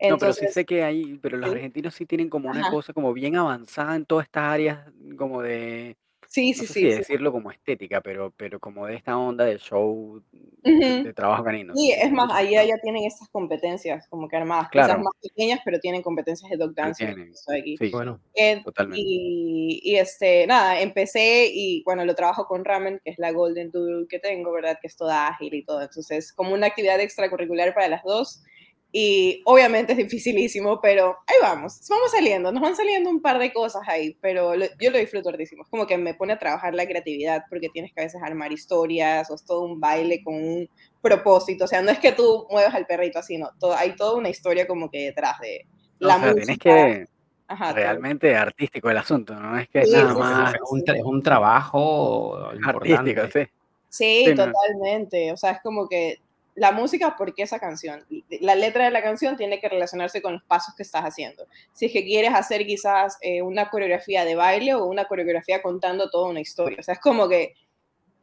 no, 0.00 0.18
pero 0.18 0.32
sí 0.32 0.46
sé 0.48 0.64
que 0.64 0.82
hay, 0.82 1.18
pero 1.18 1.36
los 1.36 1.50
argentinos 1.50 1.94
sí 1.94 2.06
tienen 2.06 2.28
como 2.28 2.50
una 2.50 2.70
cosa 2.70 2.92
como 2.92 3.12
bien 3.12 3.36
avanzada 3.36 3.96
en 3.96 4.04
todas 4.04 4.26
estas 4.26 4.44
áreas, 4.44 4.90
como 5.16 5.42
de, 5.42 5.96
Sí, 6.30 6.50
no 6.50 6.58
sí, 6.58 6.66
sé 6.66 6.72
sí. 6.74 6.80
si 6.80 6.90
sí. 6.92 6.96
decirlo 6.98 7.32
como 7.32 7.50
estética, 7.50 8.02
pero, 8.02 8.30
pero 8.36 8.60
como 8.60 8.86
de 8.86 8.96
esta 8.96 9.16
onda 9.16 9.46
de 9.46 9.58
show 9.58 10.22
de, 10.30 10.48
Ujú. 10.62 11.04
de 11.04 11.14
trabajo 11.14 11.42
canino. 11.42 11.74
Sí, 11.74 11.90
es 11.92 12.12
más, 12.12 12.28
mejor. 12.28 12.66
ya 12.66 12.76
tienen 12.82 13.04
estas 13.04 13.30
competencias 13.30 14.06
como 14.08 14.28
que 14.28 14.36
armadas, 14.36 14.68
quizás 14.70 14.86
Claro, 14.88 15.02
más 15.04 15.14
pequeñas, 15.22 15.60
pero 15.64 15.78
tienen 15.80 16.02
competencias 16.02 16.50
de 16.50 16.58
dog 16.58 16.74
dancing 16.74 17.06
tienen. 17.06 17.30
estoy 17.32 17.60
aquí. 17.60 17.76
Sí, 17.78 17.86
sí, 17.86 17.92
Bueno, 17.92 18.20
Eh, 18.34 18.60
totalmente. 18.62 19.00
y, 19.02 19.80
y, 19.82 19.96
este, 19.96 20.46
nada, 20.46 20.78
empecé 20.82 21.46
y 21.50 21.82
bueno, 21.84 22.04
lo 22.04 22.14
trabajo 22.14 22.44
con 22.46 22.62
Ramen, 22.64 23.00
que 23.02 23.10
es 23.12 23.18
la 23.18 23.32
Golden 23.32 23.70
Doodle 23.70 24.06
que 24.06 24.18
tengo, 24.18 24.52
¿verdad? 24.52 24.78
Que 24.82 24.88
es 24.88 24.96
toda 24.96 25.28
ágil 25.28 25.54
y 25.54 25.64
todo. 25.64 25.80
Entonces, 25.80 26.32
como 26.34 26.52
una 26.52 26.66
actividad 26.66 27.00
extracurricular 27.00 27.72
para 27.74 27.88
las 27.88 28.02
dos. 28.04 28.42
Y 28.90 29.42
obviamente 29.44 29.92
es 29.92 29.98
dificilísimo, 29.98 30.80
pero 30.80 31.18
ahí 31.26 31.36
vamos, 31.42 31.80
vamos 31.90 32.10
saliendo, 32.10 32.50
nos 32.52 32.62
van 32.62 32.74
saliendo 32.74 33.10
un 33.10 33.20
par 33.20 33.38
de 33.38 33.52
cosas 33.52 33.82
ahí, 33.86 34.16
pero 34.22 34.56
lo- 34.56 34.66
yo 34.80 34.90
lo 34.90 34.98
disfruto 34.98 35.28
hartísimo. 35.28 35.62
Es 35.64 35.68
como 35.68 35.86
que 35.86 35.98
me 35.98 36.14
pone 36.14 36.32
a 36.32 36.38
trabajar 36.38 36.74
la 36.74 36.86
creatividad 36.86 37.42
porque 37.50 37.68
tienes 37.68 37.92
que 37.92 38.00
a 38.00 38.04
veces 38.04 38.22
armar 38.22 38.50
historias 38.52 39.30
o 39.30 39.34
es 39.34 39.44
todo 39.44 39.62
un 39.62 39.78
baile 39.80 40.22
con 40.24 40.34
un 40.34 40.68
propósito. 41.02 41.64
O 41.66 41.68
sea, 41.68 41.82
no 41.82 41.90
es 41.90 41.98
que 41.98 42.12
tú 42.12 42.46
muevas 42.50 42.74
al 42.74 42.86
perrito 42.86 43.18
así, 43.18 43.36
no. 43.38 43.50
Todo, 43.60 43.74
hay 43.76 43.94
toda 43.94 44.16
una 44.16 44.30
historia 44.30 44.66
como 44.66 44.90
que 44.90 45.04
detrás 45.06 45.38
de 45.40 45.66
No, 46.00 46.08
la 46.08 46.16
o 46.16 46.18
sea, 46.18 46.34
tienes 46.34 46.58
música. 46.58 46.60
que 46.60 47.06
Ajá, 47.46 47.72
realmente 47.72 48.36
artístico 48.36 48.90
el 48.90 48.98
asunto, 48.98 49.34
no 49.34 49.58
es 49.58 49.68
que 49.68 49.80
es 49.80 49.88
Sí, 49.88 49.92
nada 49.92 50.14
sí, 50.14 50.14
sí, 50.14 50.20
más 50.20 50.54
es 50.54 50.60
un, 50.70 50.82
es 50.86 51.02
un 51.04 51.22
trabajo 51.22 52.36
artístico, 52.62 53.26
importante. 53.26 53.30
sí. 53.32 53.40
Sí, 53.88 54.24
Sí, 54.24 54.34
no. 54.34 54.52
totalmente. 54.52 55.32
O 55.32 55.36
sea, 55.36 55.52
es 55.52 55.60
como 55.62 55.88
que 55.88 56.18
la 56.58 56.72
música, 56.72 57.16
¿por 57.16 57.34
qué 57.34 57.42
esa 57.42 57.58
canción? 57.58 58.04
La 58.40 58.54
letra 58.54 58.84
de 58.84 58.90
la 58.90 59.02
canción 59.02 59.36
tiene 59.36 59.60
que 59.60 59.68
relacionarse 59.68 60.20
con 60.20 60.34
los 60.34 60.42
pasos 60.44 60.74
que 60.74 60.82
estás 60.82 61.02
haciendo. 61.02 61.46
Si 61.72 61.86
es 61.86 61.92
que 61.92 62.04
quieres 62.04 62.34
hacer 62.34 62.66
quizás 62.66 63.16
eh, 63.20 63.42
una 63.42 63.70
coreografía 63.70 64.24
de 64.24 64.34
baile 64.34 64.74
o 64.74 64.86
una 64.86 65.06
coreografía 65.06 65.62
contando 65.62 66.10
toda 66.10 66.28
una 66.28 66.40
historia. 66.40 66.78
O 66.80 66.82
sea, 66.82 66.94
es 66.94 67.00
como 67.00 67.28
que... 67.28 67.54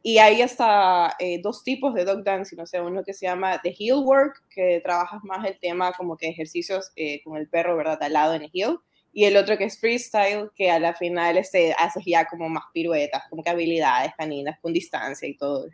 Y 0.02 0.18
hay 0.18 0.40
hasta 0.40 1.16
eh, 1.18 1.40
dos 1.42 1.64
tipos 1.64 1.92
de 1.94 2.04
dog 2.04 2.22
dancing, 2.22 2.60
o 2.60 2.66
sea, 2.66 2.82
uno 2.82 3.02
que 3.02 3.12
se 3.12 3.26
llama 3.26 3.60
the 3.62 3.74
heel 3.76 4.04
work, 4.04 4.40
que 4.50 4.80
trabajas 4.80 5.24
más 5.24 5.44
el 5.44 5.58
tema 5.58 5.92
como 5.94 6.16
que 6.16 6.28
ejercicios 6.28 6.92
eh, 6.94 7.20
con 7.24 7.36
el 7.36 7.48
perro, 7.48 7.76
¿verdad? 7.76 8.00
Al 8.00 8.12
lado 8.12 8.34
en 8.34 8.42
el 8.42 8.50
heel. 8.52 8.78
Y 9.12 9.24
el 9.24 9.36
otro 9.36 9.56
que 9.56 9.64
es 9.64 9.80
freestyle, 9.80 10.50
que 10.54 10.70
a 10.70 10.78
la 10.78 10.94
final 10.94 11.38
este, 11.38 11.74
haces 11.78 12.04
ya 12.06 12.26
como 12.26 12.48
más 12.48 12.64
piruetas, 12.72 13.24
como 13.30 13.42
que 13.42 13.50
habilidades 13.50 14.12
caninas 14.16 14.60
con 14.60 14.72
distancia 14.72 15.26
y 15.26 15.36
todo. 15.36 15.66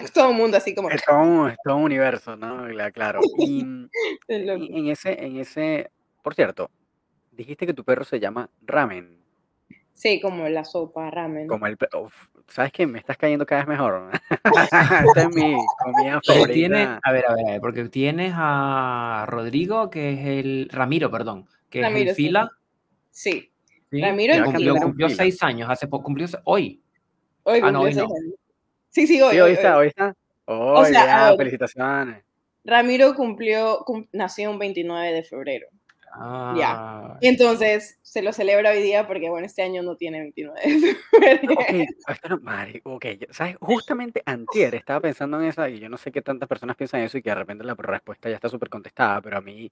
Es 0.00 0.12
todo 0.12 0.30
un 0.30 0.36
mundo 0.36 0.56
así 0.56 0.74
como... 0.74 0.90
Es 0.90 1.04
todo, 1.04 1.18
un, 1.20 1.50
es 1.50 1.56
todo 1.64 1.76
un 1.76 1.84
universo, 1.84 2.36
¿no? 2.36 2.68
La- 2.68 2.90
Claro. 2.90 3.20
Y 3.38 3.64
es 4.28 4.46
loco. 4.46 4.64
en 4.68 4.86
ese, 4.88 5.24
en 5.24 5.36
ese, 5.38 5.90
por 6.22 6.34
cierto, 6.34 6.70
dijiste 7.30 7.66
que 7.66 7.74
tu 7.74 7.84
perro 7.84 8.04
se 8.04 8.20
llama 8.20 8.48
Ramen. 8.62 9.22
Sí, 9.94 10.20
como 10.20 10.48
la 10.48 10.64
sopa, 10.64 11.10
ramen. 11.10 11.46
Como 11.46 11.66
el 11.66 11.76
uf, 12.00 12.26
¿sabes 12.48 12.72
qué? 12.72 12.86
Me 12.86 12.98
estás 12.98 13.16
cayendo 13.16 13.44
cada 13.46 13.60
vez 13.60 13.68
mejor. 13.68 14.10
Esta 15.06 15.22
es 15.22 15.28
mi 15.28 15.56
comida 15.78 16.20
favorita. 16.24 17.00
a 17.04 17.12
ver, 17.12 17.24
a 17.26 17.34
ver, 17.34 17.46
a 17.46 17.50
ver, 17.52 17.60
porque 17.60 17.88
tienes 17.88 18.32
a 18.34 19.26
Rodrigo, 19.28 19.90
que 19.90 20.12
es 20.14 20.26
el, 20.44 20.68
Ramiro, 20.72 21.10
perdón, 21.10 21.46
que 21.70 21.82
es 21.82 21.94
el 21.94 22.08
sí. 22.08 22.14
fila, 22.14 22.50
Sí, 23.10 23.52
¿sí? 23.90 24.00
Ramiro 24.00 24.44
cumplió, 24.44 24.76
cumplió 24.76 25.08
seis 25.10 25.42
años, 25.42 25.68
hace 25.70 25.86
poco, 25.86 26.04
cumplió 26.04 26.26
hoy. 26.44 26.82
hoy 27.42 27.60
Ah, 27.62 27.70
no, 27.70 27.80
cumplió 27.80 27.82
hoy 27.82 27.92
seis 27.92 28.08
no. 28.08 28.14
años. 28.16 28.34
Sí, 28.92 29.06
sí, 29.06 29.20
hoy, 29.22 29.32
Sí, 29.32 29.40
hoy, 29.40 29.50
hoy 29.50 29.52
está, 29.52 29.76
hoy. 29.76 29.82
hoy 29.82 29.88
está. 29.88 30.14
Hoy, 30.44 30.84
sea, 30.86 31.06
ya, 31.30 31.36
felicitaciones. 31.36 32.22
Ramiro 32.64 33.14
cumplió, 33.14 33.78
cum- 33.86 34.06
nació 34.12 34.50
un 34.50 34.58
29 34.58 35.12
de 35.12 35.22
febrero. 35.22 35.66
Ah, 36.14 37.16
Entonces, 37.22 37.98
se 38.02 38.20
lo 38.20 38.32
celebra 38.34 38.70
hoy 38.70 38.82
día 38.82 39.06
porque, 39.06 39.30
bueno, 39.30 39.46
este 39.46 39.62
año 39.62 39.82
no 39.82 39.96
tiene 39.96 40.20
29 40.20 40.60
de 40.62 40.94
febrero. 41.10 41.52
Ok, 41.56 41.88
esto 42.08 42.28
no- 42.28 42.38
madre, 42.40 42.82
ok, 42.84 43.06
¿sabes? 43.30 43.56
Justamente 43.60 44.22
antier 44.26 44.74
estaba 44.74 45.00
pensando 45.00 45.40
en 45.40 45.46
eso 45.48 45.66
y 45.66 45.78
yo 45.80 45.88
no 45.88 45.96
sé 45.96 46.12
qué 46.12 46.20
tantas 46.20 46.48
personas 46.48 46.76
piensan 46.76 47.00
eso 47.00 47.16
y 47.16 47.22
que 47.22 47.30
de 47.30 47.36
repente 47.36 47.64
la 47.64 47.74
respuesta 47.74 48.28
ya 48.28 48.36
está 48.36 48.50
súper 48.50 48.68
contestada, 48.68 49.22
pero 49.22 49.38
a 49.38 49.40
mí 49.40 49.70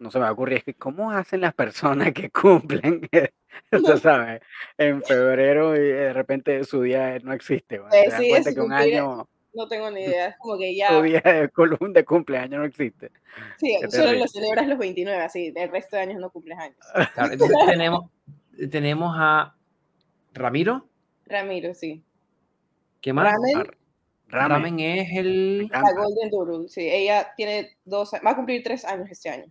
no 0.00 0.10
se 0.10 0.18
me 0.18 0.22
va 0.24 0.30
a 0.30 0.32
ocurrir, 0.32 0.58
es 0.58 0.64
que 0.64 0.74
¿cómo 0.74 1.12
hacen 1.12 1.42
las 1.42 1.54
personas 1.54 2.12
que 2.12 2.30
cumplen, 2.30 3.02
tú 3.70 3.96
sabes, 4.02 4.40
en 4.78 5.02
febrero 5.02 5.76
y 5.76 5.80
de 5.80 6.12
repente 6.12 6.64
su 6.64 6.82
día 6.82 7.18
no 7.20 7.32
existe? 7.32 7.78
bueno, 7.78 7.90
Pues 7.90 8.04
Se 8.04 8.10
dan 8.10 8.20
sí, 8.22 8.28
cuenta 8.30 8.48
es 8.48 8.54
que 8.54 8.60
un 8.60 8.68
cumplir- 8.70 8.94
año, 8.98 9.28
No 9.52 9.68
tengo 9.68 9.90
ni 9.90 10.00
idea, 10.02 10.28
es 10.28 10.36
como 10.38 10.58
que 10.58 10.70
su 10.72 10.76
ya, 10.78 11.02
día 11.02 11.20
de, 11.20 11.50
de 11.92 12.04
cumpleaños 12.04 12.58
no 12.60 12.64
existe. 12.64 13.10
sí, 13.58 13.76
solo 13.90 14.12
lo 14.12 14.26
celebras 14.26 14.66
los 14.66 14.78
29, 14.78 15.22
así, 15.22 15.52
el 15.54 15.68
resto 15.70 15.96
de 15.96 16.02
años 16.02 16.20
no 16.20 16.30
cumples 16.30 16.58
años. 16.58 16.76
claro, 17.14 17.32
entonces 17.32 17.56
tenemos, 17.68 18.10
tenemos 18.70 19.14
a 19.18 19.54
Ramiro, 20.32 20.88
Ramiro, 21.26 21.74
sí. 21.74 22.02
¿qué 23.02 23.12
más? 23.12 23.24
Ramen, 23.32 23.66
Ramen, 24.28 24.50
Ramen 24.78 24.80
es 24.80 25.16
el, 25.16 25.68
la. 25.68 25.92
Golden 25.92 26.30
Doodle, 26.30 26.68
sí, 26.68 26.88
ella 26.88 27.32
tiene 27.36 27.76
dos, 27.84 28.12
va 28.24 28.30
a 28.30 28.36
cumplir 28.36 28.62
tres 28.62 28.84
años 28.84 29.08
este 29.10 29.28
año. 29.28 29.44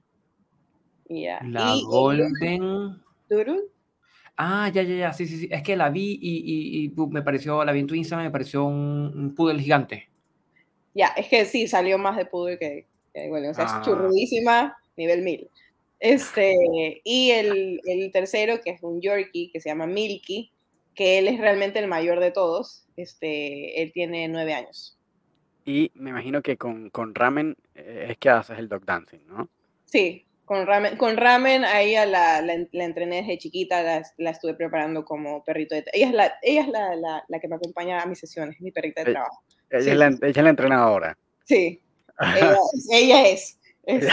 Y 1.09 1.23
ya. 1.23 1.39
la 1.43 1.75
y 1.75 1.83
Golden... 1.83 3.01
Doodle, 3.29 3.61
Ah, 4.41 4.69
ya, 4.73 4.83
ya, 4.83 4.95
ya, 4.95 5.13
sí, 5.13 5.25
sí, 5.27 5.37
sí. 5.37 5.49
Es 5.51 5.61
que 5.63 5.75
la 5.75 5.89
vi 5.89 6.17
y, 6.21 6.85
y- 6.85 6.93
me 7.09 7.21
pareció, 7.21 7.63
la 7.65 7.73
vi 7.73 7.81
en 7.81 7.87
tu 7.87 7.93
Instagram, 7.95 8.27
me 8.27 8.31
pareció 8.31 8.63
un, 8.63 9.11
un 9.13 9.35
poodle 9.35 9.59
gigante. 9.61 10.07
Ya, 10.93 11.07
es 11.17 11.27
que 11.27 11.43
sí, 11.45 11.67
salió 11.67 11.97
más 11.97 12.15
de 12.15 12.25
poodle 12.25 12.57
que, 12.57 12.85
que 13.13 13.25
igual, 13.25 13.45
o 13.47 13.53
sea, 13.53 13.65
Ah. 13.67 13.79
es 13.81 13.85
churrudísima, 13.85 14.77
nivel 14.95 15.23
1000. 15.23 15.49
Este, 15.99 17.01
y 17.03 17.31
el, 17.31 17.81
el 17.83 18.11
tercero, 18.13 18.61
que 18.61 18.69
es 18.71 18.81
un 18.81 19.01
Yorkie, 19.01 19.51
que 19.51 19.59
se 19.59 19.67
llama 19.69 19.87
Milky, 19.87 20.51
que 20.95 21.17
él 21.19 21.27
es 21.27 21.37
realmente 21.39 21.79
el 21.79 21.87
mayor 21.87 22.21
de 22.21 22.31
todos, 22.31 22.85
este, 22.95 23.81
él 23.81 23.91
tiene 23.91 24.29
nueve 24.29 24.53
años. 24.53 24.97
Y 25.65 25.91
me 25.95 26.11
imagino 26.11 26.41
que 26.41 26.55
con, 26.57 26.89
con 26.89 27.13
Ramen 27.13 27.57
eh, 27.75 28.07
es 28.11 28.17
que 28.17 28.29
haces 28.29 28.57
el 28.57 28.69
dog 28.69 28.85
dancing, 28.85 29.19
¿no? 29.27 29.49
Sí, 29.85 30.25
con 30.49 30.65
ramen, 30.65 30.97
con 30.97 31.15
ramen 31.15 31.63
a 31.63 31.79
ella 31.83 32.07
la, 32.07 32.41
la, 32.41 32.55
la 32.71 32.83
entrené 32.83 33.17
desde 33.17 33.38
chiquita, 33.38 33.83
la, 33.83 34.01
la, 34.17 34.31
estuve 34.31 34.55
preparando 34.55 35.05
como 35.05 35.43
perrito 35.43 35.75
de 35.75 35.85
Ella 35.93 36.07
es, 36.07 36.13
la, 36.13 36.33
ella 36.41 36.62
es 36.62 36.67
la, 36.69 36.95
la, 36.95 37.23
la 37.27 37.39
que 37.39 37.47
me 37.47 37.57
acompaña 37.57 38.01
a 38.01 38.07
mis 38.07 38.17
sesiones, 38.17 38.59
mi 38.59 38.71
perrita 38.71 39.03
de 39.03 39.12
Eh, 39.12 39.13
trabajo. 39.13 39.43
Ella, 39.69 39.83
Sí. 39.83 39.89
es, 39.91 39.95
la, 39.97 40.07
ella 40.07 40.17
es 40.27 40.43
la 40.43 40.49
entrenadora. 40.49 41.17
Sí, 41.45 41.79
ella, 42.35 42.57
ella 42.91 43.27
es. 43.27 43.59
Este, 43.83 44.09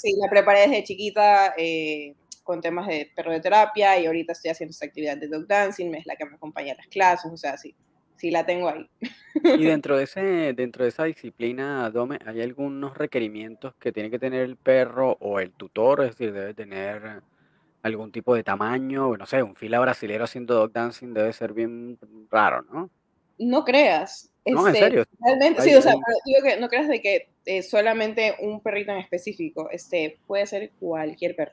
sí, 0.00 0.14
la 0.18 0.30
preparé 0.30 0.60
desde 0.60 0.82
chiquita 0.84 1.52
eh, 1.58 2.14
con 2.42 2.62
temas 2.62 2.86
de 2.86 3.12
perro 3.14 3.32
de 3.32 3.40
terapia 3.40 4.00
y 4.00 4.06
ahorita 4.06 4.32
estoy 4.32 4.52
haciendo 4.52 4.70
esta 4.70 4.86
actividad 4.86 5.18
de 5.18 5.28
dog 5.28 5.46
dancing, 5.46 5.94
es 5.94 6.06
la 6.06 6.16
que 6.16 6.24
me 6.24 6.36
acompaña 6.36 6.72
a 6.72 6.76
las 6.76 6.86
clases, 6.86 7.30
o 7.30 7.36
sea, 7.36 7.58
sí, 7.58 7.74
sí 8.16 8.30
la 8.30 8.44
tengo 8.44 8.68
ahí. 8.68 8.88
Y 9.34 9.64
dentro 9.64 9.96
de, 9.96 10.04
ese, 10.04 10.52
dentro 10.54 10.84
de 10.84 10.90
esa 10.90 11.04
disciplina, 11.04 11.90
Dome, 11.90 12.18
¿hay 12.26 12.40
algunos 12.42 12.96
requerimientos 12.96 13.74
que 13.76 13.92
tiene 13.92 14.10
que 14.10 14.18
tener 14.18 14.42
el 14.42 14.56
perro 14.56 15.16
o 15.20 15.40
el 15.40 15.52
tutor? 15.52 16.02
Es 16.02 16.10
decir, 16.10 16.32
debe 16.32 16.54
tener 16.54 17.22
algún 17.82 18.10
tipo 18.10 18.34
de 18.34 18.42
tamaño, 18.42 19.16
no 19.16 19.26
sé, 19.26 19.42
un 19.42 19.54
fila 19.54 19.78
brasilero 19.78 20.24
haciendo 20.24 20.54
dog 20.54 20.72
dancing 20.72 21.14
debe 21.14 21.32
ser 21.32 21.52
bien 21.52 21.98
raro, 22.30 22.62
¿no? 22.62 22.90
No 23.38 23.64
creas. 23.64 24.30
No, 24.44 24.62
en 24.62 24.74
este, 24.74 24.86
serio. 24.86 25.04
Realmente, 25.20 25.62
sí, 25.62 25.74
o 25.74 25.82
sea, 25.82 25.92
pero 25.92 26.18
digo 26.24 26.42
que 26.42 26.60
no 26.60 26.68
creas 26.68 26.88
de 26.88 27.00
que 27.00 27.28
eh, 27.44 27.62
solamente 27.62 28.36
un 28.40 28.60
perrito 28.60 28.92
en 28.92 28.98
específico, 28.98 29.68
este, 29.70 30.18
puede 30.26 30.46
ser 30.46 30.72
cualquier 30.78 31.36
perro. 31.36 31.52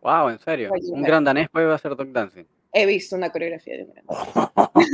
Wow, 0.00 0.30
en 0.30 0.38
serio. 0.38 0.68
Cualquier 0.68 0.92
Un 0.92 1.00
perro. 1.00 1.12
gran 1.12 1.24
danés 1.24 1.48
puede 1.50 1.72
hacer 1.72 1.96
dog 1.96 2.12
dancing. 2.12 2.44
He 2.72 2.84
visto 2.86 3.16
una 3.16 3.30
coreografía 3.30 3.76
de 3.78 3.84
un 3.84 3.92
gran 3.92 4.04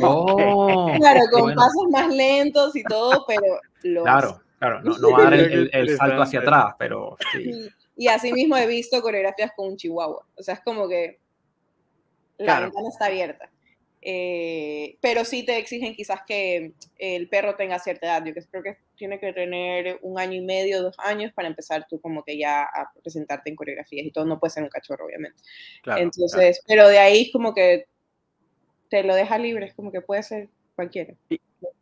Oh, 0.03 0.93
Claro, 0.99 1.21
con 1.31 1.43
bueno. 1.43 1.57
pasos 1.61 1.85
más 1.91 2.15
lentos 2.15 2.77
y 2.77 2.83
todo, 2.85 3.25
pero 3.27 3.61
lo 3.83 4.03
Claro, 4.05 4.41
claro, 4.59 4.81
no, 4.83 4.97
no 4.99 5.11
va 5.11 5.19
a 5.19 5.25
dar 5.25 5.35
el, 5.35 5.53
el- 5.53 5.71
el 5.73 5.97
salto 5.97 6.23
hacia 6.23 6.41
atrás, 6.41 6.75
pero 6.79 7.17
sí. 7.33 7.51
Y, 7.97 8.05
y 8.05 8.09
así 8.09 8.33
mismo 8.33 8.57
he 8.57 8.67
visto 8.67 9.01
coreografías 9.03 9.53
con 9.57 9.69
un 9.69 9.77
chihuahua. 9.77 10.27
O 10.37 10.43
sea, 10.43 10.55
es 10.55 10.61
como 10.61 10.89
que 10.89 11.21
la 12.39 12.45
Claro. 12.45 12.63
ventana 12.67 12.89
está 12.89 13.07
abierta. 13.07 13.51
Eh, 14.07 14.99
pero 15.01 15.25
sí 15.25 15.47
te 15.47 15.57
exigen 15.57 15.95
quizás 15.95 16.21
que 16.27 16.75
el 16.99 17.29
perro 17.31 17.57
tenga 17.57 17.79
cierta 17.79 18.07
edad. 18.07 18.25
Yo 18.27 18.35
creo 18.51 18.63
que 18.63 18.77
tiene 18.97 19.19
que 19.19 19.33
tener 19.33 19.99
un 20.03 20.19
año 20.19 20.35
y 20.35 20.43
medio, 20.43 20.83
dos 20.83 20.95
años 20.99 21.33
para 21.33 21.49
empezar 21.49 21.87
tú 21.89 21.99
como 22.03 22.23
que 22.23 22.37
ya 22.37 22.65
a 22.65 22.93
presentarte 23.03 23.49
en 23.49 23.57
coreografías 23.57 24.07
y 24.07 24.11
todo. 24.11 24.27
No 24.27 24.39
puede 24.39 24.51
ser 24.51 24.63
un 24.63 24.69
cachorro, 24.69 25.07
obviamente. 25.07 25.41
Claro, 25.83 26.03
Entonces, 26.03 26.61
pero 26.69 26.87
de 26.87 26.99
ahí 26.99 27.23
es 27.23 27.33
como 27.33 27.55
que 27.55 27.87
te 28.91 29.03
lo 29.05 29.15
deja 29.15 29.39
libre, 29.39 29.67
es 29.67 29.75
como 29.75 29.91
que 29.91 30.03
puede 30.03 30.23
ser 30.23 30.51
cualquiera. 30.77 31.15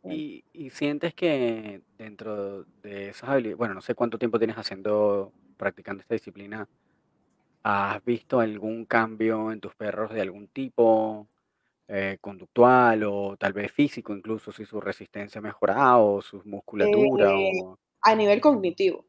Y, 0.05 0.45
y 0.53 0.69
sientes 0.69 1.13
que 1.13 1.81
dentro 1.97 2.63
de 2.81 3.09
esas 3.09 3.29
habilidades, 3.29 3.57
bueno, 3.57 3.73
no 3.73 3.81
sé 3.81 3.95
cuánto 3.95 4.17
tiempo 4.17 4.39
tienes 4.39 4.57
haciendo, 4.57 5.33
practicando 5.57 5.99
esta 5.99 6.15
disciplina, 6.15 6.69
¿has 7.63 8.03
visto 8.05 8.39
algún 8.39 8.85
cambio 8.85 9.51
en 9.51 9.59
tus 9.59 9.75
perros 9.75 10.13
de 10.13 10.21
algún 10.21 10.47
tipo, 10.47 11.27
eh, 11.93 12.17
conductual 12.21 13.03
o 13.05 13.37
tal 13.37 13.53
vez 13.53 13.71
físico, 13.71 14.13
incluso 14.15 14.51
si 14.51 14.65
su 14.65 14.81
resistencia 14.81 15.39
ha 15.39 15.41
mejorado, 15.41 16.21
su 16.21 16.41
musculatura 16.45 17.29
Eh, 17.37 17.51
o 17.61 17.77
A 18.01 18.15
nivel 18.15 18.41
cognitivo. 18.41 19.05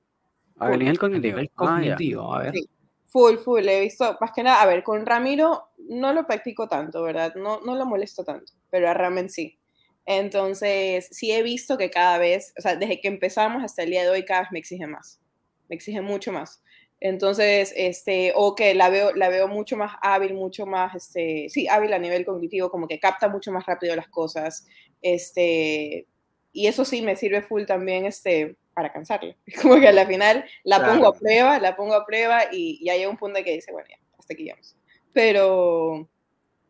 a 0.59 0.77
nivel 0.77 0.97
A 0.97 0.99
cognitivo? 0.99 1.39
Ah, 1.39 1.49
cognitivo, 1.57 2.35
a 2.35 2.39
ver. 2.43 2.53
Sí. 2.55 2.69
Full, 3.09 3.37
full, 3.39 3.69
he 3.69 3.81
visto, 3.81 4.17
más 4.21 4.33
que 4.35 4.43
nada, 4.43 4.63
a 4.63 4.67
ver, 4.67 4.83
con 4.83 5.07
Ramiro 5.07 5.69
no 5.79 6.13
lo 6.13 6.27
practico 6.27 6.69
tanto, 6.69 7.03
¿verdad? 7.03 7.35
No, 7.37 7.61
no 7.61 7.77
lo 7.77 7.87
molesto 7.87 8.25
tanto, 8.25 8.53
pero 8.71 8.89
a 8.91 8.95
Ramen 8.95 9.31
sí. 9.31 9.59
Entonces, 10.07 11.09
sí 11.13 11.31
he 11.33 11.43
visto 11.43 11.79
que 11.79 11.91
cada 11.91 12.19
vez, 12.19 12.53
o 12.59 12.63
sea, 12.63 12.77
desde 12.77 13.01
que 13.01 13.09
empezamos 13.09 13.63
hasta 13.65 13.83
el 13.85 13.91
día 13.91 14.03
de 14.03 14.11
hoy, 14.11 14.25
cada 14.25 14.43
vez 14.43 14.51
me 14.53 14.59
exige 14.59 14.87
más, 14.87 15.21
me 15.69 15.77
exige 15.77 16.01
mucho 16.03 16.33
más. 16.33 16.63
Entonces, 17.01 17.73
este, 17.77 18.33
o 18.35 18.55
que 18.55 18.75
la 18.75 18.89
veo, 18.89 19.15
la 19.15 19.29
veo 19.29 19.47
mucho 19.49 19.77
más 19.77 19.97
hábil, 20.01 20.35
mucho 20.35 20.65
más, 20.65 20.95
este, 20.95 21.49
sí, 21.51 21.69
hábil 21.69 21.93
a 21.93 21.99
nivel 21.99 22.25
cognitivo, 22.25 22.71
como 22.71 22.89
que 22.89 22.99
capta 22.99 23.29
mucho 23.29 23.53
más 23.53 23.67
rápido 23.67 23.95
las 23.95 24.09
cosas, 24.09 24.67
este, 25.03 26.07
y 26.53 26.67
eso 26.67 26.85
sí 26.85 27.03
me 27.03 27.17
sirve 27.17 27.43
full 27.43 27.65
también, 27.65 28.07
este, 28.07 28.57
para 28.75 28.93
cansarle. 28.93 29.37
Como 29.63 29.81
que 29.81 29.89
al 29.89 30.07
final 30.07 30.45
la 30.65 30.85
pongo 30.85 31.09
a 31.09 31.15
prueba, 31.15 31.59
la 31.59 31.77
pongo 31.77 31.95
a 31.95 32.05
prueba 32.05 32.45
y, 32.53 32.79
y 32.81 32.89
hay 32.91 33.07
un 33.07 33.17
punto 33.17 33.43
que 33.45 33.53
dice, 33.53 33.73
bueno, 33.73 33.89
ya, 33.89 33.99
hasta 34.19 34.35
aquí 34.35 34.49
vamos. 34.49 34.77
Pero, 35.13 36.09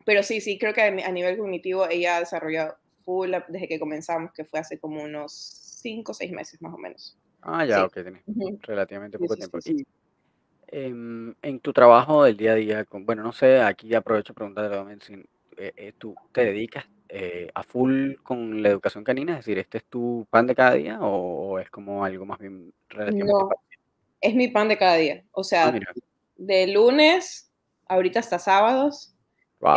pero 0.05 0.23
sí, 0.23 0.41
sí, 0.41 0.57
creo 0.57 0.73
que 0.73 0.81
a 0.81 1.11
nivel 1.11 1.37
cognitivo 1.37 1.89
ella 1.89 2.17
ha 2.17 2.19
desarrollado 2.19 2.77
full 3.03 3.31
desde 3.47 3.67
que 3.67 3.79
comenzamos, 3.79 4.31
que 4.33 4.45
fue 4.45 4.59
hace 4.59 4.79
como 4.79 5.03
unos 5.03 5.33
5 5.81 6.11
o 6.11 6.15
6 6.15 6.31
meses 6.31 6.61
más 6.61 6.73
o 6.73 6.77
menos. 6.77 7.17
Ah, 7.41 7.65
ya, 7.65 7.85
ok, 7.85 7.93
tenés 7.93 8.23
relativamente 8.61 9.19
poco 9.19 9.35
tiempo. 9.35 9.59
Y 9.63 9.71
em, 9.71 9.85
en 10.83 11.59
tu 11.61 11.71
trabajo 11.71 12.23
del 12.23 12.35
día 12.35 12.51
a 12.51 12.55
día, 12.55 12.85
con, 12.85 13.05
bueno, 13.05 13.23
no 13.23 13.31
sé, 13.31 13.61
aquí 13.61 13.93
aprovecho 13.93 14.33
para 14.33 14.53
preguntarle 14.53 14.97
si 15.01 15.13
eh, 15.57 15.73
eh, 15.77 15.93
tú 15.97 16.15
te 16.33 16.43
dedicas 16.45 16.85
eh, 17.07 17.49
a 17.53 17.63
full 17.63 18.15
con 18.23 18.61
la 18.61 18.69
educación 18.69 19.03
canina? 19.03 19.33
Es 19.33 19.45
decir, 19.45 19.57
¿este 19.57 19.77
es 19.77 19.85
tu 19.85 20.27
pan 20.29 20.47
de 20.47 20.55
cada 20.55 20.73
día 20.73 20.99
o, 21.01 21.59
es 21.59 21.69
como 21.69 22.03
algo 22.03 22.25
más 22.25 22.39
bien 22.39 22.73
relativamente 22.89 23.31
No, 23.31 23.49
es 24.19 24.35
mi 24.35 24.49
pan 24.49 24.67
de 24.67 24.77
cada 24.77 24.95
día. 24.95 25.23
O 25.31 25.41
ah, 25.41 25.43
sea, 25.43 25.73
de 26.35 26.67
lunes, 26.67 27.51
ahorita 27.87 28.19
hasta 28.19 28.39
sábados. 28.39 29.11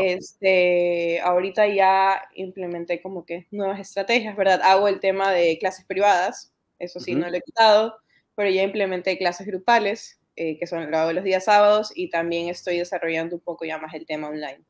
Este, 0.02 1.18
ahorita 1.20 1.66
ya 1.66 2.28
implementé 2.34 3.00
como 3.00 3.24
que 3.24 3.46
nuevas 3.50 3.80
estrategias, 3.80 4.36
¿verdad? 4.36 4.60
Hago 4.62 4.86
el 4.86 5.00
tema 5.00 5.32
de 5.32 5.56
clases 5.58 5.86
privadas, 5.86 6.52
eso 6.78 7.00
sí, 7.00 7.14
no 7.14 7.30
lo 7.30 7.36
he 7.36 7.40
quitado, 7.40 7.96
pero 8.34 8.50
ya 8.50 8.64
implementé 8.64 9.16
clases 9.16 9.46
grupales, 9.46 10.20
eh, 10.40 10.56
que 10.56 10.68
son 10.68 10.88
lo 10.88 10.96
hago 10.96 11.12
los 11.12 11.24
días 11.24 11.44
sábados, 11.44 11.90
y 11.96 12.10
también 12.10 12.48
estoy 12.48 12.78
desarrollando 12.78 13.34
un 13.34 13.42
poco 13.42 13.64
ya 13.64 13.76
más 13.78 13.92
el 13.94 14.06
tema 14.06 14.28
online. 14.28 14.62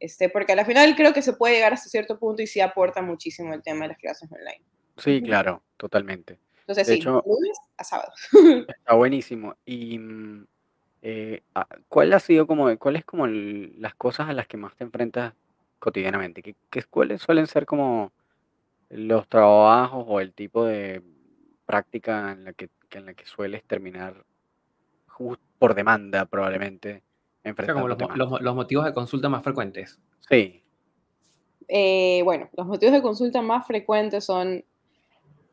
Este, 0.00 0.30
porque 0.30 0.54
al 0.54 0.64
final 0.64 0.96
creo 0.96 1.12
que 1.12 1.20
se 1.20 1.34
puede 1.34 1.56
llegar 1.56 1.74
hasta 1.74 1.90
cierto 1.90 2.18
punto 2.18 2.40
y 2.40 2.46
sí 2.46 2.62
aporta 2.62 3.02
muchísimo 3.02 3.52
el 3.52 3.62
tema 3.62 3.84
de 3.84 3.88
las 3.88 3.98
clases 3.98 4.32
online. 4.32 4.62
Sí, 4.96 5.20
claro, 5.20 5.62
totalmente. 5.76 6.38
Entonces, 6.60 6.86
sí, 6.86 7.02
lunes 7.02 7.58
a 7.76 7.84
sábado. 7.84 8.10
Está 8.68 8.94
buenísimo. 8.94 9.54
Y 9.66 9.98
mm, 9.98 10.46
eh, 11.02 11.42
¿cuál 11.88 12.14
ha 12.14 12.18
sido 12.18 12.46
como, 12.46 12.74
cuáles 12.78 13.04
como 13.04 13.26
las 13.26 13.94
cosas 13.94 14.30
a 14.30 14.32
las 14.32 14.46
que 14.46 14.56
más 14.56 14.74
te 14.76 14.84
enfrentas 14.84 15.34
cotidianamente? 15.78 16.42
¿Qué, 16.42 16.56
qué, 16.70 16.82
cuáles 16.84 17.20
suelen 17.20 17.46
ser 17.46 17.66
como 17.66 18.12
los 18.88 19.28
trabajos 19.28 20.06
o 20.08 20.20
el 20.20 20.32
tipo 20.32 20.64
de 20.64 21.02
práctica 21.66 22.32
en 22.32 22.44
la 22.44 22.54
que, 22.54 22.70
en 22.92 23.04
la 23.04 23.12
que 23.12 23.26
sueles 23.26 23.62
terminar 23.64 24.24
por 25.58 25.74
demanda 25.74 26.26
probablemente? 26.26 27.02
como 27.72 27.88
los, 27.88 28.54
motivos 28.54 28.84
de 28.84 28.92
consulta 28.92 29.28
más 29.28 29.42
frecuentes. 29.42 29.98
Sí. 30.28 30.62
Eh, 31.68 32.20
bueno, 32.24 32.48
los 32.56 32.66
motivos 32.66 32.94
de 32.94 33.02
consulta 33.02 33.42
más 33.42 33.66
frecuentes 33.66 34.24
son 34.24 34.64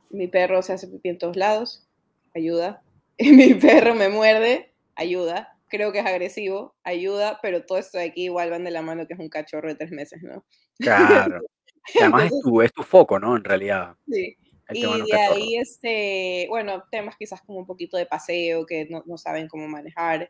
mi 0.09 0.27
perro 0.27 0.61
se 0.61 0.73
hace 0.73 0.87
pipí 0.87 1.09
en 1.09 1.17
todos 1.17 1.35
lados, 1.35 1.87
ayuda. 2.35 2.81
mi 3.19 3.53
perro 3.53 3.95
me 3.95 4.09
muerde, 4.09 4.73
ayuda. 4.95 5.55
Creo 5.67 5.91
que 5.91 5.99
es 5.99 6.05
agresivo, 6.05 6.75
ayuda, 6.83 7.39
pero 7.41 7.63
todo 7.63 7.77
esto 7.77 7.99
de 7.99 8.05
aquí 8.05 8.25
igual 8.25 8.49
van 8.49 8.63
de 8.63 8.71
la 8.71 8.81
mano 8.81 9.05
que 9.05 9.13
es 9.13 9.19
un 9.19 9.29
cachorro 9.29 9.67
de 9.67 9.75
tres 9.75 9.91
meses, 9.91 10.21
¿no? 10.23 10.43
Claro. 10.79 11.41
además 11.99 12.25
es, 12.25 12.41
tu, 12.41 12.61
es 12.61 12.73
tu 12.73 12.83
foco, 12.83 13.19
¿no? 13.19 13.35
En 13.35 13.43
realidad. 13.43 13.95
Sí. 14.09 14.35
Y 14.71 14.81
de 14.81 15.17
ahí, 15.17 15.57
este, 15.57 16.45
bueno, 16.49 16.83
temas 16.91 17.15
quizás 17.17 17.41
como 17.41 17.59
un 17.59 17.65
poquito 17.65 17.97
de 17.97 18.05
paseo, 18.05 18.65
que 18.65 18.85
no, 18.85 19.03
no 19.05 19.17
saben 19.17 19.47
cómo 19.47 19.67
manejar 19.67 20.29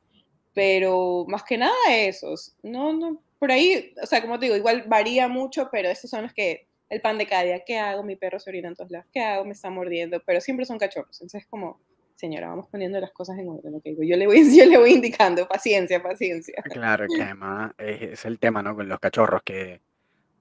pero 0.53 1.25
más 1.27 1.43
que 1.43 1.57
nada 1.57 1.73
esos, 1.89 2.55
no, 2.63 2.93
no, 2.93 3.21
por 3.37 3.51
ahí, 3.51 3.93
o 4.01 4.05
sea, 4.05 4.21
como 4.21 4.37
te 4.39 4.47
digo, 4.47 4.57
igual 4.57 4.83
varía 4.87 5.27
mucho, 5.27 5.69
pero 5.71 5.89
esos 5.89 6.09
son 6.09 6.23
los 6.23 6.33
que, 6.33 6.67
el 6.89 7.01
pan 7.01 7.17
de 7.17 7.27
cada 7.27 7.43
día, 7.43 7.63
¿qué 7.65 7.77
hago? 7.77 8.03
Mi 8.03 8.15
perro 8.15 8.39
se 8.39 8.49
orina 8.49 8.67
en 8.67 8.75
todos 8.75 8.91
lados, 8.91 9.07
¿qué 9.13 9.21
hago? 9.21 9.45
Me 9.45 9.51
está 9.51 9.69
mordiendo, 9.69 10.21
pero 10.25 10.41
siempre 10.41 10.65
son 10.65 10.79
cachorros, 10.79 11.15
entonces 11.21 11.43
es 11.43 11.47
como, 11.47 11.79
señora, 12.15 12.49
vamos 12.49 12.67
poniendo 12.69 12.99
las 12.99 13.11
cosas 13.11 13.37
en 13.37 13.47
orden, 13.47 13.75
¿ok? 13.75 13.85
Yo 14.01 14.17
le 14.17 14.25
voy, 14.25 14.41
yo 14.57 14.65
le 14.65 14.77
voy 14.77 14.91
indicando, 14.91 15.47
paciencia, 15.47 16.01
paciencia. 16.01 16.61
Claro, 16.63 17.05
que 17.07 17.21
además 17.21 17.71
es, 17.77 18.25
el 18.25 18.39
tema, 18.39 18.61
¿no? 18.61 18.75
Con 18.75 18.89
los 18.89 18.99
cachorros 18.99 19.43
que 19.43 19.79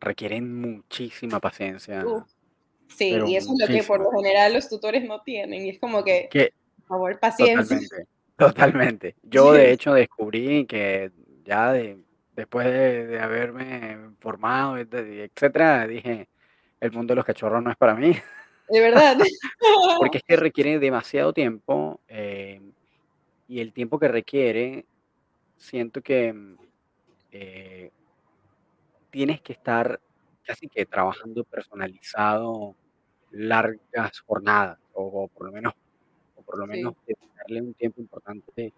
requieren 0.00 0.60
muchísima 0.60 1.38
paciencia. 1.38 2.04
Sí, 2.88 3.18
y 3.26 3.36
eso 3.36 3.52
es 3.52 3.60
lo 3.60 3.66
que 3.66 3.82
por 3.82 4.00
lo 4.00 4.10
general 4.12 4.54
los 4.54 4.68
tutores 4.68 5.04
no 5.04 5.22
tienen, 5.22 5.66
y 5.66 5.70
es 5.70 5.78
como 5.78 6.04
que, 6.04 6.28
por 6.78 6.86
favor, 6.86 7.20
paciencia. 7.20 7.78
Totalmente. 8.36 9.16
Yo 9.22 9.52
de 9.52 9.72
hecho 9.72 9.92
descubrí 9.92 10.64
que 10.66 11.10
ya 11.44 11.72
de, 11.72 11.98
después 12.36 12.66
de, 12.66 13.20
haberme 13.20 13.98
formado, 14.20 14.78
etcétera, 14.78 15.86
dije, 15.86 16.28
el 16.80 16.92
mundo 16.92 17.12
de 17.12 17.16
los 17.16 17.24
cachorros 17.24 17.62
no 17.62 17.70
es 17.70 17.76
para 17.76 17.94
mí. 17.94 18.16
De 18.68 18.80
verdad. 18.80 19.16
Porque 19.98 20.18
es 20.18 20.24
que 20.24 20.36
requiere 20.36 20.78
demasiado 20.78 21.32
tiempo 21.32 22.00
eh, 22.08 22.60
y 23.48 23.60
el 23.60 23.72
tiempo 23.72 23.98
que 23.98 24.08
requiere, 24.08 24.84
siento 25.56 26.00
que 26.00 26.34
eh, 27.32 27.90
tienes 29.10 29.40
que 29.40 29.52
estar 29.52 30.00
casi 30.48 30.66
que 30.66 30.86
trabajando 30.86 31.44
personalizado 31.44 32.74
largas 33.30 34.20
jornadas 34.20 34.78
o 34.94 35.28
por 35.28 35.46
lo 35.46 35.52
menos 35.52 35.74
por 36.48 36.58
lo 36.58 36.66
menos 36.66 36.94
dedicarle 37.06 37.60
un 37.60 37.74
tiempo 37.74 38.00
importante 38.00 38.72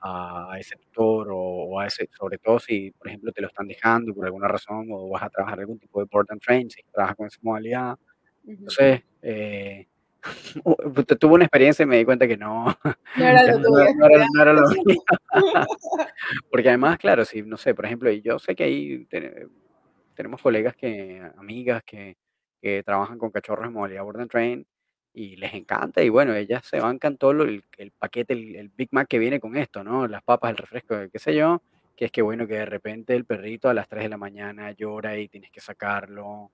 a 0.00 0.56
ese 0.60 0.76
tutor 0.76 1.28
o, 1.32 1.80
a 1.80 1.86
ese, 1.88 2.08
sobre 2.16 2.38
todo 2.38 2.60
si, 2.60 2.92
por 2.92 3.08
ejemplo, 3.08 3.32
te 3.32 3.40
lo 3.40 3.48
están 3.48 3.66
dejando 3.66 4.14
por 4.14 4.24
alguna 4.24 4.46
razón 4.46 4.86
o 4.92 5.08
vas 5.08 5.24
a 5.24 5.30
trabajar 5.30 5.58
algún 5.58 5.80
tipo 5.80 5.98
de 5.98 6.06
board 6.08 6.28
and 6.30 6.40
train, 6.40 6.70
si 6.70 6.80
trabajas 6.92 7.16
con 7.16 7.26
esa 7.26 7.38
modalidad. 7.42 7.98
Entonces, 8.46 9.02
eh, 9.20 9.88
tuve 11.20 11.34
una 11.34 11.44
experiencia 11.44 11.82
y 11.82 11.86
me 11.86 11.96
di 11.98 12.04
cuenta 12.04 12.28
que 12.28 12.36
no, 12.36 12.66
no 13.16 13.24
era, 13.26 13.56
lo. 14.52 14.62
Porque 16.52 16.68
además, 16.68 16.98
claro, 16.98 17.24
si, 17.24 17.42
no 17.42 17.56
sé, 17.56 17.74
por 17.74 17.86
ejemplo, 17.86 18.12
yo 18.12 18.38
sé 18.38 18.54
que 18.54 18.62
ahí 18.62 19.08
tenemos 20.16 20.42
colegas 20.42 20.74
que, 20.74 21.22
amigas 21.36 21.84
que, 21.84 22.16
que 22.60 22.82
trabajan 22.82 23.18
con 23.18 23.30
cachorros 23.30 23.66
en 23.66 23.74
modalidad 23.74 24.02
board 24.02 24.20
and 24.22 24.30
train 24.30 24.66
y 25.14 25.36
les 25.36 25.54
encanta 25.54 26.02
y 26.02 26.10
bueno, 26.10 26.34
ellas 26.34 26.66
se 26.66 26.80
bancan 26.80 27.16
todo 27.16 27.30
el, 27.30 27.64
el 27.78 27.90
paquete, 27.92 28.34
el, 28.34 28.70
Big 28.76 28.88
Mac 28.92 29.08
que 29.08 29.18
viene 29.18 29.40
con 29.40 29.56
esto, 29.56 29.82
¿no? 29.82 30.06
Las 30.08 30.22
papas, 30.22 30.50
el 30.50 30.58
refresco, 30.58 30.96
qué 31.10 31.18
sé 31.18 31.34
yo, 31.34 31.62
que 31.96 32.06
es 32.06 32.12
que 32.12 32.22
bueno, 32.22 32.46
que 32.46 32.54
de 32.54 32.66
repente 32.66 33.14
el 33.16 33.24
perrito 33.24 33.68
a 33.68 33.74
las 33.74 33.88
3 33.88 34.04
de 34.04 34.08
la 34.10 34.18
mañana 34.18 34.72
llora 34.72 35.16
y 35.18 35.28
tienes 35.28 35.50
que 35.50 35.60
sacarlo 35.60 36.50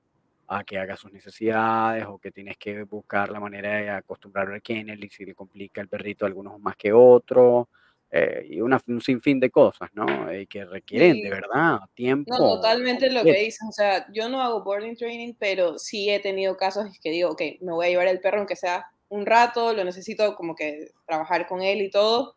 a 0.46 0.64
que 0.64 0.78
haga 0.78 0.96
sus 0.96 1.12
necesidades 1.12 2.04
o 2.06 2.18
que 2.18 2.30
tienes 2.30 2.56
que 2.56 2.84
buscar 2.84 3.30
la 3.30 3.40
manera 3.40 3.76
de 3.76 3.90
acostumbrarlo 3.90 4.54
al 4.54 4.62
kennel 4.62 5.02
y 5.02 5.08
si 5.10 5.24
le 5.24 5.34
complica 5.34 5.80
el 5.80 5.88
perrito 5.88 6.24
a 6.24 6.28
algunos 6.28 6.60
más 6.60 6.76
que 6.76 6.92
otros. 6.92 7.66
Eh, 8.14 8.46
y 8.50 8.60
una, 8.60 8.78
un 8.88 9.00
sinfín 9.00 9.40
de 9.40 9.50
cosas, 9.50 9.88
¿no? 9.94 10.04
Y 10.34 10.46
que 10.46 10.66
requieren 10.66 11.22
de 11.22 11.30
verdad 11.30 11.78
tiempo. 11.94 12.30
No, 12.30 12.56
totalmente 12.56 13.10
lo 13.10 13.24
que 13.24 13.32
dices. 13.32 13.66
O 13.66 13.72
sea, 13.72 14.06
yo 14.12 14.28
no 14.28 14.42
hago 14.42 14.62
boarding 14.62 14.96
training, 14.96 15.32
pero 15.38 15.78
sí 15.78 16.10
he 16.10 16.20
tenido 16.20 16.58
casos 16.58 16.86
que 17.02 17.10
digo, 17.10 17.30
ok, 17.30 17.40
me 17.62 17.72
voy 17.72 17.86
a 17.86 17.88
llevar 17.88 18.08
el 18.08 18.20
perro 18.20 18.36
aunque 18.36 18.54
sea 18.54 18.84
un 19.08 19.24
rato, 19.24 19.72
lo 19.72 19.82
necesito 19.82 20.36
como 20.36 20.54
que 20.54 20.90
trabajar 21.06 21.46
con 21.46 21.62
él 21.62 21.80
y 21.80 21.88
todo. 21.88 22.36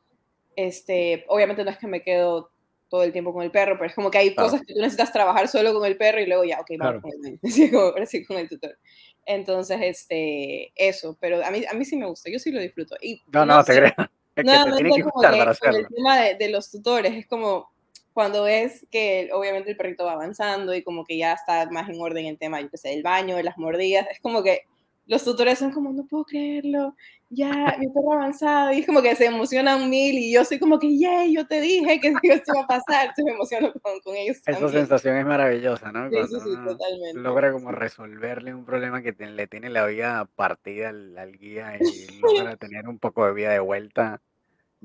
Este, 0.55 1.26
obviamente 1.28 1.65
no 1.65 1.71
es 1.71 1.78
que 1.78 1.88
me 1.88 2.03
quedo 2.03 2.51
todo 2.88 3.03
el 3.03 3.11
tiempo 3.11 3.34
con 3.34 3.43
el 3.43 3.51
perro, 3.51 3.76
pero 3.78 3.89
es 3.89 3.95
como 3.95 4.09
que 4.09 4.19
hay 4.19 4.34
cosas 4.34 4.61
que 4.61 4.73
tú 4.73 4.80
necesitas 4.80 5.11
trabajar 5.11 5.49
solo 5.49 5.73
con 5.73 5.86
el 5.86 5.97
perro 5.97 6.21
y 6.21 6.26
luego 6.26 6.45
ya, 6.45 6.61
ok, 6.61 6.71
vamos 6.80 7.01
con 7.01 7.11
el, 7.26 7.39
sí 8.07 8.23
con 8.23 8.38
el 8.38 8.47
tutor. 8.47 8.78
Entonces, 9.26 9.78
este, 9.82 10.71
eso, 10.73 11.17
pero 11.19 11.43
a 11.43 11.51
mí, 11.51 11.63
a 11.69 11.73
mí 11.73 11.84
sí 11.84 11.97
me 11.97 12.05
gusta, 12.05 12.32
yo 12.32 12.39
sí 12.39 12.51
lo 12.51 12.61
disfruto. 12.61 12.95
Y, 13.01 13.21
no, 13.34 13.45
no, 13.45 13.61
te 13.61 13.76
creo 13.76 13.93
no, 14.43 14.65
no, 14.65 14.77
que 14.77 15.01
como 15.01 15.23
el 15.23 15.88
tema 15.88 16.19
de, 16.21 16.49
los 16.49 16.69
tutores, 16.71 17.13
es 17.13 17.27
como 17.27 17.71
cuando 18.13 18.43
ves 18.43 18.86
que 18.91 19.29
obviamente 19.33 19.71
el 19.71 19.77
perrito 19.77 20.05
va 20.05 20.13
avanzando 20.13 20.73
y 20.73 20.83
como 20.83 21.05
que 21.05 21.17
ya 21.17 21.33
está 21.33 21.69
más 21.69 21.89
en 21.89 22.01
orden 22.01 22.25
el 22.25 22.38
tema, 22.38 22.61
yo 22.61 22.69
que 22.69 22.77
sé, 22.77 22.89
del 22.89 23.03
baño, 23.03 23.36
de 23.36 23.43
las 23.43 23.57
mordidas, 23.57 24.07
es 24.09 24.19
como 24.19 24.43
que 24.43 24.61
los 25.08 25.24
tutores 25.24 25.60
son 25.60 25.72
como, 25.72 25.91
no 25.93 26.06
puedo 26.06 26.26
creerlo, 26.26 26.95
ya, 27.30 27.76
mi 27.80 27.88
perro 27.88 28.14
avanzado, 28.14 28.72
y 28.72 28.80
es 28.80 28.86
como 28.86 29.01
que 29.01 29.16
se 29.16 29.26
emocionan 29.26 29.89
mil, 29.89 30.16
y 30.16 30.34
yo 30.34 30.45
soy 30.45 30.60
como 30.60 30.80
que, 30.80 30.97
yay, 30.97 31.34
yo 31.34 31.45
te 31.47 31.62
dije 31.62 31.99
que 31.99 32.14
esto 32.24 32.51
iba 32.53 32.64
a 32.64 32.68
pasar, 32.68 33.08
entonces 33.08 33.26
me 33.26 33.32
emociono 33.32 33.74
con, 33.82 33.99
con 34.01 34.16
ellos. 34.16 34.38
Esa 34.45 34.70
sensación 34.70 35.18
es 35.18 35.26
maravillosa, 35.26 35.91
¿no? 35.91 36.10
Sí, 36.10 36.18
sí, 36.28 36.39
sí, 36.43 36.56
totalmente. 36.66 37.20
Logra 37.20 37.51
como 37.51 37.72
resolverle 37.72 38.53
un 38.53 38.66
problema 38.66 39.01
que 39.01 39.14
le 39.14 39.47
tiene 39.47 39.70
la 39.70 39.86
vida 39.86 40.26
partida 40.36 40.89
al, 40.89 41.38
guía 41.38 41.78
y 41.80 42.22
logra 42.22 42.56
tener 42.58 42.88
un 42.88 42.99
poco 42.99 43.26
de 43.26 43.34
vida 43.34 43.51
de 43.51 43.60
vuelta. 43.60 44.22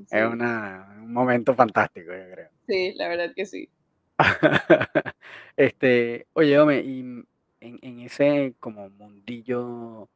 Es 0.09 0.23
un 0.23 1.13
momento 1.13 1.53
fantástico, 1.53 2.11
yo 2.11 2.33
creo. 2.33 2.49
Sí, 2.67 2.93
la 2.95 3.07
verdad 3.07 3.33
que 3.35 3.45
sí. 3.45 3.69
Este, 5.57 6.27
oye, 6.33 6.57
Ome, 6.59 6.79
y 6.79 7.23
en, 7.61 7.99
ese 8.01 8.55
como 8.59 8.89
mundillo 8.89 10.09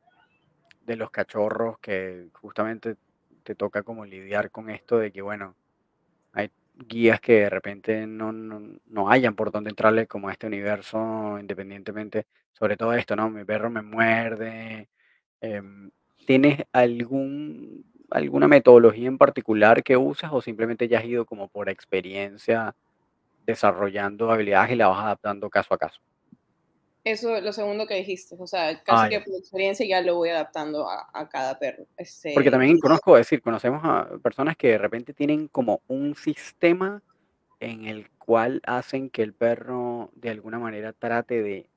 de 0.85 0.95
los 0.95 1.11
cachorros 1.11 1.79
que 1.79 2.27
justamente 2.33 2.95
te 3.43 3.55
toca 3.55 3.83
como 3.83 4.05
lidiar 4.05 4.51
con 4.51 4.69
esto 4.69 4.97
de 4.97 5.11
que, 5.11 5.21
bueno, 5.21 5.55
hay 6.33 6.49
guías 6.75 7.21
que 7.21 7.41
de 7.41 7.49
repente 7.49 8.07
no, 8.07 8.31
no, 8.31 8.61
no 8.87 9.09
hayan 9.09 9.35
por 9.35 9.51
dónde 9.51 9.69
entrarle 9.69 10.07
como 10.07 10.29
a 10.29 10.31
este 10.33 10.47
universo, 10.47 11.39
independientemente, 11.39 12.25
sobre 12.53 12.77
todo 12.77 12.93
esto, 12.93 13.15
¿no? 13.15 13.29
Mi 13.29 13.45
perro 13.45 13.69
me 13.69 13.81
muerde. 13.81 14.89
Em, 15.41 15.91
¿tienes 16.25 16.63
algún, 16.73 17.85
alguna 18.09 18.47
metodología 18.47 19.07
en 19.07 19.17
particular 19.17 19.83
que 19.83 19.97
usas 19.97 20.31
o 20.33 20.41
simplemente 20.41 20.87
ya 20.87 20.99
has 20.99 21.05
ido 21.05 21.25
como 21.25 21.47
por 21.49 21.69
experiencia 21.69 22.75
desarrollando 23.45 24.31
habilidades 24.31 24.71
y 24.73 24.75
la 24.75 24.87
vas 24.87 25.03
adaptando 25.03 25.49
caso 25.49 25.73
a 25.73 25.77
caso? 25.77 26.01
Eso, 27.05 27.39
lo 27.39 27.53
segundo 27.53 27.85
que 27.85 27.93
dijiste, 27.93 28.35
o 28.39 28.47
sea, 28.47 28.81
casi 28.81 29.05
Ah, 29.05 29.09
que 29.09 29.21
por 29.21 29.35
experiencia 29.37 29.85
ya 29.85 30.01
lo 30.01 30.15
voy 30.15 30.29
adaptando 30.29 30.89
a, 30.89 31.07
a 31.13 31.29
cada 31.29 31.59
perro. 31.59 31.85
Este, 31.97 32.33
Porque 32.33 32.49
también 32.49 32.79
conozco, 32.79 33.15
decir, 33.15 33.43
conocemos 33.43 33.81
a 33.83 34.09
personas 34.23 34.57
que 34.57 34.69
de 34.69 34.79
repente 34.79 35.13
tienen 35.13 35.47
como 35.47 35.81
un 35.87 36.15
sistema 36.15 37.03
en 37.59 37.85
el 37.85 38.09
cual 38.17 38.59
hacen 38.65 39.11
que 39.11 39.21
el 39.21 39.33
perro 39.33 40.09
de 40.15 40.31
alguna 40.31 40.57
manera 40.57 40.93
trate 40.93 41.43
de 41.43 41.69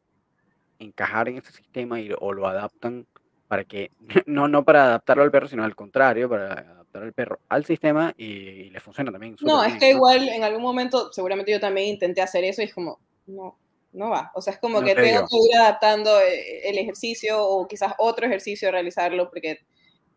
encajar 0.79 1.29
en 1.29 1.37
ese 1.37 1.53
sistema 1.53 2.01
y, 2.01 2.11
o 2.19 2.33
lo 2.33 2.47
adaptan 2.47 3.07
para 3.49 3.65
que, 3.65 3.91
no, 4.27 4.49
no 4.49 4.65
para 4.65 4.85
adaptarlo 4.85 5.25
al 5.25 5.31
perro, 5.31 5.49
sino 5.49 5.63
al 5.63 5.77
contrario, 5.77 6.31
para 6.31 6.53
adaptar 6.55 7.03
al 7.03 7.13
perro 7.13 7.39
al 7.51 7.67
sistema 7.67 8.15
y, 8.17 8.25
y 8.25 8.71
le 8.71 8.81
funciona 8.81 9.13
también 9.13 9.37
No, 9.43 9.63
es 9.63 9.79
que 9.79 9.91
igual 9.91 10.27
en 10.27 10.43
algún 10.43 10.63
momento, 10.63 11.13
seguramente 11.13 11.53
yo 11.53 11.61
también 11.61 11.89
intenté 11.89 12.23
hacer 12.23 12.45
eso 12.45 12.63
y 12.63 12.65
es 12.65 12.73
como, 12.73 12.99
no, 13.27 13.59
no 13.93 14.11
va. 14.11 14.31
O 14.35 14.43
sea, 14.43 14.53
es 14.53 14.59
como 14.59 14.81
No 14.81 14.87
que 14.87 14.95
te 14.95 15.03
tengo 15.03 15.27
que 15.27 15.37
ir 15.37 15.57
adaptando 15.59 16.21
eh, 16.21 16.69
el 16.69 16.79
ejercicio 16.79 17.43
o 17.43 17.67
quizás 17.67 17.95
otro 17.99 18.27
ejercicio 18.27 18.71
realizarlo 18.71 19.29
porque 19.31 19.61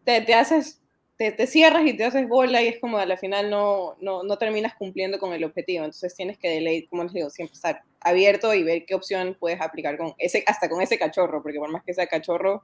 te, 0.03 0.21
te 0.21 0.33
haces, 0.33 0.81
te, 1.17 1.31
te 1.31 1.47
cierras 1.47 1.85
y 1.85 1.95
te 1.95 2.03
haces 2.03 2.27
bola 2.27 2.61
y 2.61 2.67
es 2.67 2.79
como 2.79 2.97
al 2.97 3.17
final 3.17 3.49
no, 3.49 3.95
no, 4.01 4.23
no 4.23 4.37
terminas 4.37 4.75
cumpliendo 4.75 5.19
con 5.19 5.33
el 5.33 5.43
objetivo. 5.43 5.85
Entonces 5.85 6.15
tienes 6.15 6.37
que, 6.37 6.49
delay, 6.49 6.85
como 6.87 7.03
les 7.03 7.13
digo, 7.13 7.29
siempre 7.29 7.53
estar 7.55 7.83
abierto 7.99 8.53
y 8.53 8.63
ver 8.63 8.85
qué 8.85 8.95
opción 8.95 9.37
puedes 9.39 9.61
aplicar 9.61 9.97
con 9.97 10.13
ese, 10.17 10.43
hasta 10.47 10.69
con 10.69 10.81
ese 10.81 10.97
cachorro, 10.97 11.41
porque 11.41 11.59
por 11.59 11.71
más 11.71 11.83
que 11.83 11.93
sea 11.93 12.07
cachorro, 12.07 12.63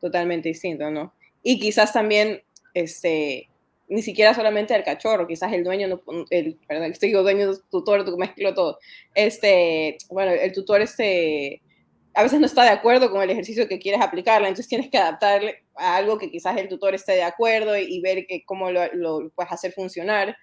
totalmente 0.00 0.48
distinto, 0.48 0.90
¿no? 0.90 1.12
Y 1.42 1.58
quizás 1.58 1.92
también, 1.92 2.42
este, 2.74 3.48
ni 3.88 4.02
siquiera 4.02 4.34
solamente 4.34 4.74
al 4.74 4.84
cachorro, 4.84 5.26
quizás 5.26 5.52
el 5.52 5.64
dueño, 5.64 5.88
no, 5.88 6.02
el, 6.30 6.56
perdón, 6.66 6.92
digo 7.00 7.22
dueño, 7.22 7.52
tutor, 7.70 8.18
mezclo 8.18 8.54
todo. 8.54 8.78
Este, 9.14 9.96
bueno, 10.10 10.32
el 10.32 10.52
tutor, 10.52 10.80
este, 10.82 11.62
a 12.14 12.22
veces 12.22 12.40
no 12.40 12.46
está 12.46 12.64
de 12.64 12.70
acuerdo 12.70 13.10
con 13.10 13.22
el 13.22 13.30
ejercicio 13.30 13.68
que 13.68 13.78
quieres 13.78 14.00
aplicarla, 14.00 14.48
entonces 14.48 14.68
tienes 14.68 14.90
que 14.90 14.98
adaptarle 14.98 15.62
a 15.76 15.96
algo 15.96 16.18
que 16.18 16.30
quizás 16.30 16.56
el 16.58 16.68
tutor 16.68 16.94
esté 16.94 17.12
de 17.12 17.22
acuerdo 17.22 17.78
y, 17.78 18.00
ver 18.00 18.26
que, 18.26 18.44
cómo 18.44 18.70
lo, 18.70 18.92
lo, 18.94 19.30
puedes 19.30 19.52
hacer 19.52 19.72
funcionar. 19.72 20.36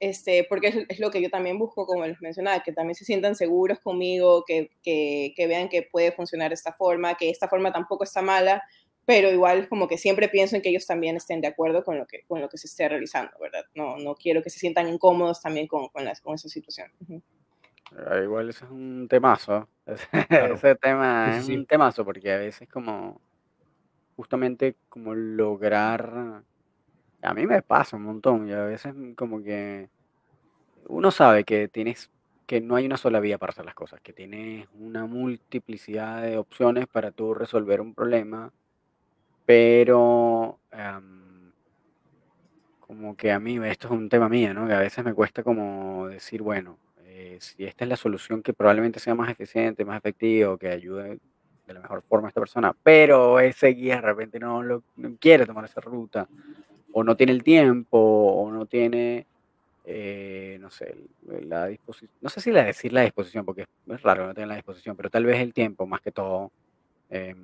Este, 0.00 0.44
porque 0.48 0.86
es, 0.88 0.98
lo 0.98 1.10
que 1.10 1.20
yo 1.20 1.28
también 1.28 1.58
busco, 1.58 1.86
como 1.86 2.06
les 2.06 2.20
mencionaba, 2.22 2.62
que 2.62 2.72
también 2.72 2.94
se 2.94 3.04
sientan 3.04 3.34
seguros 3.34 3.78
conmigo, 3.80 4.44
que, 4.46 4.70
que, 4.82 5.34
que 5.36 5.46
vean 5.46 5.68
que 5.68 5.82
puede 5.82 6.10
funcionar 6.10 6.54
esta 6.54 6.72
forma, 6.72 7.14
que 7.16 7.28
esta 7.28 7.48
forma 7.48 7.70
tampoco 7.70 8.04
está 8.04 8.22
mala, 8.22 8.62
pero 9.10 9.28
igual 9.28 9.68
como 9.68 9.88
que 9.88 9.98
siempre 9.98 10.28
pienso 10.28 10.54
en 10.54 10.62
que 10.62 10.68
ellos 10.68 10.86
también 10.86 11.16
estén 11.16 11.40
de 11.40 11.48
acuerdo 11.48 11.82
con 11.82 11.98
lo 11.98 12.06
que, 12.06 12.22
con 12.28 12.40
lo 12.40 12.48
que 12.48 12.56
se 12.56 12.68
esté 12.68 12.88
realizando, 12.88 13.32
¿verdad? 13.40 13.64
No, 13.74 13.98
no 13.98 14.14
quiero 14.14 14.40
que 14.40 14.50
se 14.50 14.60
sientan 14.60 14.86
incómodos 14.86 15.42
también 15.42 15.66
con, 15.66 15.88
con, 15.88 16.04
las, 16.04 16.20
con 16.20 16.36
esa 16.36 16.48
situación. 16.48 16.92
Uh 17.08 17.14
-huh. 17.14 18.22
Igual 18.22 18.50
ese 18.50 18.66
es 18.66 18.70
un 18.70 19.08
temazo, 19.08 19.68
claro. 20.28 20.54
ese 20.54 20.76
tema 20.76 21.38
es 21.38 21.46
sí. 21.46 21.56
un 21.56 21.66
temazo 21.66 22.04
porque 22.04 22.30
a 22.32 22.36
veces 22.36 22.68
como 22.68 23.20
justamente 24.14 24.76
como 24.88 25.12
lograr, 25.12 26.44
a 27.20 27.34
mí 27.34 27.46
me 27.48 27.62
pasa 27.62 27.96
un 27.96 28.04
montón 28.04 28.48
y 28.48 28.52
a 28.52 28.62
veces 28.62 28.94
como 29.16 29.42
que 29.42 29.88
uno 30.86 31.10
sabe 31.10 31.42
que 31.42 31.66
tienes 31.66 32.12
que 32.46 32.60
no 32.60 32.76
hay 32.76 32.86
una 32.86 32.96
sola 32.96 33.18
vía 33.18 33.38
para 33.38 33.50
hacer 33.50 33.64
las 33.64 33.74
cosas, 33.74 34.00
que 34.00 34.12
tienes 34.12 34.68
una 34.74 35.06
multiplicidad 35.06 36.22
de 36.22 36.36
opciones 36.36 36.86
para 36.86 37.10
tú 37.10 37.34
resolver 37.34 37.80
un 37.80 37.92
problema 37.92 38.52
pero 39.50 40.60
como 42.78 43.16
que 43.16 43.32
a 43.32 43.40
mí, 43.40 43.58
esto 43.66 43.88
es 43.88 43.92
un 43.92 44.08
tema 44.08 44.28
mío, 44.28 44.54
¿no? 44.54 44.68
Que 44.68 44.74
a 44.74 44.78
veces 44.78 45.04
me 45.04 45.12
cuesta 45.12 45.42
como 45.42 46.06
decir, 46.06 46.40
bueno, 46.40 46.78
eh, 47.04 47.36
si 47.40 47.64
esta 47.64 47.84
es 47.84 47.88
la 47.88 47.96
solución 47.96 48.44
que 48.44 48.52
probablemente 48.52 49.00
sea 49.00 49.16
más 49.16 49.28
eficiente, 49.28 49.84
más 49.84 49.98
efectiva, 49.98 50.56
que 50.56 50.68
ayude 50.68 51.18
de 51.66 51.74
la 51.74 51.80
mejor 51.80 52.04
forma 52.08 52.28
a 52.28 52.30
esta 52.30 52.40
persona, 52.40 52.76
pero 52.84 53.40
ese 53.40 53.66
guía 53.68 53.96
de 53.96 54.02
repente 54.02 54.38
no, 54.38 54.62
lo, 54.62 54.84
quiere 55.18 55.46
tomar 55.46 55.64
esa 55.64 55.80
ruta, 55.80 56.28
o 56.92 57.02
no 57.02 57.16
tiene 57.16 57.32
el 57.32 57.42
tiempo, 57.42 57.98
o 57.98 58.52
no 58.52 58.66
tiene, 58.66 59.26
eh, 59.84 60.58
no 60.60 60.70
sé, 60.70 60.96
la 61.26 61.66
disposición, 61.66 62.12
no 62.20 62.28
sé 62.28 62.40
si 62.40 62.52
la 62.52 62.62
decir 62.62 62.92
la 62.92 63.02
disposición, 63.02 63.44
porque 63.44 63.66
es 63.88 64.02
raro 64.02 64.28
no 64.28 64.32
tener 64.32 64.46
la 64.46 64.54
disposición, 64.54 64.96
pero 64.96 65.10
tal 65.10 65.24
vez 65.24 65.40
el 65.40 65.52
tiempo 65.52 65.86
más 65.88 66.00
que 66.02 66.12
todo. 66.12 66.52
Eh, 67.10 67.34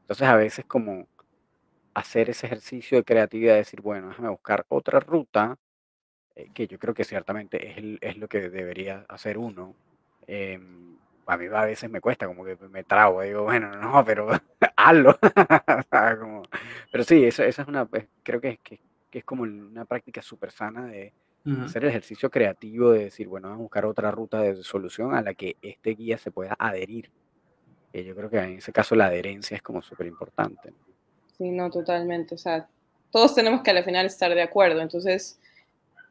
entonces 0.00 0.26
a 0.26 0.36
veces 0.36 0.64
como 0.64 1.06
hacer 1.94 2.30
ese 2.30 2.46
ejercicio 2.46 2.98
de 2.98 3.04
creatividad, 3.04 3.56
decir, 3.56 3.80
bueno, 3.80 4.08
déjame 4.08 4.30
buscar 4.30 4.64
otra 4.68 5.00
ruta, 5.00 5.58
eh, 6.34 6.48
que 6.54 6.66
yo 6.66 6.78
creo 6.78 6.94
que 6.94 7.04
ciertamente 7.04 7.70
es, 7.70 7.78
el, 7.78 7.98
es, 8.00 8.16
lo 8.16 8.28
que 8.28 8.48
debería 8.48 9.04
hacer 9.08 9.38
uno. 9.38 9.74
Eh, 10.26 10.58
a 11.26 11.36
mí 11.36 11.46
a 11.46 11.64
veces 11.64 11.90
me 11.90 12.00
cuesta, 12.00 12.26
como 12.26 12.44
que 12.44 12.56
me 12.68 12.84
trago, 12.84 13.22
digo, 13.22 13.44
bueno, 13.44 13.70
no, 13.76 14.04
pero 14.04 14.28
hazlo. 14.76 15.18
como, 16.20 16.42
pero 16.90 17.04
sí, 17.04 17.24
eso, 17.24 17.42
esa 17.42 17.62
es 17.62 17.68
una, 17.68 17.84
pues, 17.84 18.06
creo 18.22 18.40
que 18.40 18.48
es, 18.50 18.58
que, 18.60 18.80
que 19.10 19.18
es 19.18 19.24
como 19.24 19.42
una 19.42 19.84
práctica 19.84 20.22
súper 20.22 20.50
sana 20.50 20.86
de 20.86 21.12
hacer 21.64 21.82
el 21.82 21.90
ejercicio 21.90 22.30
creativo, 22.30 22.92
de 22.92 23.04
decir, 23.04 23.26
bueno, 23.26 23.48
vamos 23.48 23.60
a 23.60 23.62
buscar 23.62 23.86
otra 23.86 24.12
ruta 24.12 24.40
de 24.40 24.62
solución 24.62 25.14
a 25.14 25.22
la 25.22 25.34
que 25.34 25.56
este 25.60 25.90
guía 25.90 26.16
se 26.16 26.30
pueda 26.30 26.54
adherir. 26.58 27.10
Eh, 27.92 28.04
yo 28.04 28.14
creo 28.14 28.30
que 28.30 28.38
en 28.38 28.58
ese 28.58 28.72
caso 28.72 28.94
la 28.94 29.06
adherencia 29.06 29.56
es 29.56 29.62
como 29.62 29.82
súper 29.82 30.06
importante. 30.06 30.72
Sí, 31.42 31.50
no, 31.50 31.70
totalmente. 31.70 32.36
O 32.36 32.38
sea, 32.38 32.68
todos 33.10 33.34
tenemos 33.34 33.62
que 33.62 33.72
al 33.72 33.82
final 33.82 34.06
estar 34.06 34.32
de 34.32 34.42
acuerdo. 34.42 34.80
Entonces, 34.80 35.40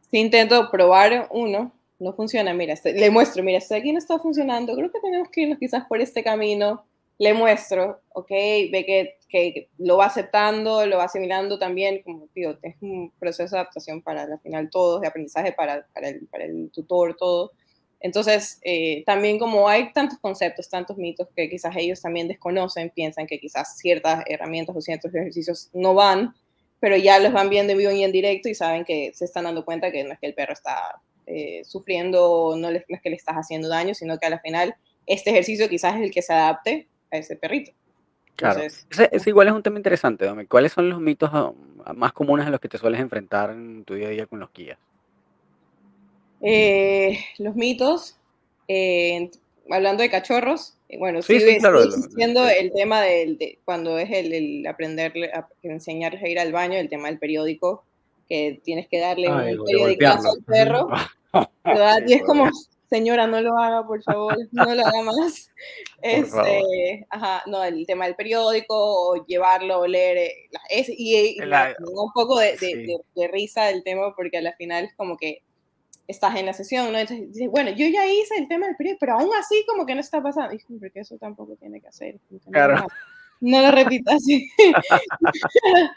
si 0.09 0.17
intento 0.19 0.69
probar 0.69 1.29
uno, 1.31 1.71
no 1.99 2.11
funciona, 2.11 2.53
mira, 2.53 2.73
este, 2.73 2.91
le 2.91 3.09
muestro, 3.09 3.41
mira, 3.41 3.59
este 3.59 3.75
aquí 3.75 3.93
no 3.93 3.99
está 3.99 4.19
funcionando, 4.19 4.75
creo 4.75 4.91
que 4.91 4.99
tenemos 4.99 5.29
que 5.29 5.41
irnos 5.41 5.57
quizás 5.57 5.85
por 5.85 6.01
este 6.01 6.21
camino, 6.21 6.83
le 7.17 7.33
muestro, 7.33 8.01
ok, 8.09 8.29
ve 8.29 8.83
que, 8.85 9.17
que 9.29 9.69
lo 9.77 9.97
va 9.97 10.07
aceptando, 10.07 10.85
lo 10.85 10.97
va 10.97 11.05
asimilando 11.05 11.57
también, 11.57 12.01
como 12.03 12.27
digo, 12.35 12.57
es 12.61 12.75
un 12.81 13.13
proceso 13.17 13.55
de 13.55 13.61
adaptación 13.61 14.01
para 14.01 14.23
al 14.23 14.39
final 14.39 14.69
todos, 14.69 14.99
de 14.99 15.07
aprendizaje 15.07 15.53
para, 15.53 15.87
para, 15.93 16.09
el, 16.09 16.27
para 16.27 16.43
el 16.43 16.71
tutor, 16.71 17.15
todo. 17.15 17.53
Entonces, 18.01 18.59
eh, 18.63 19.03
también 19.05 19.37
como 19.37 19.69
hay 19.69 19.93
tantos 19.93 20.17
conceptos, 20.19 20.69
tantos 20.69 20.97
mitos 20.97 21.27
que 21.35 21.49
quizás 21.49 21.75
ellos 21.77 22.01
también 22.01 22.27
desconocen, 22.27 22.89
piensan 22.89 23.27
que 23.27 23.39
quizás 23.39 23.77
ciertas 23.77 24.23
herramientas 24.27 24.75
o 24.75 24.81
ciertos 24.81 25.13
ejercicios 25.13 25.69
no 25.73 25.93
van, 25.93 26.33
pero 26.79 26.97
ya 26.97 27.19
los 27.19 27.31
van 27.31 27.49
viendo 27.49 27.73
en 27.73 27.77
vivo 27.77 27.91
y 27.91 28.03
en 28.03 28.11
directo 28.11 28.49
y 28.49 28.55
saben 28.55 28.85
que 28.85 29.11
se 29.13 29.25
están 29.25 29.43
dando 29.43 29.63
cuenta 29.63 29.91
que 29.91 30.03
no 30.03 30.13
es 30.13 30.19
que 30.19 30.25
el 30.25 30.33
perro 30.33 30.53
está 30.53 30.99
eh, 31.27 31.61
sufriendo, 31.63 32.55
no, 32.57 32.71
le, 32.71 32.83
no, 32.89 32.95
es 32.95 33.01
que 33.03 33.11
le 33.11 33.15
estás 33.15 33.35
haciendo 33.35 33.69
daño, 33.69 33.93
sino 33.93 34.17
que 34.17 34.25
al 34.25 34.39
final 34.41 34.75
este 35.05 35.29
ejercicio 35.29 35.69
quizás 35.69 35.95
es 35.95 36.01
el 36.01 36.11
que 36.11 36.23
se 36.23 36.33
adapte 36.33 36.87
a 37.11 37.17
ese 37.17 37.35
perrito. 37.35 37.71
Claro, 38.35 38.61
Entonces, 38.61 38.87
ese, 38.89 39.09
ese, 39.11 39.29
igual 39.29 39.47
es 39.47 39.53
un 39.53 39.61
tema 39.61 39.77
interesante, 39.77 40.25
Domi. 40.25 40.47
¿Cuáles 40.47 40.71
son 40.71 40.89
los 40.89 40.99
mitos 40.99 41.29
más 41.93 42.13
comunes 42.13 42.47
a 42.47 42.49
los 42.49 42.59
que 42.59 42.67
te 42.67 42.79
sueles 42.79 42.99
enfrentar 42.99 43.51
en 43.51 43.83
tu 43.85 43.93
día 43.93 44.07
a 44.07 44.11
día 44.11 44.25
con 44.25 44.39
los 44.39 44.51
guías? 44.51 44.79
Eh, 46.43 47.19
los 47.37 47.55
mitos, 47.55 48.17
eh, 48.67 49.29
hablando 49.69 50.01
de 50.01 50.09
cachorros, 50.09 50.75
eh, 50.89 50.97
bueno, 50.97 51.21
sí, 51.21 51.39
sigue, 51.39 51.53
sí, 51.53 51.59
claro, 51.59 51.83
sigue 51.83 51.95
existiendo 51.95 52.47
el 52.47 52.71
tema 52.73 53.01
del, 53.01 53.37
de, 53.37 53.59
cuando 53.63 53.97
es 53.97 54.09
el, 54.11 54.33
el 54.33 54.67
aprenderle, 54.67 55.31
a, 55.33 55.47
enseñarles 55.61 56.23
a 56.23 56.27
ir 56.27 56.39
al 56.39 56.51
baño, 56.51 56.77
el 56.77 56.89
tema 56.89 57.09
del 57.09 57.19
periódico, 57.19 57.83
que 58.27 58.59
tienes 58.63 58.87
que 58.87 58.99
darle 58.99 59.27
Ay, 59.29 59.55
un 59.55 59.65
periodicazo 59.65 60.31
al 60.31 60.43
perro, 60.43 60.87
¿verdad? 61.63 61.99
y 62.07 62.13
es 62.13 62.23
como, 62.23 62.49
señora, 62.89 63.27
no 63.27 63.39
lo 63.39 63.57
haga, 63.57 63.85
por 63.85 64.01
favor, 64.01 64.35
no 64.51 64.75
lo 64.75 64.85
haga 64.85 65.01
más. 65.03 65.49
Este, 66.03 67.05
ajá, 67.11 67.43
no, 67.45 67.63
el 67.63 67.85
tema 67.85 68.05
del 68.05 68.15
periódico, 68.15 68.73
o 68.75 69.23
llevarlo, 69.27 69.81
oler, 69.81 70.17
eh, 70.17 70.49
es, 70.71 70.89
y, 70.89 71.15
y 71.15 71.35
la, 71.45 71.75
un 71.79 72.11
poco 72.11 72.39
de, 72.39 72.53
de, 72.53 72.57
sí. 72.57 72.73
de, 72.73 72.97
de, 73.13 73.27
risa 73.27 73.69
el 73.69 73.83
tema, 73.83 74.15
porque 74.15 74.39
al 74.39 74.51
final 74.55 74.85
es 74.85 74.95
como 74.95 75.15
que 75.15 75.43
estás 76.11 76.35
en 76.35 76.45
la 76.45 76.53
sesión, 76.53 76.91
¿no? 76.91 76.99
Entonces 76.99 77.31
dices, 77.31 77.49
bueno, 77.49 77.71
yo 77.71 77.87
ya 77.87 78.05
hice 78.05 78.35
el 78.37 78.47
tema 78.47 78.67
del 78.67 78.75
periódico, 78.75 78.99
pero 78.99 79.13
aún 79.13 79.29
así 79.39 79.65
como 79.67 79.85
que 79.85 79.95
no 79.95 80.01
está 80.01 80.21
pasando. 80.21 80.53
Y 80.53 80.59
porque 80.79 80.99
eso 80.99 81.17
tampoco 81.17 81.55
tiene 81.55 81.81
que 81.81 81.87
hacer. 81.87 82.19
Claro. 82.51 82.85
No 83.41 83.59
lo 83.59 83.71
repitas. 83.71 84.23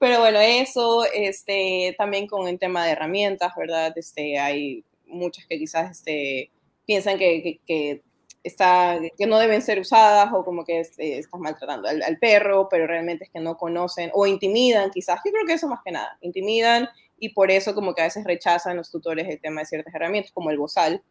Pero 0.00 0.18
bueno, 0.18 0.40
eso, 0.40 1.04
este, 1.14 1.94
también 1.96 2.26
con 2.26 2.48
el 2.48 2.58
tema 2.58 2.84
de 2.84 2.90
herramientas, 2.90 3.52
¿verdad? 3.56 3.92
Este, 3.96 4.36
hay 4.38 4.84
muchas 5.06 5.46
que 5.46 5.58
quizás 5.58 5.92
este, 5.92 6.50
piensan 6.86 7.16
que, 7.16 7.60
que, 7.64 8.02
está, 8.42 8.98
que 9.16 9.26
no 9.26 9.38
deben 9.38 9.62
ser 9.62 9.78
usadas 9.78 10.32
o 10.32 10.44
como 10.44 10.64
que 10.64 10.80
este, 10.80 11.18
estás 11.18 11.40
maltratando 11.40 11.88
al, 11.88 12.02
al, 12.02 12.18
perro, 12.18 12.68
pero 12.68 12.88
realmente 12.88 13.24
es 13.24 13.30
que 13.30 13.40
no 13.40 13.56
conocen 13.56 14.10
o 14.12 14.26
intimidan 14.26 14.90
quizás. 14.90 15.20
Yo 15.24 15.30
creo 15.30 15.46
que 15.46 15.52
eso 15.52 15.68
más 15.68 15.80
que 15.84 15.92
nada, 15.92 16.18
intimidan 16.20 16.88
y 17.18 17.30
por 17.30 17.50
eso 17.50 17.74
como 17.74 17.94
que 17.94 18.02
a 18.02 18.04
veces 18.04 18.24
rechazan 18.24 18.76
los 18.76 18.90
tutores 18.90 19.28
el 19.28 19.40
tema 19.40 19.60
de 19.60 19.66
ciertas 19.66 19.94
herramientas, 19.94 20.32
como 20.32 20.50
el 20.50 20.58
bozal. 20.58 21.02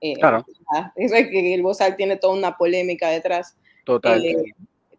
Eh, 0.00 0.14
claro. 0.14 0.44
Es 0.96 1.12
que 1.12 1.54
el 1.54 1.62
bozal 1.62 1.96
tiene 1.96 2.16
toda 2.16 2.34
una 2.34 2.56
polémica 2.56 3.10
detrás. 3.10 3.56
Total. 3.84 4.24
Eh, 4.24 4.54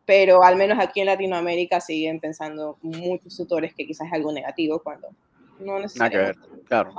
pero 0.05 0.43
al 0.43 0.55
menos 0.55 0.77
aquí 0.79 0.99
en 0.99 1.05
Latinoamérica 1.07 1.79
siguen 1.79 2.19
pensando 2.19 2.77
muchos 2.81 3.37
tutores 3.37 3.73
que 3.73 3.85
quizás 3.85 4.07
es 4.07 4.13
algo 4.13 4.31
negativo 4.31 4.81
cuando 4.81 5.09
no 5.59 5.79
necesariamente. 5.79 6.39
Nada 6.39 6.41
que 6.43 6.49
ver, 6.49 6.63
claro. 6.65 6.93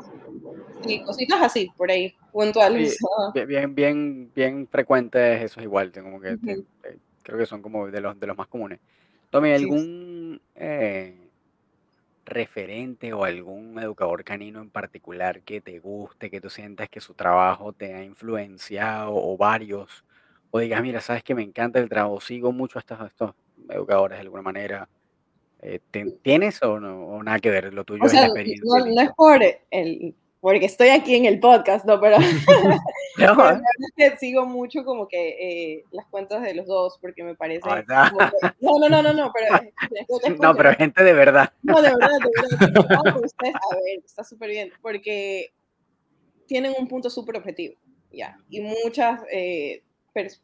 Y 0.86 1.02
cositas 1.02 1.42
así, 1.42 1.70
por 1.76 1.90
ahí, 1.90 2.14
puntuales. 2.32 2.96
Sí, 3.34 3.44
bien, 3.46 3.74
bien, 3.74 4.30
bien 4.34 4.68
frecuentes, 4.68 5.42
eso 5.42 5.60
es 5.60 5.64
igual, 5.64 5.92
como 5.92 6.20
que, 6.20 6.28
uh 6.28 6.36
-huh. 6.36 6.64
te, 6.82 6.98
creo 7.22 7.38
que 7.38 7.46
son 7.46 7.60
como 7.62 7.88
de 7.88 8.00
los, 8.00 8.18
de 8.18 8.26
los 8.26 8.36
más 8.36 8.48
comunes. 8.48 8.78
Tommy, 9.30 9.52
¿algún 9.52 10.40
sí. 10.40 10.50
eh, 10.56 11.21
referente 12.24 13.12
o 13.12 13.24
algún 13.24 13.78
educador 13.78 14.24
canino 14.24 14.60
en 14.60 14.70
particular 14.70 15.42
que 15.42 15.60
te 15.60 15.78
guste, 15.78 16.30
que 16.30 16.40
tú 16.40 16.50
sientas 16.50 16.88
que 16.88 17.00
su 17.00 17.14
trabajo 17.14 17.72
te 17.72 17.94
ha 17.94 18.04
influenciado 18.04 19.12
o 19.14 19.36
varios? 19.36 20.04
O 20.50 20.60
digas, 20.60 20.82
mira, 20.82 21.00
sabes 21.00 21.22
que 21.22 21.34
me 21.34 21.42
encanta 21.42 21.78
el 21.78 21.88
trabajo, 21.88 22.20
sigo 22.20 22.52
mucho 22.52 22.78
a 22.78 22.80
estos, 22.80 23.00
a 23.00 23.06
estos 23.06 23.34
educadores 23.68 24.18
de 24.18 24.22
alguna 24.22 24.42
manera. 24.42 24.88
Eh, 25.60 25.80
¿Tienes 26.22 26.62
o, 26.62 26.80
no, 26.80 27.06
o 27.06 27.22
nada 27.22 27.38
que 27.38 27.50
ver 27.50 27.72
lo 27.72 27.84
tuyo? 27.84 28.02
O 28.02 28.06
es 28.06 28.14
la 28.14 28.26
experiencia 28.26 28.64
no, 28.64 28.86
no, 28.86 29.00
es 29.00 29.10
por 29.16 29.40
el, 29.70 30.14
porque 30.42 30.66
estoy 30.66 30.88
aquí 30.88 31.14
en 31.14 31.24
el 31.26 31.38
podcast, 31.38 31.84
no, 31.84 32.00
pero, 32.00 32.18
no, 32.18 32.26
pero 33.16 33.60
que 33.96 34.16
sigo 34.16 34.44
mucho 34.44 34.84
como 34.84 35.06
que 35.06 35.36
eh, 35.38 35.84
las 35.92 36.04
cuentas 36.06 36.42
de 36.42 36.52
los 36.52 36.66
dos, 36.66 36.98
porque 37.00 37.22
me 37.22 37.36
parece... 37.36 37.62
Oh, 37.62 37.76
no. 37.76 37.82
Que, 37.82 37.88
no, 38.58 38.78
no, 38.80 38.88
no, 38.88 39.02
no, 39.04 39.12
no, 39.12 39.32
pero... 39.32 39.70
Después, 39.88 40.22
no, 40.40 40.54
pero 40.56 40.74
gente 40.74 41.04
de 41.04 41.12
verdad. 41.12 41.52
No, 41.62 41.80
de 41.80 41.90
verdad, 41.90 42.18
de 42.18 42.58
verdad. 42.58 42.98
No, 43.04 43.20
ustedes, 43.20 43.54
a 43.54 43.76
ver, 43.76 44.00
está 44.04 44.24
súper 44.24 44.50
bien, 44.50 44.72
porque 44.82 45.52
tienen 46.48 46.74
un 46.76 46.88
punto 46.88 47.08
súper 47.08 47.36
objetivo, 47.36 47.76
ya, 48.10 48.36
y 48.50 48.62
muchas, 48.62 49.20
eh, 49.30 49.84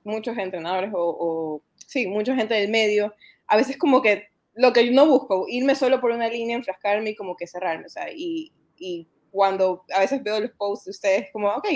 muchos 0.04 0.38
entrenadores 0.38 0.92
o, 0.94 1.00
o, 1.00 1.62
sí, 1.74 2.06
mucha 2.06 2.36
gente 2.36 2.54
del 2.54 2.70
medio, 2.70 3.16
a 3.48 3.56
veces 3.56 3.76
como 3.76 4.00
que 4.00 4.28
lo 4.54 4.72
que 4.72 4.86
yo 4.86 4.92
no 4.92 5.08
busco, 5.08 5.46
irme 5.48 5.74
solo 5.74 6.00
por 6.00 6.12
una 6.12 6.28
línea, 6.28 6.56
enfrascarme 6.56 7.10
y 7.10 7.16
como 7.16 7.36
que 7.36 7.48
cerrarme, 7.48 7.86
o 7.86 7.90
sea, 7.90 8.12
y, 8.12 8.52
y 8.76 9.08
cuando 9.38 9.84
a 9.94 10.00
veces 10.00 10.20
veo 10.20 10.40
los 10.40 10.50
posts 10.50 10.86
de 10.86 10.90
ustedes, 10.90 11.28
como, 11.32 11.48
ok, 11.50 11.68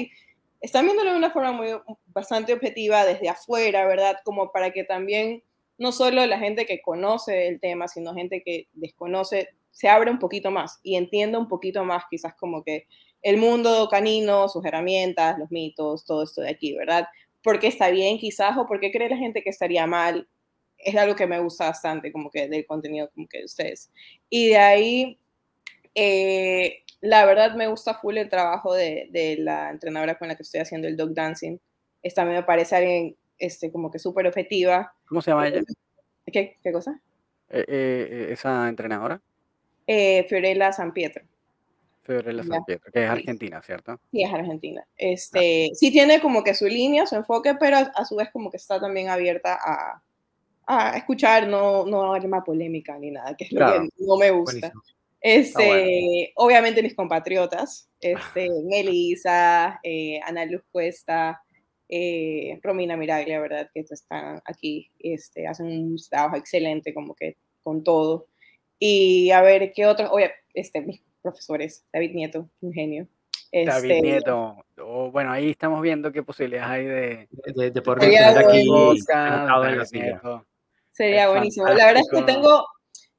están 0.61 0.85
viéndolo 0.85 1.13
de 1.13 1.17
una 1.17 1.31
forma 1.31 1.53
muy, 1.53 1.69
bastante 2.07 2.53
objetiva 2.53 3.05
desde 3.05 3.29
afuera, 3.29 3.87
¿verdad? 3.87 4.17
Como 4.25 4.51
para 4.51 4.73
que 4.73 4.83
también, 4.83 5.45
no 5.79 5.93
solo 5.93 6.27
la 6.27 6.41
gente 6.41 6.67
que 6.67 6.83
conoce 6.83 7.47
el 7.47 7.61
tema, 7.61 7.87
sino 7.87 8.15
gente 8.15 8.43
que 8.45 8.67
desconoce, 8.73 9.51
se 9.71 9.89
abra 9.89 10.11
un 10.11 10.19
poquito 10.19 10.51
más 10.51 10.81
y 10.83 10.97
entienda 10.97 11.39
un 11.39 11.47
poquito 11.47 11.85
más 11.85 12.03
quizás 12.11 12.35
como 12.35 12.65
que 12.65 12.89
el 13.23 13.37
mundo 13.37 13.87
canino, 13.89 14.49
sus 14.49 14.65
herramientas, 14.65 15.39
los 15.39 15.53
mitos, 15.53 16.05
todo 16.05 16.25
esto 16.25 16.41
de 16.41 16.51
aquí, 16.51 16.75
¿verdad? 16.75 17.07
Porque 17.45 17.69
está 17.69 17.91
bien 17.91 18.19
quizás 18.19 18.59
o 18.59 18.67
porque 18.67 18.91
cree 18.91 19.09
la 19.09 19.17
gente 19.17 19.45
que 19.45 19.51
estaría 19.51 19.87
mal, 19.87 20.29
es 20.79 20.97
algo 20.97 21.15
que 21.15 21.29
me 21.29 21.39
gusta 21.39 21.67
bastante, 21.67 22.11
como 22.11 22.29
que 22.29 22.49
del 22.49 22.67
contenido 22.67 23.09
como 23.15 23.29
que 23.29 23.39
de 23.39 23.45
ustedes. 23.45 23.93
Y 24.29 24.49
de 24.49 24.57
ahí, 24.57 25.19
eh, 25.95 26.83
la 27.03 27.27
verdad 27.27 27.55
me 27.57 27.67
gusta 27.67 27.95
full 27.95 28.17
el 28.17 28.29
trabajo 28.29 28.75
de, 28.75 29.09
de, 29.11 29.37
la 29.37 29.71
entrenadora 29.71 30.17
con 30.17 30.29
la 30.29 30.37
que 30.37 30.45
estoy 30.45 30.61
haciendo 30.61 30.87
el 30.87 30.97
dog 30.97 31.13
dancing. 31.13 31.59
Esta 32.01 32.25
me 32.25 32.43
parece 32.45 32.77
alguien 32.77 33.17
este, 33.39 33.73
como 33.73 33.91
que 33.91 33.99
súper 33.99 34.27
objetiva. 34.29 34.95
¿Cómo 35.07 35.21
se 35.21 35.33
llama 35.33 35.49
ella? 35.49 35.63
¿Qué, 36.27 36.59
qué 36.63 36.73
cosa? 36.73 37.01
Eh, 37.51 37.65
eh, 37.69 38.29
¿Esa 38.31 38.69
entrenadora? 38.69 39.21
Eh, 39.87 40.25
Fiorella 40.29 40.73
San 40.73 40.93
Pietro. 40.93 41.25
Fiorella 42.05 42.45
San 42.45 42.65
Pietro, 42.65 42.93
que 42.93 43.05
es 43.05 43.11
argentina, 43.11 43.61
¿cierto? 43.63 44.01
Sí, 44.13 44.23
es 44.23 44.33
argentina. 44.33 44.87
Este, 44.97 45.71
ah. 45.73 45.75
Sí 45.75 45.91
tiene 45.91 46.21
como 46.21 46.45
que 46.45 46.55
su 46.55 46.67
línea, 46.67 47.05
su 47.07 47.17
enfoque, 47.17 47.57
pero 47.57 47.79
a, 47.79 47.81
a 47.81 48.05
su 48.05 48.15
vez 48.15 48.31
como 48.33 48.49
que 48.49 48.59
está 48.59 48.81
también 48.81 49.09
abierta 49.09 49.59
a, 49.61 50.03
a 50.67 50.97
escuchar, 50.97 51.49
no, 51.49 51.85
no 51.85 52.13
arma 52.15 52.45
polémica 52.45 52.97
ni 52.97 53.11
nada, 53.11 53.37
que 53.37 53.45
es 53.45 53.51
claro. 53.51 53.83
lo 53.83 53.83
que 53.83 53.91
no 53.99 54.17
me 54.17 54.31
gusta. 54.31 54.73
Este, 55.23 55.67
bueno. 55.67 56.29
Obviamente 56.37 56.83
mis 56.83 56.97
compatriotas, 56.97 57.89
este, 58.01 58.49
Melissa, 58.65 59.81
eh, 59.83 60.21
Ana 60.25 60.45
Luz 60.45 60.63
Cuesta, 60.71 61.41
eh, 61.89 62.59
Romina 62.63 62.97
Miraglia, 62.97 63.41
¿verdad? 63.41 63.71
Que 63.73 63.81
están 63.81 64.43
aquí, 64.45 64.91
este, 64.99 65.47
hacen 65.47 65.67
un 65.67 65.97
trabajo 66.11 66.37
excelente 66.37 66.93
como 66.93 67.15
que 67.15 67.37
con 67.63 67.85
todo. 67.85 68.27
Y 68.79 69.31
a 69.31 69.43
ver, 69.43 69.73
¿qué 69.73 69.87
otros? 69.87 70.09
Oye, 70.11 70.33
este, 70.55 70.81
mis 70.81 71.03
profesores, 71.23 71.85
David 71.93 72.15
Nieto, 72.15 72.49
un 72.61 72.73
genio. 72.73 73.07
Este, 73.53 73.71
David 73.71 74.03
Nieto. 74.03 74.57
Oh, 74.79 75.11
bueno, 75.13 75.31
ahí 75.31 75.51
estamos 75.51 75.81
viendo 75.83 76.11
qué 76.11 76.23
posibilidades 76.23 76.69
hay 76.69 76.85
de, 76.87 77.29
de, 77.55 77.71
de 77.71 77.83
poder 77.83 78.01
tener 78.01 78.39
aquí. 78.39 78.67
Sería 80.91 81.29
buenísimo. 81.29 81.67
La 81.69 81.87
verdad 81.87 82.03
es 82.03 82.09
que 82.11 82.23
tengo, 82.25 82.67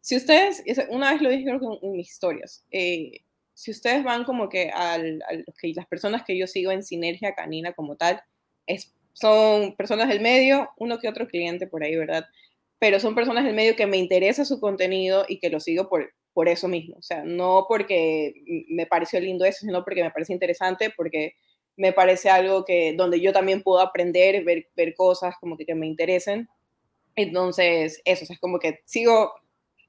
si 0.04 0.18
ustedes, 0.18 0.62
una 0.89 1.14
vez 1.14 1.22
lo 1.22 1.30
dije 1.30 1.45
creo 1.45 1.60
que 1.60 1.86
en 1.88 1.93
mis 1.93 2.12
historias, 2.12 2.66
eh, 2.72 3.22
si 3.54 3.72
ustedes 3.72 4.04
van 4.04 4.26
como 4.26 4.49
que 4.49 4.70
al, 4.70 5.24
al, 5.30 5.45
que 5.58 5.72
las 5.74 5.88
personas 5.88 6.24
que 6.24 6.38
yo 6.38 6.45
sigo 6.45 6.72
en 6.72 6.84
Sinergia 6.84 7.34
Canina 7.34 7.72
como 7.72 7.95
tal, 7.95 8.22
es, 8.68 8.93
son 9.14 9.76
personas 9.78 10.10
del 10.10 10.20
medio, 10.20 10.70
uno 10.78 10.99
que 10.99 11.08
otro 11.08 11.28
cliente 11.28 11.68
por 11.68 11.84
ahí, 11.84 11.95
¿verdad? 11.95 12.26
Pero 12.80 12.99
son 12.99 13.16
personas 13.16 13.45
del 13.45 13.56
medio 13.56 13.78
que 13.78 13.88
me 13.88 13.97
interesa 13.97 14.43
su 14.43 14.60
contenido 14.60 15.26
y 15.30 15.39
que 15.39 15.49
lo 15.49 15.62
sigo 15.62 15.88
por, 15.88 16.14
por 16.34 16.49
eso 16.49 16.68
mismo. 16.68 16.97
O 16.97 17.01
sea, 17.04 17.24
no 17.24 17.66
porque 17.70 18.34
me 18.68 18.86
pareció 18.88 19.22
lindo 19.22 19.45
eso, 19.45 19.66
sino 19.66 19.86
porque 19.86 20.04
me 20.04 20.12
parece 20.12 20.34
interesante, 20.34 20.89
porque 20.89 21.36
me 21.78 21.93
parece 21.93 22.30
algo 22.30 22.66
que 22.66 22.93
donde 22.97 23.22
yo 23.22 23.32
también 23.32 23.64
puedo 23.64 23.80
aprender, 23.80 24.43
ver, 24.43 24.68
ver 24.76 24.95
cosas 24.95 25.36
como 25.39 25.56
que, 25.56 25.66
que 25.66 25.76
me 25.76 25.88
interesen 25.88 26.49
entonces, 27.16 28.01
eso, 28.06 28.24
o 28.24 28.26
sea, 28.26 28.34
es 28.34 28.39
como 28.39 28.60
que 28.60 28.80
sigo, 28.86 29.34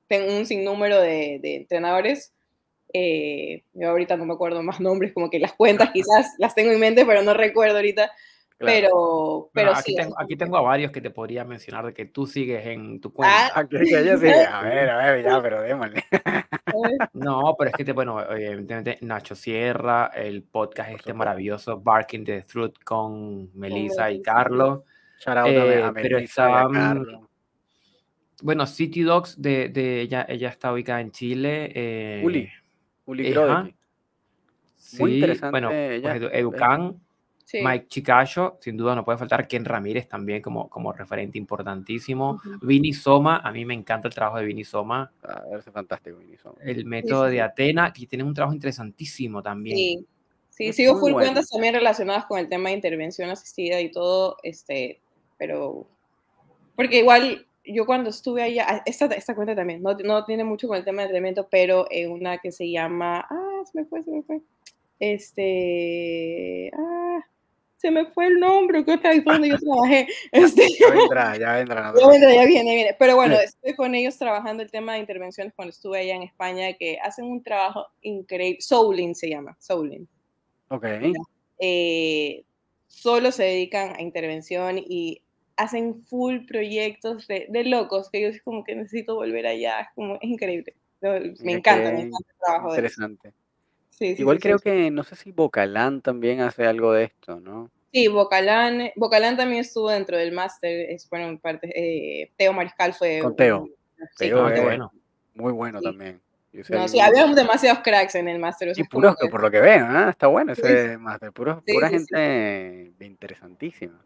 tengo 0.09 0.36
un 0.36 0.46
sinnúmero 0.46 1.00
de, 1.00 1.38
de 1.42 1.57
entrenadores. 1.57 2.32
Eh, 2.92 3.64
yo 3.72 3.90
ahorita 3.90 4.16
no 4.16 4.24
me 4.24 4.34
acuerdo 4.34 4.62
más 4.62 4.80
nombres, 4.80 5.12
como 5.12 5.30
que 5.30 5.38
las 5.38 5.52
cuentas 5.52 5.90
quizás 5.94 6.34
las 6.38 6.55
tengo 6.55 6.72
en 6.72 6.80
mente, 6.80 7.05
pero 7.05 7.22
no 7.22 7.34
recuerdo 7.34 7.76
ahorita. 7.76 8.11
Claro. 8.57 8.72
Pero, 8.72 9.50
pero 9.52 9.66
bueno, 9.66 9.80
aquí, 9.80 9.90
sí, 9.90 9.96
tengo, 9.96 10.14
aquí 10.16 10.36
tengo 10.36 10.57
a 10.57 10.61
varios 10.61 10.92
que 10.92 11.00
te 11.00 11.11
podría 11.11 11.44
mencionar 11.44 11.86
de 11.86 11.92
que 11.92 12.05
tú 12.05 12.24
sigues 12.24 12.64
en 12.64 13.00
tu 13.00 13.12
cuenta. 13.12 13.50
Ah, 13.52 13.64
que, 13.68 13.78
que 13.78 14.05
yo 14.05 14.16
sigue. 14.16 14.44
A 14.44 14.62
ver, 14.62 14.88
a 14.88 15.12
ver, 15.12 15.24
ya, 15.24 15.42
pero 15.42 15.61
démosle. 15.61 16.05
No, 17.12 17.57
pero 17.59 17.70
es 17.70 17.76
que, 17.76 17.84
te, 17.84 17.92
bueno, 17.92 18.22
evidentemente 18.30 18.98
Nacho 19.00 19.34
Sierra, 19.34 20.12
el 20.14 20.44
podcast 20.44 20.90
este 20.90 21.12
maravilloso, 21.12 21.80
Barking 21.80 22.24
the 22.24 22.42
Truth 22.42 22.76
con 22.84 23.50
Melissa 23.59 24.11
y 24.12 24.22
Carlos. 24.22 24.82
Eh, 25.26 25.82
a 25.82 25.92
pero 25.92 26.18
estaban, 26.18 27.26
bueno, 28.45 28.66
City 28.66 29.01
Dogs 29.01 29.40
de, 29.40 29.70
de, 29.70 30.03
ella, 30.03 30.26
ella 30.28 30.51
está 30.51 30.70
ubicada 30.70 31.01
en 31.01 31.11
Chile. 31.12 31.72
Eh, 31.74 32.20
Uli, 32.22 32.47
Uli 33.07 33.34
sí, 34.76 34.99
Muy 35.01 35.14
interesante. 35.14 35.51
Bueno, 35.51 35.70
ella, 35.72 36.18
pues 36.18 36.30
Educan, 36.34 37.01
sí. 37.47 37.61
Mike 37.64 37.86
Chicacho, 37.88 38.59
sin 38.61 38.76
duda 38.76 38.95
no 38.95 39.03
puede 39.03 39.16
faltar. 39.16 39.49
Ken 39.49 39.64
Ramírez 39.64 40.09
también 40.09 40.42
como, 40.42 40.68
como 40.68 40.92
referente 40.92 41.38
importantísimo. 41.38 42.32
Uh 42.32 42.36
-huh. 42.36 42.59
Vini 42.61 42.92
Soma, 42.92 43.38
a 43.38 43.51
mí 43.51 43.64
me 43.64 43.72
encanta 43.72 44.09
el 44.09 44.14
trabajo 44.14 44.36
de 44.36 44.45
Vini 44.45 44.62
Soma. 44.62 45.11
A 45.22 45.40
ver, 45.49 45.61
es 45.61 45.64
fantástico, 45.64 46.18
Vini 46.18 46.36
Soma. 46.36 46.57
El 46.61 46.84
método 46.84 47.26
sí, 47.28 47.32
de 47.32 47.40
Atena, 47.40 47.95
que 47.95 48.07
tiene 48.07 48.24
un 48.24 48.34
trabajo 48.34 48.53
interesantísimo 48.53 49.42
también. 49.42 49.76
Sí. 49.78 50.07
Sí, 50.51 50.66
es 50.66 50.76
sigo 50.76 51.01
full 51.01 51.12
bueno. 51.12 51.28
cuentas 51.28 51.49
también 51.49 51.74
relacionadas 51.74 52.26
con 52.26 52.38
el 52.38 52.49
tema 52.51 52.68
de 52.68 52.76
intervención 52.76 53.30
asistida 53.30 53.80
y 53.80 53.90
todo, 53.90 54.36
este, 54.42 55.01
pero 55.36 55.88
porque 56.76 56.99
igual 56.99 57.47
yo 57.65 57.87
cuando 57.87 58.11
estuve 58.11 58.43
allá, 58.43 58.83
esta, 58.87 59.07
esta 59.07 59.35
cuenta 59.35 59.55
también, 59.55 59.83
no, 59.83 59.95
no 59.95 60.25
tiene 60.25 60.45
mucho 60.45 60.69
con 60.69 60.77
el 60.77 60.85
tema 60.85 61.03
de 61.03 61.07
entrenamiento, 61.07 61.49
pero 61.51 61.87
en 61.91 62.11
una 62.11 62.39
que 62.39 62.53
se 62.53 62.71
llama, 62.71 63.27
ah, 63.29 63.62
se 63.71 63.81
me 63.81 63.87
fue, 63.87 64.03
se 64.03 64.11
me 64.11 64.23
fue, 64.23 64.41
este, 65.01 66.71
ah, 66.77 67.21
se 67.85 67.91
me 67.91 68.07
fue 68.07 68.29
el 68.29 68.41
nombre, 68.41 68.83
que 68.83 68.95
es 68.95 69.25
donde 69.25 69.51
yo 69.51 69.59
trabajé. 69.59 70.09
Este, 70.33 70.69
ya 70.81 70.91
vendrá, 70.91 71.37
ya 71.37 71.53
vendrá. 71.57 71.93
Ya 72.01 72.09
vendrá, 72.09 72.35
ya 72.35 72.47
viene, 72.47 72.75
viene. 72.75 72.97
Pero 72.99 73.15
bueno, 73.15 73.37
estoy 73.39 73.75
con 73.75 73.95
ellos 73.95 74.17
trabajando 74.17 74.62
el 74.62 74.71
tema 74.71 74.95
de 74.95 75.01
intervenciones 75.01 75.53
cuando 75.55 75.71
estuve 75.71 75.99
allá 75.99 76.15
en 76.15 76.23
España, 76.23 76.73
que 76.73 76.99
hacen 77.03 77.27
un 77.27 77.43
trabajo 77.43 77.87
increíble, 78.01 78.62
Soulin 78.62 79.15
se 79.15 79.29
llama, 79.29 79.55
Soulin. 79.61 80.09
Ok. 80.69 80.87
Eh, 81.59 82.45
solo 82.87 83.31
se 83.33 83.43
dedican 83.43 83.97
a 83.97 84.01
intervención 84.01 84.79
y 84.79 85.21
hacen 85.57 85.94
full 85.94 86.46
proyectos 86.46 87.26
de, 87.26 87.46
de 87.48 87.64
locos, 87.64 88.11
que 88.11 88.20
yo 88.20 88.28
es 88.28 88.42
como 88.42 88.64
que 88.64 88.74
necesito 88.74 89.14
volver 89.14 89.46
allá, 89.46 89.80
es 89.80 89.88
como, 89.94 90.14
es 90.16 90.24
increíble. 90.24 90.74
Me 91.00 91.52
encanta, 91.52 91.92
me 91.92 92.02
encanta 92.02 92.28
el 92.30 92.38
trabajo 92.38 92.68
interesante. 92.70 93.32
Sí, 93.90 94.16
sí, 94.16 94.22
Igual 94.22 94.40
creo 94.40 94.59
que, 94.59 94.90
no 94.90 95.05
sé 95.05 95.14
si 95.16 95.30
Bocalán 95.30 96.00
también 96.02 96.40
hace 96.40 96.66
algo 96.66 96.92
de 96.92 97.05
esto, 97.05 97.38
¿no? 97.38 97.70
Sí, 97.92 98.09
Bocalán, 98.09 98.90
Bocalán 98.96 99.36
también 99.36 99.61
estuvo 99.61 99.90
dentro 99.90 100.16
del 100.16 100.32
máster, 100.32 100.90
es, 100.90 101.09
bueno, 101.09 101.38
parte, 101.38 101.70
eh, 101.74 102.32
Teo 102.36 102.52
Mariscal 102.52 102.92
fue... 102.92 103.20
Con 103.20 103.36
Teo. 103.36 103.68
Teo 104.16 104.48
es 104.48 104.62
bueno. 104.62 104.92
muy 105.34 105.52
bueno 105.52 105.80
también. 105.80 106.20
No, 106.70 106.88
sí, 106.88 107.00
había 107.00 107.26
demasiados 107.26 107.82
cracks 107.82 108.14
en 108.14 108.28
el 108.28 108.38
máster. 108.38 108.72
Y 108.76 108.84
puros, 108.84 109.16
que... 109.16 109.28
por 109.28 109.42
lo 109.42 109.50
que 109.50 109.61
veo, 109.61 109.88
¿no? 109.88 110.09
está 110.09 110.28
bueno 110.28 110.52
ese 110.52 110.96
máster, 110.98 111.32
pura 111.32 111.61
gente 111.88 112.92
interesantísima. 113.00 114.00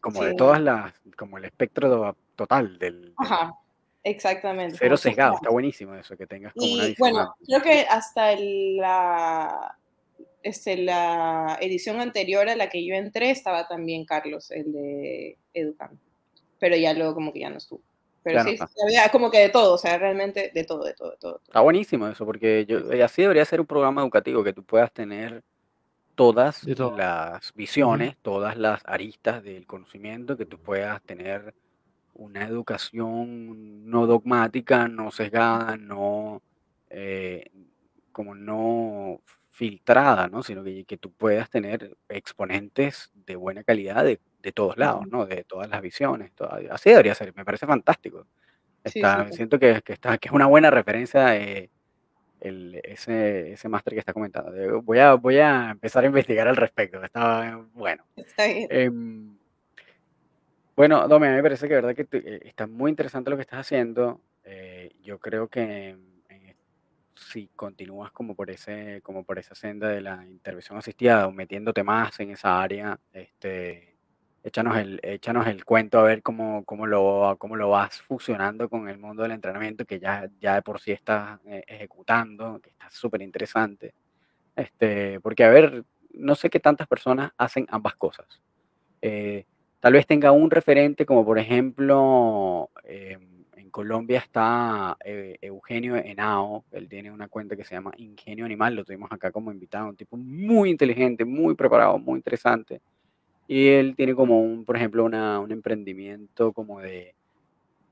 Como 0.00 0.22
de 0.22 0.34
todas 0.34 0.60
las, 0.60 0.92
como 1.16 1.38
el 1.38 1.44
espectro 1.44 2.16
total 2.36 2.78
del... 2.78 3.12
Ajá, 3.16 3.54
exactamente. 4.02 4.76
Cero 4.78 4.96
sesgado, 4.96 5.34
está 5.36 5.50
buenísimo 5.50 5.94
eso, 5.94 6.16
que 6.16 6.26
tengas 6.26 6.54
como 6.54 6.66
y, 6.66 6.94
Bueno, 6.98 7.34
creo 7.44 7.60
que 7.60 7.86
hasta 7.88 8.34
la, 8.36 9.76
este, 10.42 10.76
la 10.78 11.58
edición 11.60 12.00
anterior 12.00 12.48
a 12.48 12.56
la 12.56 12.68
que 12.68 12.84
yo 12.84 12.94
entré 12.94 13.30
estaba 13.30 13.66
también 13.66 14.04
Carlos, 14.04 14.50
el 14.50 14.72
de 14.72 15.38
Educando, 15.52 16.00
pero 16.58 16.76
ya 16.76 16.94
luego 16.94 17.14
como 17.14 17.32
que 17.32 17.40
ya 17.40 17.50
no 17.50 17.58
estuvo. 17.58 17.82
Pero 18.22 18.42
sí, 18.42 18.58
había 18.84 19.08
como 19.10 19.30
que 19.30 19.38
de 19.38 19.50
todo, 19.50 19.74
o 19.74 19.78
sea, 19.78 19.98
realmente 19.98 20.50
de 20.52 20.64
todo, 20.64 20.82
de 20.82 20.94
todo, 20.94 21.12
de 21.12 21.16
todo. 21.16 21.40
Está 21.46 21.60
buenísimo 21.60 22.08
eso, 22.08 22.26
porque 22.26 22.66
yo, 22.66 22.92
eh, 22.92 23.02
así 23.04 23.22
debería 23.22 23.44
ser 23.44 23.60
un 23.60 23.66
programa 23.66 24.02
educativo, 24.02 24.42
que 24.42 24.52
tú 24.52 24.64
puedas 24.64 24.92
tener 24.92 25.44
todas 26.16 26.64
las 26.64 27.54
visiones, 27.54 28.16
todas 28.22 28.56
las 28.56 28.82
aristas 28.86 29.44
del 29.44 29.66
conocimiento, 29.66 30.36
que 30.36 30.46
tú 30.46 30.58
puedas 30.58 31.00
tener 31.02 31.54
una 32.14 32.44
educación 32.44 33.88
no 33.88 34.06
dogmática, 34.06 34.88
no 34.88 35.12
sesgada, 35.12 35.76
no 35.76 36.42
eh, 36.90 37.50
como 38.10 38.34
no 38.34 39.20
filtrada, 39.50 40.26
¿no? 40.28 40.42
sino 40.42 40.64
que, 40.64 40.84
que, 40.84 40.96
tú 40.96 41.12
puedas 41.12 41.48
tener 41.48 41.96
exponentes 42.08 43.12
de 43.26 43.36
buena 43.36 43.62
calidad 43.62 44.04
de 44.04 44.18
de 44.46 44.52
todos 44.52 44.76
lados, 44.76 45.08
¿no? 45.08 45.26
De 45.26 45.42
todas 45.42 45.68
las 45.68 45.82
visiones. 45.82 46.30
así 46.70 46.90
debería 46.90 47.16
ser, 47.16 47.34
me 47.34 47.44
parece 47.44 47.66
fantástico. 47.66 48.28
Está, 48.84 49.26
Siento 49.32 49.58
que, 49.58 49.82
que, 49.82 49.94
está, 49.94 50.18
que 50.18 50.28
es 50.28 50.32
una 50.32 50.46
buena 50.46 50.70
referencia 50.70 51.36
eh, 51.36 51.68
el, 52.48 52.80
ese, 52.84 53.52
ese 53.52 53.68
máster 53.68 53.94
que 53.94 54.00
está 54.00 54.12
comentando. 54.12 54.82
Voy 54.82 54.98
a, 54.98 55.14
voy 55.14 55.38
a 55.38 55.70
empezar 55.70 56.04
a 56.04 56.06
investigar 56.06 56.48
al 56.48 56.56
respecto. 56.56 57.02
Está 57.02 57.60
bueno. 57.74 58.04
Está 58.16 58.46
bien. 58.46 58.68
Em, 58.70 59.36
bueno, 60.74 61.08
Dome, 61.08 61.28
a 61.28 61.30
mí 61.30 61.36
me 61.36 61.42
parece 61.42 61.68
que 61.68 61.74
verdad 61.74 61.94
que 61.94 62.06
eh, 62.12 62.40
está 62.44 62.66
muy 62.66 62.90
interesante 62.90 63.30
lo 63.30 63.36
que 63.36 63.42
estás 63.42 63.60
haciendo. 63.60 64.20
Eh, 64.44 64.90
yo 65.02 65.18
creo 65.18 65.48
que 65.48 65.96
si 67.16 67.48
continúas 67.48 68.12
como 68.12 68.34
por 68.34 68.50
ese, 68.50 69.00
como 69.02 69.24
por 69.24 69.38
esa 69.38 69.54
senda 69.54 69.88
de 69.88 70.00
la 70.00 70.24
intervención 70.26 70.78
asistida 70.78 71.26
o 71.26 71.32
metiéndote 71.32 71.82
más 71.82 72.18
en 72.20 72.30
esa 72.30 72.62
área, 72.62 72.98
este, 73.12 73.95
échanos 74.46 74.76
el, 74.76 75.00
échanos 75.02 75.46
el 75.48 75.64
cuento 75.64 75.98
a 75.98 76.04
ver 76.04 76.22
cómo, 76.22 76.64
cómo, 76.64 76.86
lo, 76.86 77.34
cómo 77.38 77.56
lo 77.56 77.70
vas 77.70 78.00
fusionando 78.00 78.68
con 78.68 78.88
el 78.88 78.96
mundo 78.96 79.24
del 79.24 79.32
entrenamiento 79.32 79.84
que 79.84 79.98
ya, 79.98 80.30
ya 80.40 80.54
de 80.54 80.62
por 80.62 80.80
sí 80.80 80.92
estás 80.92 81.40
eh, 81.46 81.64
ejecutando, 81.66 82.60
que 82.60 82.70
está 82.70 82.88
súper 82.88 83.22
interesante. 83.22 83.92
Este, 84.54 85.18
porque, 85.20 85.42
a 85.42 85.50
ver, 85.50 85.84
no 86.12 86.36
sé 86.36 86.48
qué 86.48 86.60
tantas 86.60 86.86
personas 86.86 87.32
hacen 87.36 87.66
ambas 87.70 87.96
cosas. 87.96 88.26
Eh, 89.02 89.44
tal 89.80 89.94
vez 89.94 90.06
tenga 90.06 90.30
un 90.30 90.50
referente 90.50 91.04
como, 91.04 91.24
por 91.24 91.40
ejemplo, 91.40 92.70
em, 92.84 93.44
en 93.56 93.70
Colombia 93.70 94.20
está 94.20 94.96
eh, 95.04 95.38
Eugenio 95.42 95.96
Henao, 95.96 96.64
él 96.70 96.88
tiene 96.88 97.10
una 97.10 97.26
cuenta 97.26 97.56
que 97.56 97.64
se 97.64 97.74
llama 97.74 97.90
Ingenio 97.96 98.44
Animal, 98.44 98.76
lo 98.76 98.84
tuvimos 98.84 99.10
acá 99.10 99.32
como 99.32 99.50
invitado, 99.50 99.88
un 99.88 99.96
tipo 99.96 100.16
muy 100.16 100.70
inteligente, 100.70 101.24
muy 101.24 101.56
preparado, 101.56 101.98
muy 101.98 102.18
interesante 102.18 102.80
y 103.48 103.68
él 103.68 103.94
tiene 103.96 104.14
como 104.14 104.40
un, 104.40 104.64
por 104.64 104.76
ejemplo, 104.76 105.04
una, 105.04 105.40
un 105.40 105.52
emprendimiento 105.52 106.52
como 106.52 106.80
de 106.80 107.14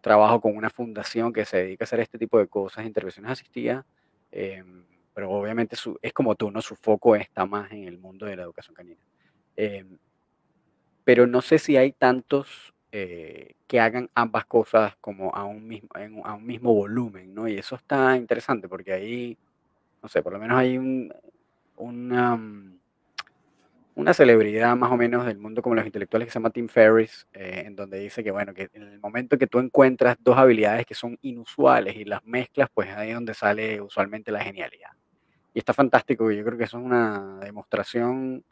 trabajo 0.01 0.41
con 0.41 0.57
una 0.57 0.71
fundación 0.71 1.33
que 1.33 1.45
se 1.45 1.59
dedica 1.59 1.85
a 1.85 1.87
hacer 1.87 2.01
este 2.01 2.19
tipo 2.19 2.39
de 2.39 2.47
cosas, 2.49 2.85
intervenciones 2.85 3.33
asistidas, 3.33 3.85
em, 4.33 4.85
pero 5.15 5.31
obviamente 5.31 5.77
su, 5.77 5.99
es 6.03 6.13
como 6.13 6.35
tú, 6.35 6.51
¿no? 6.51 6.61
Su 6.61 6.77
foco 6.77 7.17
está 7.17 7.47
más 7.47 7.71
en 7.73 7.85
el 7.85 7.99
mundo 7.99 8.27
de 8.27 8.37
la 8.37 8.43
educación 8.43 8.75
canina. 8.75 9.01
Em, 9.57 9.99
pero 11.05 11.27
no 11.27 11.41
sé 11.41 11.59
si 11.59 11.77
hay 11.77 11.93
tantos 11.93 12.75
eh, 12.93 13.55
que 13.67 13.81
hagan 13.81 14.09
ambas 14.15 14.45
cosas 14.47 14.97
como 15.01 15.35
a 15.35 15.45
un, 15.45 15.67
mismo, 15.67 15.89
a 16.25 16.35
un 16.35 16.47
mismo 16.47 16.75
volumen, 16.75 17.35
¿no? 17.35 17.49
Y 17.49 17.57
eso 17.59 17.77
está 17.77 18.17
interesante 18.17 18.69
porque 18.69 18.93
ahí, 18.93 19.39
no 20.03 20.09
sé, 20.09 20.23
por 20.23 20.33
lo 20.33 20.39
menos 20.39 20.59
hay 20.59 20.79
un, 20.79 21.13
una 21.77 22.39
una 23.97 24.13
celebridad 24.13 24.77
más 24.77 24.91
o 24.91 24.97
menos 24.97 25.25
del 25.25 25.39
mundo 25.39 25.63
como 25.63 25.77
los 25.77 25.87
intelectuales 25.87 26.27
que 26.27 26.33
se 26.33 26.39
llama 26.39 26.51
Tim 26.51 26.69
Ferriss, 26.69 27.27
eh, 27.33 27.63
en 27.67 27.77
donde 27.77 27.99
dice 28.01 28.25
que, 28.25 28.31
bueno, 28.31 28.53
que 28.53 28.69
en 28.73 28.83
el 28.83 29.01
momento 29.01 29.39
que 29.39 29.47
tú 29.47 29.61
encuentras 29.61 30.17
dos 30.21 30.37
habilidades 30.37 30.85
que 30.87 30.95
son 30.95 31.17
inusuales 31.23 31.97
y 31.97 32.05
las 32.05 32.25
mezclas, 32.25 32.69
pues 32.75 32.91
ahí 32.91 33.11
es 33.11 33.15
donde 33.15 33.35
sale 33.35 33.81
usualmente 33.81 34.33
la 34.33 34.43
genialidad. 34.43 34.91
Y 35.53 35.61
está 35.61 35.73
fantástico, 35.73 36.31
yo 36.33 36.45
creo 36.45 36.59
que 36.59 36.65
eso 36.65 36.79
es 36.79 36.85
una 36.85 37.39
demostración 37.41 38.45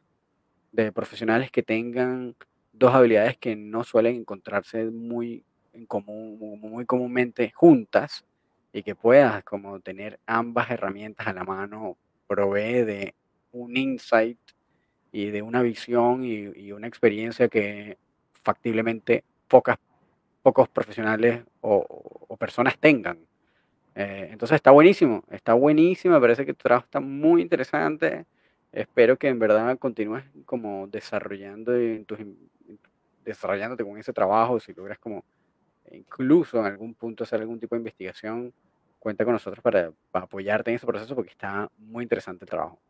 de 0.71 0.93
profesionales 0.93 1.51
que 1.51 1.63
tengan 1.63 2.37
dos 2.73 2.95
habilidades 2.95 3.37
que 3.37 3.57
no 3.57 3.85
suelen 3.85 4.17
encontrarse 4.17 4.85
muy 4.91 5.45
común, 5.89 6.39
muy 6.61 6.87
comúnmente 6.87 7.51
juntas 7.55 8.25
y 8.73 8.83
que 8.83 8.95
puedas 8.95 9.43
como 9.45 9.81
tener 9.81 10.19
ambas 10.27 10.71
herramientas 10.71 11.27
a 11.27 11.33
la 11.33 11.45
mano 11.45 11.97
provee 12.27 12.85
de 12.85 13.15
un 13.53 13.77
insight 13.77 14.39
y 15.13 15.31
de 15.31 15.43
una 15.43 15.63
visión 15.63 16.25
y, 16.25 16.73
una 16.73 16.89
experiencia 16.89 17.49
que 17.49 17.99
factiblemente 18.43 19.25
pocas, 19.47 19.79
pocos 20.43 20.69
profesionales 20.69 21.45
o, 21.61 22.37
personas 22.39 22.77
tengan. 22.79 23.19
Eh, 23.95 24.31
entonces 24.33 24.57
está 24.57 24.73
buenísimo, 24.73 25.23
está 25.31 25.53
buenísimo, 25.55 26.15
me 26.15 26.21
parece 26.21 26.45
que 26.45 26.55
tu 26.55 26.63
trabajo 26.63 26.87
está 26.87 26.99
muy 26.99 27.43
interesante. 27.43 28.27
Espero 28.73 29.17
que 29.19 29.29
en 29.29 29.39
verdad 29.39 29.79
continúes 29.79 30.25
como 30.47 30.89
desarrollando 30.89 31.73
desarrollándote 33.25 33.85
con 33.85 33.99
ese 33.99 34.13
trabajo, 34.13 34.59
si 34.59 34.73
logras 34.73 34.99
como 34.99 35.25
incluso 35.93 36.59
en 36.59 36.65
algún 36.67 36.95
punto 36.95 37.23
hacer 37.23 37.41
algún 37.41 37.61
tipo 37.61 37.75
de 37.77 37.81
investigación, 37.81 38.53
cuenta 38.99 39.25
con 39.25 39.35
nosotros 39.35 39.63
para 39.63 39.93
apoyarte 40.13 40.71
en 40.71 40.77
ese 40.77 40.87
proceso 40.87 41.15
porque 41.15 41.31
está 41.31 41.71
muy 41.79 42.03
interesante 42.03 42.45
el 42.45 42.51
trabajo. 42.51 42.81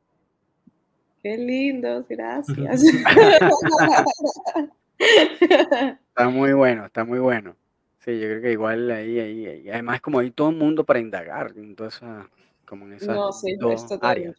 Qué 1.23 1.37
lindo, 1.39 2.05
gracias. 2.09 2.83
está 6.09 6.29
muy 6.29 6.53
bueno, 6.53 6.87
está 6.87 7.05
muy 7.05 7.21
bueno. 7.21 7.57
Sí, 8.01 8.19
yo 8.19 8.27
creo 8.27 8.43
que 8.43 8.53
igual 8.53 8.91
ahí, 8.91 9.21
ahí, 9.21 9.47
ahí. 9.47 9.71
además 9.71 10.01
como 10.01 10.19
hay 10.19 10.33
todo 10.33 10.51
el 10.51 10.57
mundo 10.57 10.85
para 10.85 10.99
indagar 10.99 11.53
en 11.57 11.77
como 12.65 12.87
en 12.87 12.95
esas 12.95 13.15
no, 13.15 13.33
sí, 13.33 13.55
dos 13.57 13.87
áreas. 14.01 14.35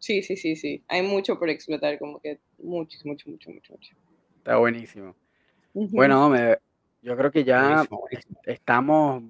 Sí, 0.00 0.22
sí, 0.22 0.36
sí, 0.36 0.56
sí. 0.56 0.82
Hay 0.88 1.02
mucho 1.02 1.38
por 1.38 1.48
explotar, 1.50 1.98
como 1.98 2.18
que 2.20 2.40
mucho, 2.58 2.98
mucho, 3.04 3.30
mucho, 3.30 3.50
mucho, 3.50 3.72
mucho. 3.72 3.94
Está 4.38 4.56
buenísimo. 4.56 5.14
Bueno, 5.72 6.28
me, 6.28 6.56
yo 7.02 7.16
creo 7.16 7.30
que 7.30 7.44
ya 7.44 7.86
estamos 8.44 9.22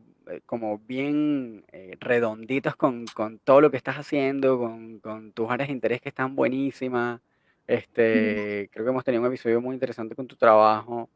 como 0.47 0.79
bien 0.79 1.65
eh, 1.73 1.97
redonditos 2.01 2.77
con, 2.77 3.07
con, 3.07 3.39
todo 3.39 3.61
lo 3.61 3.71
que 3.71 3.77
estás 3.77 3.97
haciendo, 3.97 4.59
con, 4.59 4.99
con, 5.01 5.33
tus 5.33 5.51
áreas 5.51 5.69
de 5.69 5.75
interés 5.75 6.01
que 6.01 6.09
están 6.09 6.37
buenísimas. 6.37 7.21
Este, 7.67 8.69
Creo 8.73 8.85
que 8.85 8.91
hemos 8.91 9.05
tenido 9.05 9.23
un 9.23 9.29
episodio 9.29 9.61
muy 9.61 9.75
interesante 9.75 10.15
con 10.15 10.27
tu 10.27 10.37
trabajo 10.37 11.09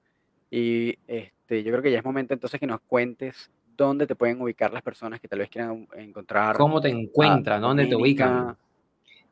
y 0.51 0.97
este, 1.07 1.63
yo 1.63 1.73
creo 1.73 1.83
que 1.83 1.91
ya 1.91 1.99
es 1.99 2.05
momento 2.05 2.33
entonces 2.33 2.61
que 2.61 2.67
nos 2.67 2.81
cuentes 2.81 3.51
dónde 3.77 4.07
te 4.07 4.15
pueden 4.15 4.41
ubicar 4.41 4.73
las 4.73 4.83
personas 4.83 5.21
que 5.21 5.29
tal 5.29 5.41
vez 5.41 5.49
quieran 5.49 5.89
encontrar. 5.97 6.57
¿Cómo 6.57 6.81
te 6.81 6.89
encuentran? 6.89 7.61
¿Dónde 7.61 7.87
te 7.87 7.97
ubican? 7.97 8.57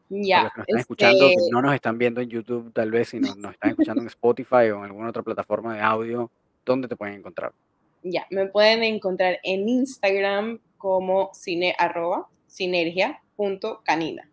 Ya. 0.09 0.45
Los 0.45 0.53
que 0.53 0.59
nos 0.59 0.69
están 0.69 0.81
escuchando, 0.81 1.29
que 1.29 1.35
este 1.35 1.51
no 1.51 1.63
nos 1.63 1.75
están 1.75 1.97
viendo 1.97 2.21
en 2.21 2.29
YouTube 2.29 2.73
tal 2.73 2.91
vez, 2.91 3.09
sino 3.09 3.35
nos 3.37 3.53
están 3.53 3.71
escuchando 3.71 4.03
en 4.03 4.09
Spotify 4.09 4.71
o 4.71 4.79
en 4.79 4.85
alguna 4.85 5.09
otra 5.09 5.23
plataforma 5.23 5.75
de 5.75 5.81
audio, 5.81 6.31
¿dónde 6.65 6.89
te 6.89 6.97
pueden 6.97 7.15
encontrar? 7.15 7.53
Ya, 8.03 8.27
me 8.31 8.47
pueden 8.47 8.83
encontrar 8.83 9.39
en 9.43 9.69
Instagram 9.69 10.61
como 10.77 11.31
cine, 11.33 11.75
arroba, 11.79 12.29
sinergia.canina. 12.47 14.29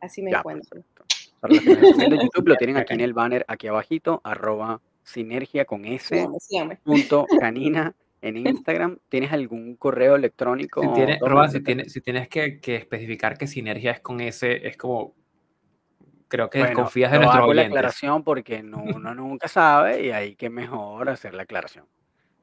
Así 0.00 0.22
me 0.22 0.30
encuentro. 0.30 0.82
Para 1.40 1.54
los 1.54 1.62
que 1.62 1.72
están 1.72 2.12
en 2.12 2.20
YouTube, 2.20 2.48
lo 2.48 2.56
tienen 2.56 2.76
aquí 2.76 2.94
en 2.94 3.00
el 3.00 3.12
banner, 3.12 3.44
aquí 3.48 3.66
abajito, 3.66 4.20
arroba 4.24 4.80
sinergia 5.02 5.64
con 5.64 5.84
S, 5.84 6.28
punto 6.84 7.26
canina 7.40 7.94
en 8.22 8.36
Instagram. 8.36 8.98
¿Tienes 9.08 9.32
algún 9.32 9.76
correo 9.76 10.16
electrónico? 10.16 10.82
Si, 10.82 10.92
tiene, 10.92 11.18
si, 11.50 11.60
tienes, 11.62 11.92
si 11.92 12.00
tienes 12.00 12.28
que, 12.28 12.60
que, 12.60 12.76
especificar 12.76 13.36
que 13.36 13.46
sinergia 13.46 13.92
es 13.92 14.00
con 14.00 14.20
S, 14.20 14.66
es 14.66 14.76
como 14.76 15.14
creo 16.28 16.48
que 16.48 16.72
confías 16.72 17.12
en 17.12 17.22
nuestro 17.22 17.52
la 17.52 17.62
aclaración 17.62 18.22
porque 18.22 18.62
no, 18.62 18.82
uno 18.82 19.14
nunca 19.14 19.48
sabe 19.48 20.06
y 20.06 20.10
hay 20.12 20.36
que 20.36 20.48
mejor 20.48 21.08
hacer 21.08 21.34
la 21.34 21.42
aclaración. 21.42 21.86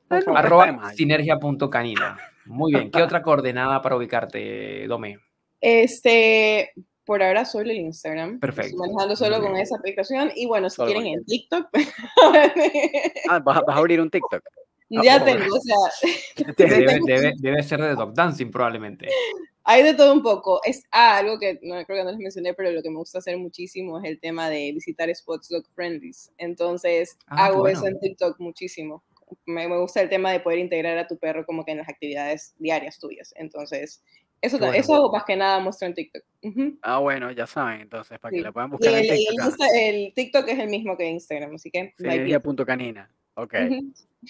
Arroba 0.10 0.92
sinergia.canina. 0.94 2.18
Muy 2.46 2.74
bien. 2.74 2.92
¿Qué 2.92 3.02
otra 3.02 3.22
coordenada 3.22 3.82
para 3.82 3.98
ubicarte, 3.98 4.88
Dome? 4.88 5.20
Este, 5.60 6.74
por 7.06 7.24
ahora 7.24 7.46
solo 7.46 7.72
el 7.72 7.78
Instagram. 7.78 8.40
Perfecto. 8.40 8.78
manejando 8.78 9.16
solo 9.16 9.42
con 9.42 9.56
esa 9.56 9.78
aplicación. 9.78 10.32
Y 10.36 10.46
bueno, 10.46 10.70
si 10.70 10.82
quieren 10.84 11.08
el 11.08 11.26
TikTok. 11.26 11.68
ah, 13.30 13.40
¿vas, 13.40 13.64
a 13.68 13.74
abrir 13.74 14.02
un 14.02 14.10
TikTok. 14.10 14.44
Ya 14.90 15.22
tengo, 15.22 15.54
o 15.54 15.60
sea. 15.60 16.46
Debe, 16.58 17.34
debe, 17.38 17.62
ser 17.62 17.82
de 17.82 17.94
Dog 17.94 18.14
Dancing, 18.14 18.50
probablemente. 18.50 19.10
Hay 19.66 19.84
de 19.84 19.94
todo 19.94 20.14
un 20.14 20.24
poco. 20.24 20.62
Es 20.64 20.86
ah, 20.92 21.18
algo 21.18 21.38
que 21.38 21.60
no 21.62 21.76
creo 21.84 21.98
que 21.98 22.04
no 22.06 22.12
les 22.12 22.20
mencioné, 22.20 22.54
pero 22.54 22.72
lo 22.72 22.82
que 22.82 22.90
me 22.90 22.96
gusta 22.96 23.18
hacer 23.18 23.38
muchísimo 23.38 24.00
es 24.00 24.06
el 24.06 24.18
tema 24.18 24.50
de 24.50 24.72
visitar 24.72 25.14
spots 25.14 25.50
dog 25.50 25.66
friendly. 25.76 26.14
Entonces, 26.38 27.18
ah, 27.28 27.48
hago 27.48 27.68
eso 27.68 27.86
en 27.86 28.00
TikTok 28.00 28.40
muchísimo. 28.40 29.04
Me, 29.46 29.68
me, 29.68 29.78
gusta 29.78 30.02
el 30.02 30.10
tema 30.10 30.32
de 30.32 30.40
poder 30.40 30.60
integrar 30.60 30.98
a 30.98 31.08
tu 31.08 31.18
perro 31.18 31.46
como 31.46 31.66
que 31.66 31.72
en 31.72 31.80
las 31.80 31.90
actividades 31.90 32.54
diarias 32.58 33.00
tuyas. 33.00 33.34
Entonces, 33.38 34.04
eso, 34.42 34.58
eso 34.74 35.12
más 35.12 35.24
que 35.26 35.36
nada 35.36 35.60
muestro 35.60 35.88
en 35.88 35.94
TikTok. 35.96 36.24
Ah, 36.82 37.00
bueno, 37.00 37.32
ya 37.32 37.48
saben, 37.48 37.82
entonces, 37.82 38.20
para 38.20 38.32
que 38.36 38.42
la 38.42 38.52
puedan 38.52 38.70
buscar 38.70 38.94
el, 38.94 39.06
en 39.06 39.18
TikTok. 39.18 39.54
El, 39.76 40.14
TikTok 40.14 40.48
es 40.48 40.60
el 40.60 40.70
mismo 40.70 40.96
que 40.96 41.10
Instagram, 41.10 41.56
así 41.56 41.72
que... 41.72 41.94
canina 42.66 43.10
Ok. 43.34 43.54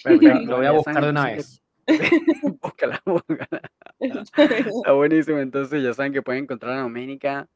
Lo 0.04 0.56
voy 0.56 0.66
a 0.66 0.72
buscar 0.72 1.02
de 1.02 1.10
una 1.10 1.26
vez. 1.26 1.62
búscala, 2.62 3.02
búscala. 3.04 3.62
Está 3.98 4.92
buenísimo, 4.92 5.38
entonces 5.38 5.82
ya 5.82 5.94
saben 5.94 6.12
que 6.12 6.22
pueden 6.22 6.44
encontrar 6.44 6.78
a 6.78 6.82
Doménica. 6.82 7.48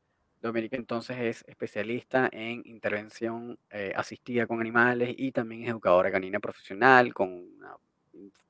Doménica 0.43 0.77
entonces 0.77 1.17
es 1.19 1.45
especialista 1.47 2.29
en 2.33 2.63
intervención 2.67 3.59
eh, 3.71 3.93
asistida 3.97 4.47
con 4.47 4.61
animales 4.61 5.15
y 5.17 5.33
también 5.33 5.63
es 5.63 5.71
educadora 5.71 6.11
canina 6.11 6.41
profesional 6.41 7.15
con 7.15 7.49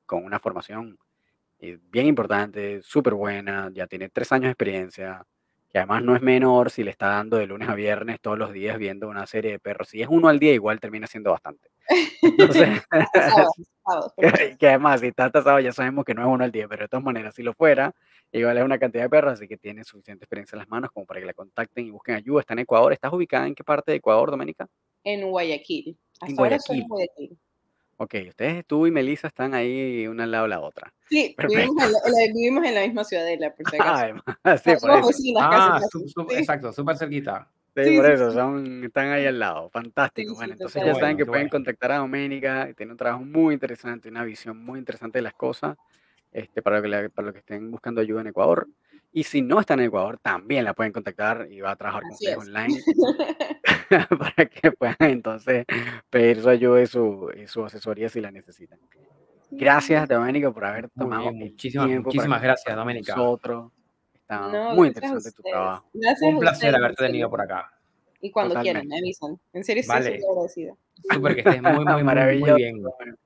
con 0.05 0.25
una 0.25 0.39
formación 0.39 0.97
eh, 1.59 1.79
bien 1.89 2.07
importante, 2.07 2.81
súper 2.83 3.13
buena, 3.13 3.71
ya 3.73 3.87
tiene 3.87 4.09
tres 4.09 4.31
años 4.31 4.45
de 4.45 4.51
experiencia, 4.51 5.25
que 5.69 5.77
además 5.79 6.03
no 6.03 6.15
es 6.15 6.21
menor 6.21 6.69
si 6.69 6.83
le 6.83 6.91
está 6.91 7.07
dando 7.07 7.37
de 7.37 7.47
lunes 7.47 7.69
a 7.69 7.75
viernes 7.75 8.19
todos 8.21 8.37
los 8.37 8.51
días 8.53 8.77
viendo 8.77 9.07
una 9.09 9.25
serie 9.27 9.51
de 9.51 9.59
perros. 9.59 9.89
Si 9.89 10.01
es 10.01 10.07
uno 10.09 10.27
al 10.27 10.39
día, 10.39 10.53
igual 10.53 10.79
termina 10.79 11.07
siendo 11.07 11.31
bastante. 11.31 11.69
Entonces, 12.21 12.81
que, 14.59 14.67
además, 14.67 15.01
si 15.01 15.07
está 15.07 15.29
tasado, 15.29 15.59
ya 15.59 15.71
sabemos 15.71 16.05
que 16.05 16.13
no 16.13 16.21
es 16.21 16.27
uno 16.27 16.43
al 16.43 16.51
día, 16.51 16.67
pero 16.67 16.83
de 16.83 16.87
todas 16.87 17.03
maneras, 17.03 17.35
si 17.35 17.43
lo 17.43 17.53
fuera, 17.53 17.93
igual 18.31 18.57
es 18.57 18.63
una 18.63 18.79
cantidad 18.79 19.03
de 19.03 19.09
perros, 19.09 19.33
así 19.33 19.47
que 19.47 19.57
tiene 19.57 19.83
suficiente 19.83 20.25
experiencia 20.25 20.55
en 20.55 20.59
las 20.59 20.69
manos 20.69 20.91
como 20.91 21.05
para 21.05 21.19
que 21.19 21.25
la 21.25 21.33
contacten 21.33 21.85
y 21.85 21.91
busquen 21.91 22.15
ayuda. 22.15 22.41
Está 22.41 22.53
en 22.53 22.59
Ecuador. 22.59 22.93
¿Estás 22.93 23.11
ubicada 23.13 23.47
en 23.47 23.55
qué 23.55 23.63
parte 23.63 23.91
de 23.91 23.97
Ecuador, 23.97 24.31
Doménica? 24.31 24.67
En 25.03 25.29
Guayaquil. 25.29 25.97
en 26.25 26.35
Guayaquil. 26.35 27.37
Ok, 27.97 28.15
ustedes, 28.27 28.65
tú 28.65 28.87
y 28.87 28.91
Melissa 28.91 29.27
están 29.27 29.53
ahí 29.53 30.07
una 30.07 30.23
al 30.23 30.31
lado 30.31 30.43
de 30.43 30.49
la 30.49 30.61
otra. 30.61 30.91
Sí, 31.09 31.35
vivimos 31.47 32.65
en, 32.65 32.73
la, 32.73 32.81
misma 32.81 33.03
ciudadela, 33.03 33.53
por 33.53 33.69
si 33.69 33.75
acaso. 33.75 34.23
Ah, 34.43 34.57
sí, 34.57 34.71
por 34.81 34.91
eso. 34.91 35.09
ah, 35.39 35.79
exacto, 36.31 36.73
súper 36.73 36.97
cerquita. 36.97 37.47
Sí, 37.75 37.97
por 37.97 38.05
eso, 38.05 38.31
son, 38.31 38.83
están 38.83 39.09
ahí 39.09 39.25
al 39.25 39.39
lado. 39.39 39.69
Fantástico. 39.69 40.35
bueno, 40.35 40.53
entonces 40.53 40.83
ya 40.85 40.93
saben 40.93 41.17
que 41.17 41.25
pueden 41.25 41.49
contactar 41.49 41.91
a 41.91 41.97
Doménica, 41.97 42.71
tiene 42.77 42.91
un 42.91 42.97
trabajo 42.97 43.23
muy 43.23 43.55
interesante, 43.55 44.09
una 44.09 44.23
visión 44.23 44.57
muy 44.57 44.77
interesante 44.77 45.17
de 45.17 45.23
las 45.23 45.33
cosas, 45.33 45.75
este, 46.31 46.61
para, 46.61 46.81
que, 46.81 47.09
para 47.09 47.25
los 47.25 47.33
que 47.33 47.39
estén 47.39 47.71
buscando 47.71 48.01
ayuda 48.01 48.21
en 48.21 48.27
Ecuador. 48.27 48.67
Y 49.11 49.23
si 49.23 49.41
no 49.41 49.59
están 49.59 49.79
en 49.79 49.87
Ecuador, 49.87 50.19
también 50.19 50.65
la 50.65 50.73
pueden 50.73 50.91
contactar 50.91 51.47
y 51.49 51.61
va 51.61 51.71
a 51.71 51.75
trabajar 51.75 52.03
con 52.03 52.11
ustedes 52.11 52.37
online 52.37 52.79
para 54.19 54.45
que 54.45 54.71
puedan 54.71 54.95
entonces 54.99 55.65
pedir 56.09 56.41
su 56.41 56.49
ayuda 56.49 56.81
y 56.81 56.87
su, 56.87 57.31
su 57.47 57.65
asesoría 57.65 58.09
si 58.09 58.21
la 58.21 58.31
necesitan. 58.31 58.79
Gracias, 59.51 60.07
Doménica, 60.07 60.51
por 60.51 60.65
haber 60.65 60.89
tomado 60.89 61.31
muchísimas, 61.31 61.87
muchísimas 61.89 62.41
gracias, 62.41 62.75
Doménica. 62.75 63.15
Nosotros. 63.15 63.71
Está 64.23 64.73
muy 64.73 64.87
interesante 64.87 65.31
tu 65.31 65.43
trabajo. 65.43 65.89
Un 66.21 66.39
placer 66.39 66.75
haberte 66.75 67.05
tenido 67.05 67.29
por 67.29 67.41
acá. 67.41 67.71
Y 68.21 68.31
cuando 68.31 68.59
quieran, 68.61 68.87
me 68.87 68.97
avisan. 68.97 69.37
En 69.51 69.63
serio, 69.63 69.81
estoy 69.81 69.97
súper 69.97 70.21
agradecida. 70.29 70.75
Súper 71.11 71.35
que 71.35 71.41
estés 71.41 71.61
muy, 71.61 71.85
muy, 71.85 72.03
maravilloso. 72.03 72.53
Muy 72.53 72.61
bien. 72.61 73.17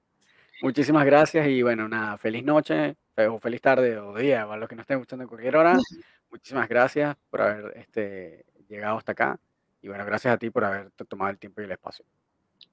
Muchísimas 0.62 1.06
gracias 1.06 1.48
y 1.48 1.62
bueno, 1.62 1.88
nada, 1.88 2.18
feliz 2.18 2.44
noche, 2.44 2.96
o 3.16 3.40
feliz 3.40 3.62
tarde 3.62 3.98
o 4.00 4.16
día, 4.16 4.46
para 4.48 4.58
los 4.58 4.68
que 4.68 4.76
no 4.76 4.82
estén 4.82 4.98
escuchando 4.98 5.24
en 5.24 5.30
cualquier 5.30 5.56
hora. 5.56 5.78
Muchísimas 6.32 6.68
gracias 6.68 7.16
por 7.30 7.42
haber 7.42 7.78
este, 7.78 8.46
llegado 8.68 8.98
hasta 8.98 9.12
acá 9.12 9.40
y 9.82 9.88
bueno, 9.88 10.04
gracias 10.06 10.34
a 10.34 10.38
ti 10.38 10.50
por 10.50 10.66
haber 10.66 10.92
tomado 11.08 11.30
el 11.30 11.38
tiempo 11.38 11.62
y 11.62 11.66
el 11.66 11.72
espacio. 11.72 12.06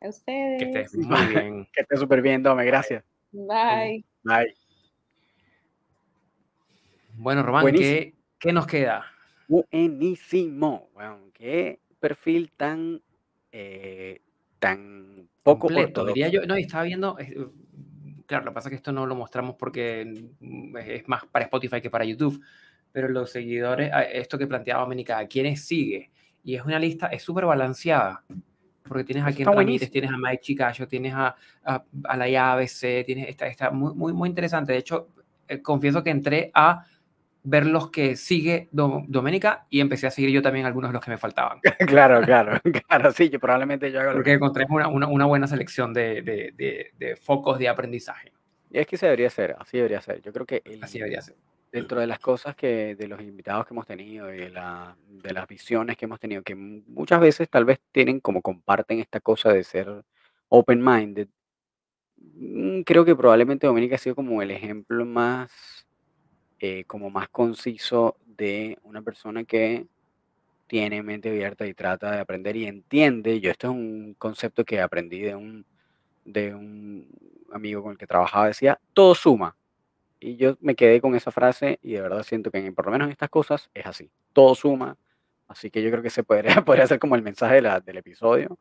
A 0.00 0.08
ustedes. 0.08 0.62
Que 0.62 0.64
estés 0.70 0.94
muy 1.06 1.26
bien. 1.26 1.68
que 1.72 1.82
estés 1.82 2.00
súper 2.00 2.22
bien, 2.22 2.42
Dome, 2.42 2.64
gracias. 2.64 3.04
Bye. 3.32 4.04
Bye. 4.22 4.54
Bueno, 7.16 7.42
Román, 7.42 7.72
¿qué, 7.72 8.14
¿qué, 8.38 8.52
nos 8.52 8.66
queda? 8.66 9.04
Buenísimo. 9.48 10.90
Bueno, 10.94 11.18
qué 11.32 11.80
perfil 12.00 12.52
tan, 12.56 13.00
eh, 13.52 14.20
tan 14.58 15.28
poco 15.42 15.68
completo, 15.68 16.04
diría 16.04 16.28
yo. 16.28 16.46
No, 16.46 16.54
estaba 16.56 16.84
viendo, 16.84 17.16
claro, 18.26 18.44
lo 18.44 18.50
que 18.50 18.54
pasa 18.54 18.68
es 18.68 18.70
que 18.70 18.76
esto 18.76 18.92
no 18.92 19.06
lo 19.06 19.14
mostramos 19.14 19.56
porque 19.56 20.26
mm, 20.40 20.76
es 20.78 21.08
más 21.08 21.24
para 21.26 21.44
Spotify 21.44 21.80
que 21.80 21.90
para 21.90 22.04
YouTube, 22.04 22.42
pero 22.92 23.08
los 23.08 23.30
seguidores, 23.30 23.90
esto 24.12 24.38
que 24.38 24.46
planteaba 24.46 24.82
Dominica, 24.82 25.18
¿a 25.18 25.26
quiénes 25.26 25.64
sigue? 25.64 26.10
Y 26.42 26.56
es 26.56 26.64
una 26.64 26.78
lista, 26.78 27.06
es 27.08 27.22
súper 27.22 27.46
balanceada, 27.46 28.24
porque 28.86 29.04
tienes 29.04 29.24
a 29.24 29.32
Ken 29.32 29.46
Ramírez, 29.46 29.90
tienes 29.90 30.10
a 30.10 30.18
Mike 30.18 30.42
Chicayo, 30.42 30.86
tienes 30.86 31.14
a, 31.14 31.34
a, 31.64 32.16
la 32.16 32.28
IABC, 32.28 33.04
tienes, 33.06 33.28
está, 33.28 33.46
está 33.46 33.70
muy, 33.70 33.94
muy, 33.94 34.12
muy 34.12 34.28
interesante. 34.28 34.72
De 34.72 34.78
hecho, 34.78 35.08
eh, 35.48 35.62
confieso 35.62 36.02
que 36.02 36.10
entré 36.10 36.50
a 36.54 36.84
ver 37.44 37.66
los 37.66 37.90
que 37.90 38.16
sigue 38.16 38.68
Doménica 38.72 39.66
y 39.68 39.80
empecé 39.80 40.06
a 40.06 40.10
seguir 40.10 40.30
yo 40.30 40.42
también 40.42 40.64
algunos 40.64 40.90
de 40.90 40.94
los 40.94 41.04
que 41.04 41.10
me 41.10 41.18
faltaban. 41.18 41.60
claro, 41.86 42.22
claro, 42.22 42.58
claro, 42.88 43.12
sí, 43.12 43.28
yo 43.28 43.38
probablemente 43.38 43.92
yo 43.92 44.00
hago 44.00 44.14
Porque 44.14 44.32
encontré 44.32 44.66
una, 44.68 44.88
una, 44.88 45.06
una, 45.06 45.26
buena 45.26 45.46
selección 45.46 45.92
de, 45.92 46.22
de, 46.22 46.92
de, 46.98 47.16
focos 47.16 47.58
de 47.58 47.68
aprendizaje. 47.68 48.32
Y 48.70 48.78
es 48.78 48.86
que 48.86 48.96
se 48.96 49.06
debería 49.06 49.30
ser, 49.30 49.54
así 49.58 49.76
debería 49.76 50.00
ser. 50.00 50.20
Yo 50.22 50.32
creo 50.32 50.46
que 50.46 50.62
así 50.82 50.98
debería 50.98 51.20
ser. 51.20 51.36
dentro 51.70 52.00
de 52.00 52.06
las 52.06 52.18
cosas 52.18 52.56
que, 52.56 52.96
de 52.96 53.06
los 53.06 53.20
invitados 53.20 53.66
que 53.66 53.74
hemos 53.74 53.86
tenido 53.86 54.32
y 54.34 54.38
de, 54.38 54.50
la, 54.50 54.96
de 55.06 55.32
las 55.32 55.46
visiones 55.46 55.98
que 55.98 56.06
hemos 56.06 56.18
tenido, 56.18 56.42
que 56.42 56.54
muchas 56.54 57.20
veces 57.20 57.48
tal 57.50 57.66
vez 57.66 57.78
tienen 57.92 58.20
como 58.20 58.40
comparten 58.40 59.00
esta 59.00 59.20
cosa 59.20 59.52
de 59.52 59.62
ser 59.64 60.02
open-minded, 60.48 61.28
mm, 62.16 62.80
creo 62.82 63.04
que 63.04 63.14
probablemente 63.14 63.66
Doménica 63.66 63.96
ha 63.96 63.98
sido 63.98 64.16
como 64.16 64.40
el 64.40 64.50
ejemplo 64.50 65.04
más 65.04 65.83
eh, 66.66 66.84
como 66.86 67.10
más 67.10 67.28
conciso 67.28 68.16
de 68.24 68.78
una 68.84 69.02
persona 69.02 69.44
que 69.44 69.86
tiene 70.66 71.02
mente 71.02 71.28
abierta 71.28 71.66
y 71.66 71.74
trata 71.74 72.10
de 72.10 72.20
aprender 72.20 72.56
y 72.56 72.64
entiende. 72.64 73.38
Yo 73.38 73.50
esto 73.50 73.66
es 73.66 73.74
un 73.74 74.14
concepto 74.16 74.64
que 74.64 74.80
aprendí 74.80 75.20
de 75.20 75.34
un, 75.34 75.66
de 76.24 76.54
un 76.54 77.06
amigo 77.52 77.82
con 77.82 77.92
el 77.92 77.98
que 77.98 78.06
trabajaba, 78.06 78.46
decía, 78.46 78.80
todo 78.94 79.14
suma. 79.14 79.58
Y 80.18 80.36
yo 80.36 80.56
me 80.62 80.74
quedé 80.74 81.02
con 81.02 81.14
esa 81.14 81.30
frase 81.30 81.78
y 81.82 81.92
de 81.92 82.00
verdad 82.00 82.22
siento 82.22 82.50
que 82.50 82.72
por 82.72 82.86
lo 82.86 82.92
menos 82.92 83.08
en 83.08 83.12
estas 83.12 83.28
cosas 83.28 83.68
es 83.74 83.84
así, 83.84 84.10
todo 84.32 84.54
suma. 84.54 84.96
Así 85.46 85.70
que 85.70 85.82
yo 85.82 85.90
creo 85.90 86.02
que 86.02 86.08
se 86.08 86.24
podría, 86.24 86.54
podría 86.64 86.86
ser 86.86 86.98
como 86.98 87.14
el 87.14 87.22
mensaje 87.22 87.60
del 87.60 87.98
episodio 87.98 88.58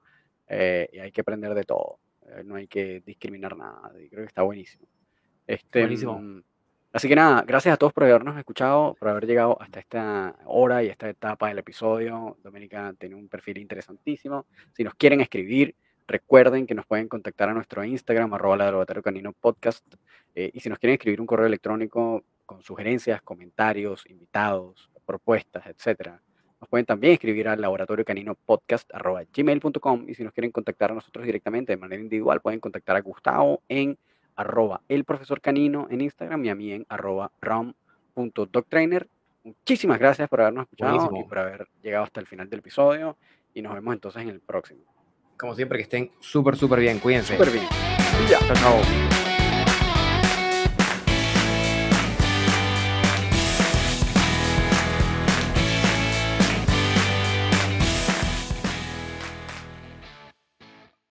eh, 0.50 0.90
y 0.92 1.00
hay 1.00 1.14
que 1.14 1.22
aprender 1.22 1.54
de 1.54 1.64
todo. 1.64 2.00
Eh, 2.28 2.44
no 2.44 2.56
hay 2.56 2.68
que 2.68 3.00
discriminar 3.00 3.56
nada. 3.56 3.94
Y 3.98 4.10
creo 4.10 4.24
que 4.24 4.28
está 4.28 4.42
buenísimo. 4.42 4.90
Este, 5.48 5.80
buenísimo. 5.80 6.20
Mm, 6.20 6.44
Así 6.94 7.08
que 7.08 7.16
nada, 7.16 7.44
gracias 7.48 7.74
a 7.74 7.78
todos 7.78 7.92
por 7.92 8.04
habernos 8.04 8.38
escuchado, 8.38 8.94
por 9.00 9.10
haber 9.10 9.26
llegado 9.26 9.60
hasta 9.60 9.80
esta 9.80 10.36
hora 10.46 10.84
y 10.84 10.90
esta 10.90 11.10
etapa 11.10 11.48
del 11.48 11.58
episodio. 11.58 12.38
Doménica 12.44 12.94
tiene 13.00 13.16
un 13.16 13.28
perfil 13.28 13.58
interesantísimo. 13.58 14.46
Si 14.74 14.84
nos 14.84 14.94
quieren 14.94 15.20
escribir, 15.20 15.76
recuerden 16.06 16.68
que 16.68 16.76
nos 16.76 16.86
pueden 16.86 17.08
contactar 17.08 17.50
a 17.50 17.54
nuestro 17.56 17.84
Instagram, 17.84 18.32
arroba 18.36 18.58
laboratorio 18.58 19.02
canino 19.02 19.34
podcast. 19.34 19.84
Eh, 20.36 20.52
y 20.54 20.60
si 20.60 20.70
nos 20.70 20.78
quieren 20.78 20.94
escribir 20.94 21.20
un 21.20 21.26
correo 21.26 21.48
electrónico 21.48 22.24
con 22.46 22.62
sugerencias, 22.62 23.24
comentarios, 23.24 24.06
invitados, 24.08 24.92
propuestas, 25.04 25.66
etcétera, 25.66 26.22
nos 26.62 26.70
pueden 26.70 26.86
también 26.86 27.14
escribir 27.14 27.48
al 27.48 27.60
laboratorio 27.60 28.06
canino 28.06 28.36
podcast 28.36 28.88
gmail.com. 29.36 30.06
Y 30.08 30.14
si 30.14 30.24
nos 30.24 30.32
quieren 30.32 30.52
contactar 30.52 30.92
a 30.92 30.94
nosotros 30.94 31.26
directamente 31.26 31.74
de 31.74 31.78
manera 31.78 32.04
individual, 32.04 32.40
pueden 32.40 32.60
contactar 32.60 32.98
a 32.98 33.02
Gustavo 33.02 33.64
en 33.68 33.98
arroba 34.36 34.82
el 34.88 35.04
profesor 35.04 35.42
canino 35.42 35.88
en 35.90 36.02
Instagram 36.02 36.46
y 36.46 36.50
a 36.50 36.56
mí 36.56 36.72
en 36.72 36.86
arroba 36.90 37.32
ram.doctrainer. 37.42 39.08
Muchísimas 39.44 40.00
gracias 40.00 40.30
por 40.30 40.42
habernos 40.42 40.64
escuchado 40.64 41.10
y 41.18 41.24
por 41.24 41.40
haber 41.40 41.68
llegado 41.82 42.06
hasta 42.06 42.20
el 42.20 42.28
final 42.28 42.50
del 42.50 42.60
episodio 42.60 43.18
y 43.54 43.62
nos 43.62 43.74
vemos 43.74 43.94
entonces 43.94 44.22
en 44.22 44.30
el 44.30 44.40
próximo. 44.40 44.82
Como 45.38 45.56
siempre, 45.56 45.78
que 45.78 45.84
estén 45.84 46.12
súper, 46.20 46.56
súper 46.56 46.80
bien. 46.80 47.00
Cuídense. 47.00 47.34
Súper 47.34 47.52
bien. 47.52 47.66
Ya. 48.30 48.40
Chao, 48.40 48.56
chao. 48.56 49.23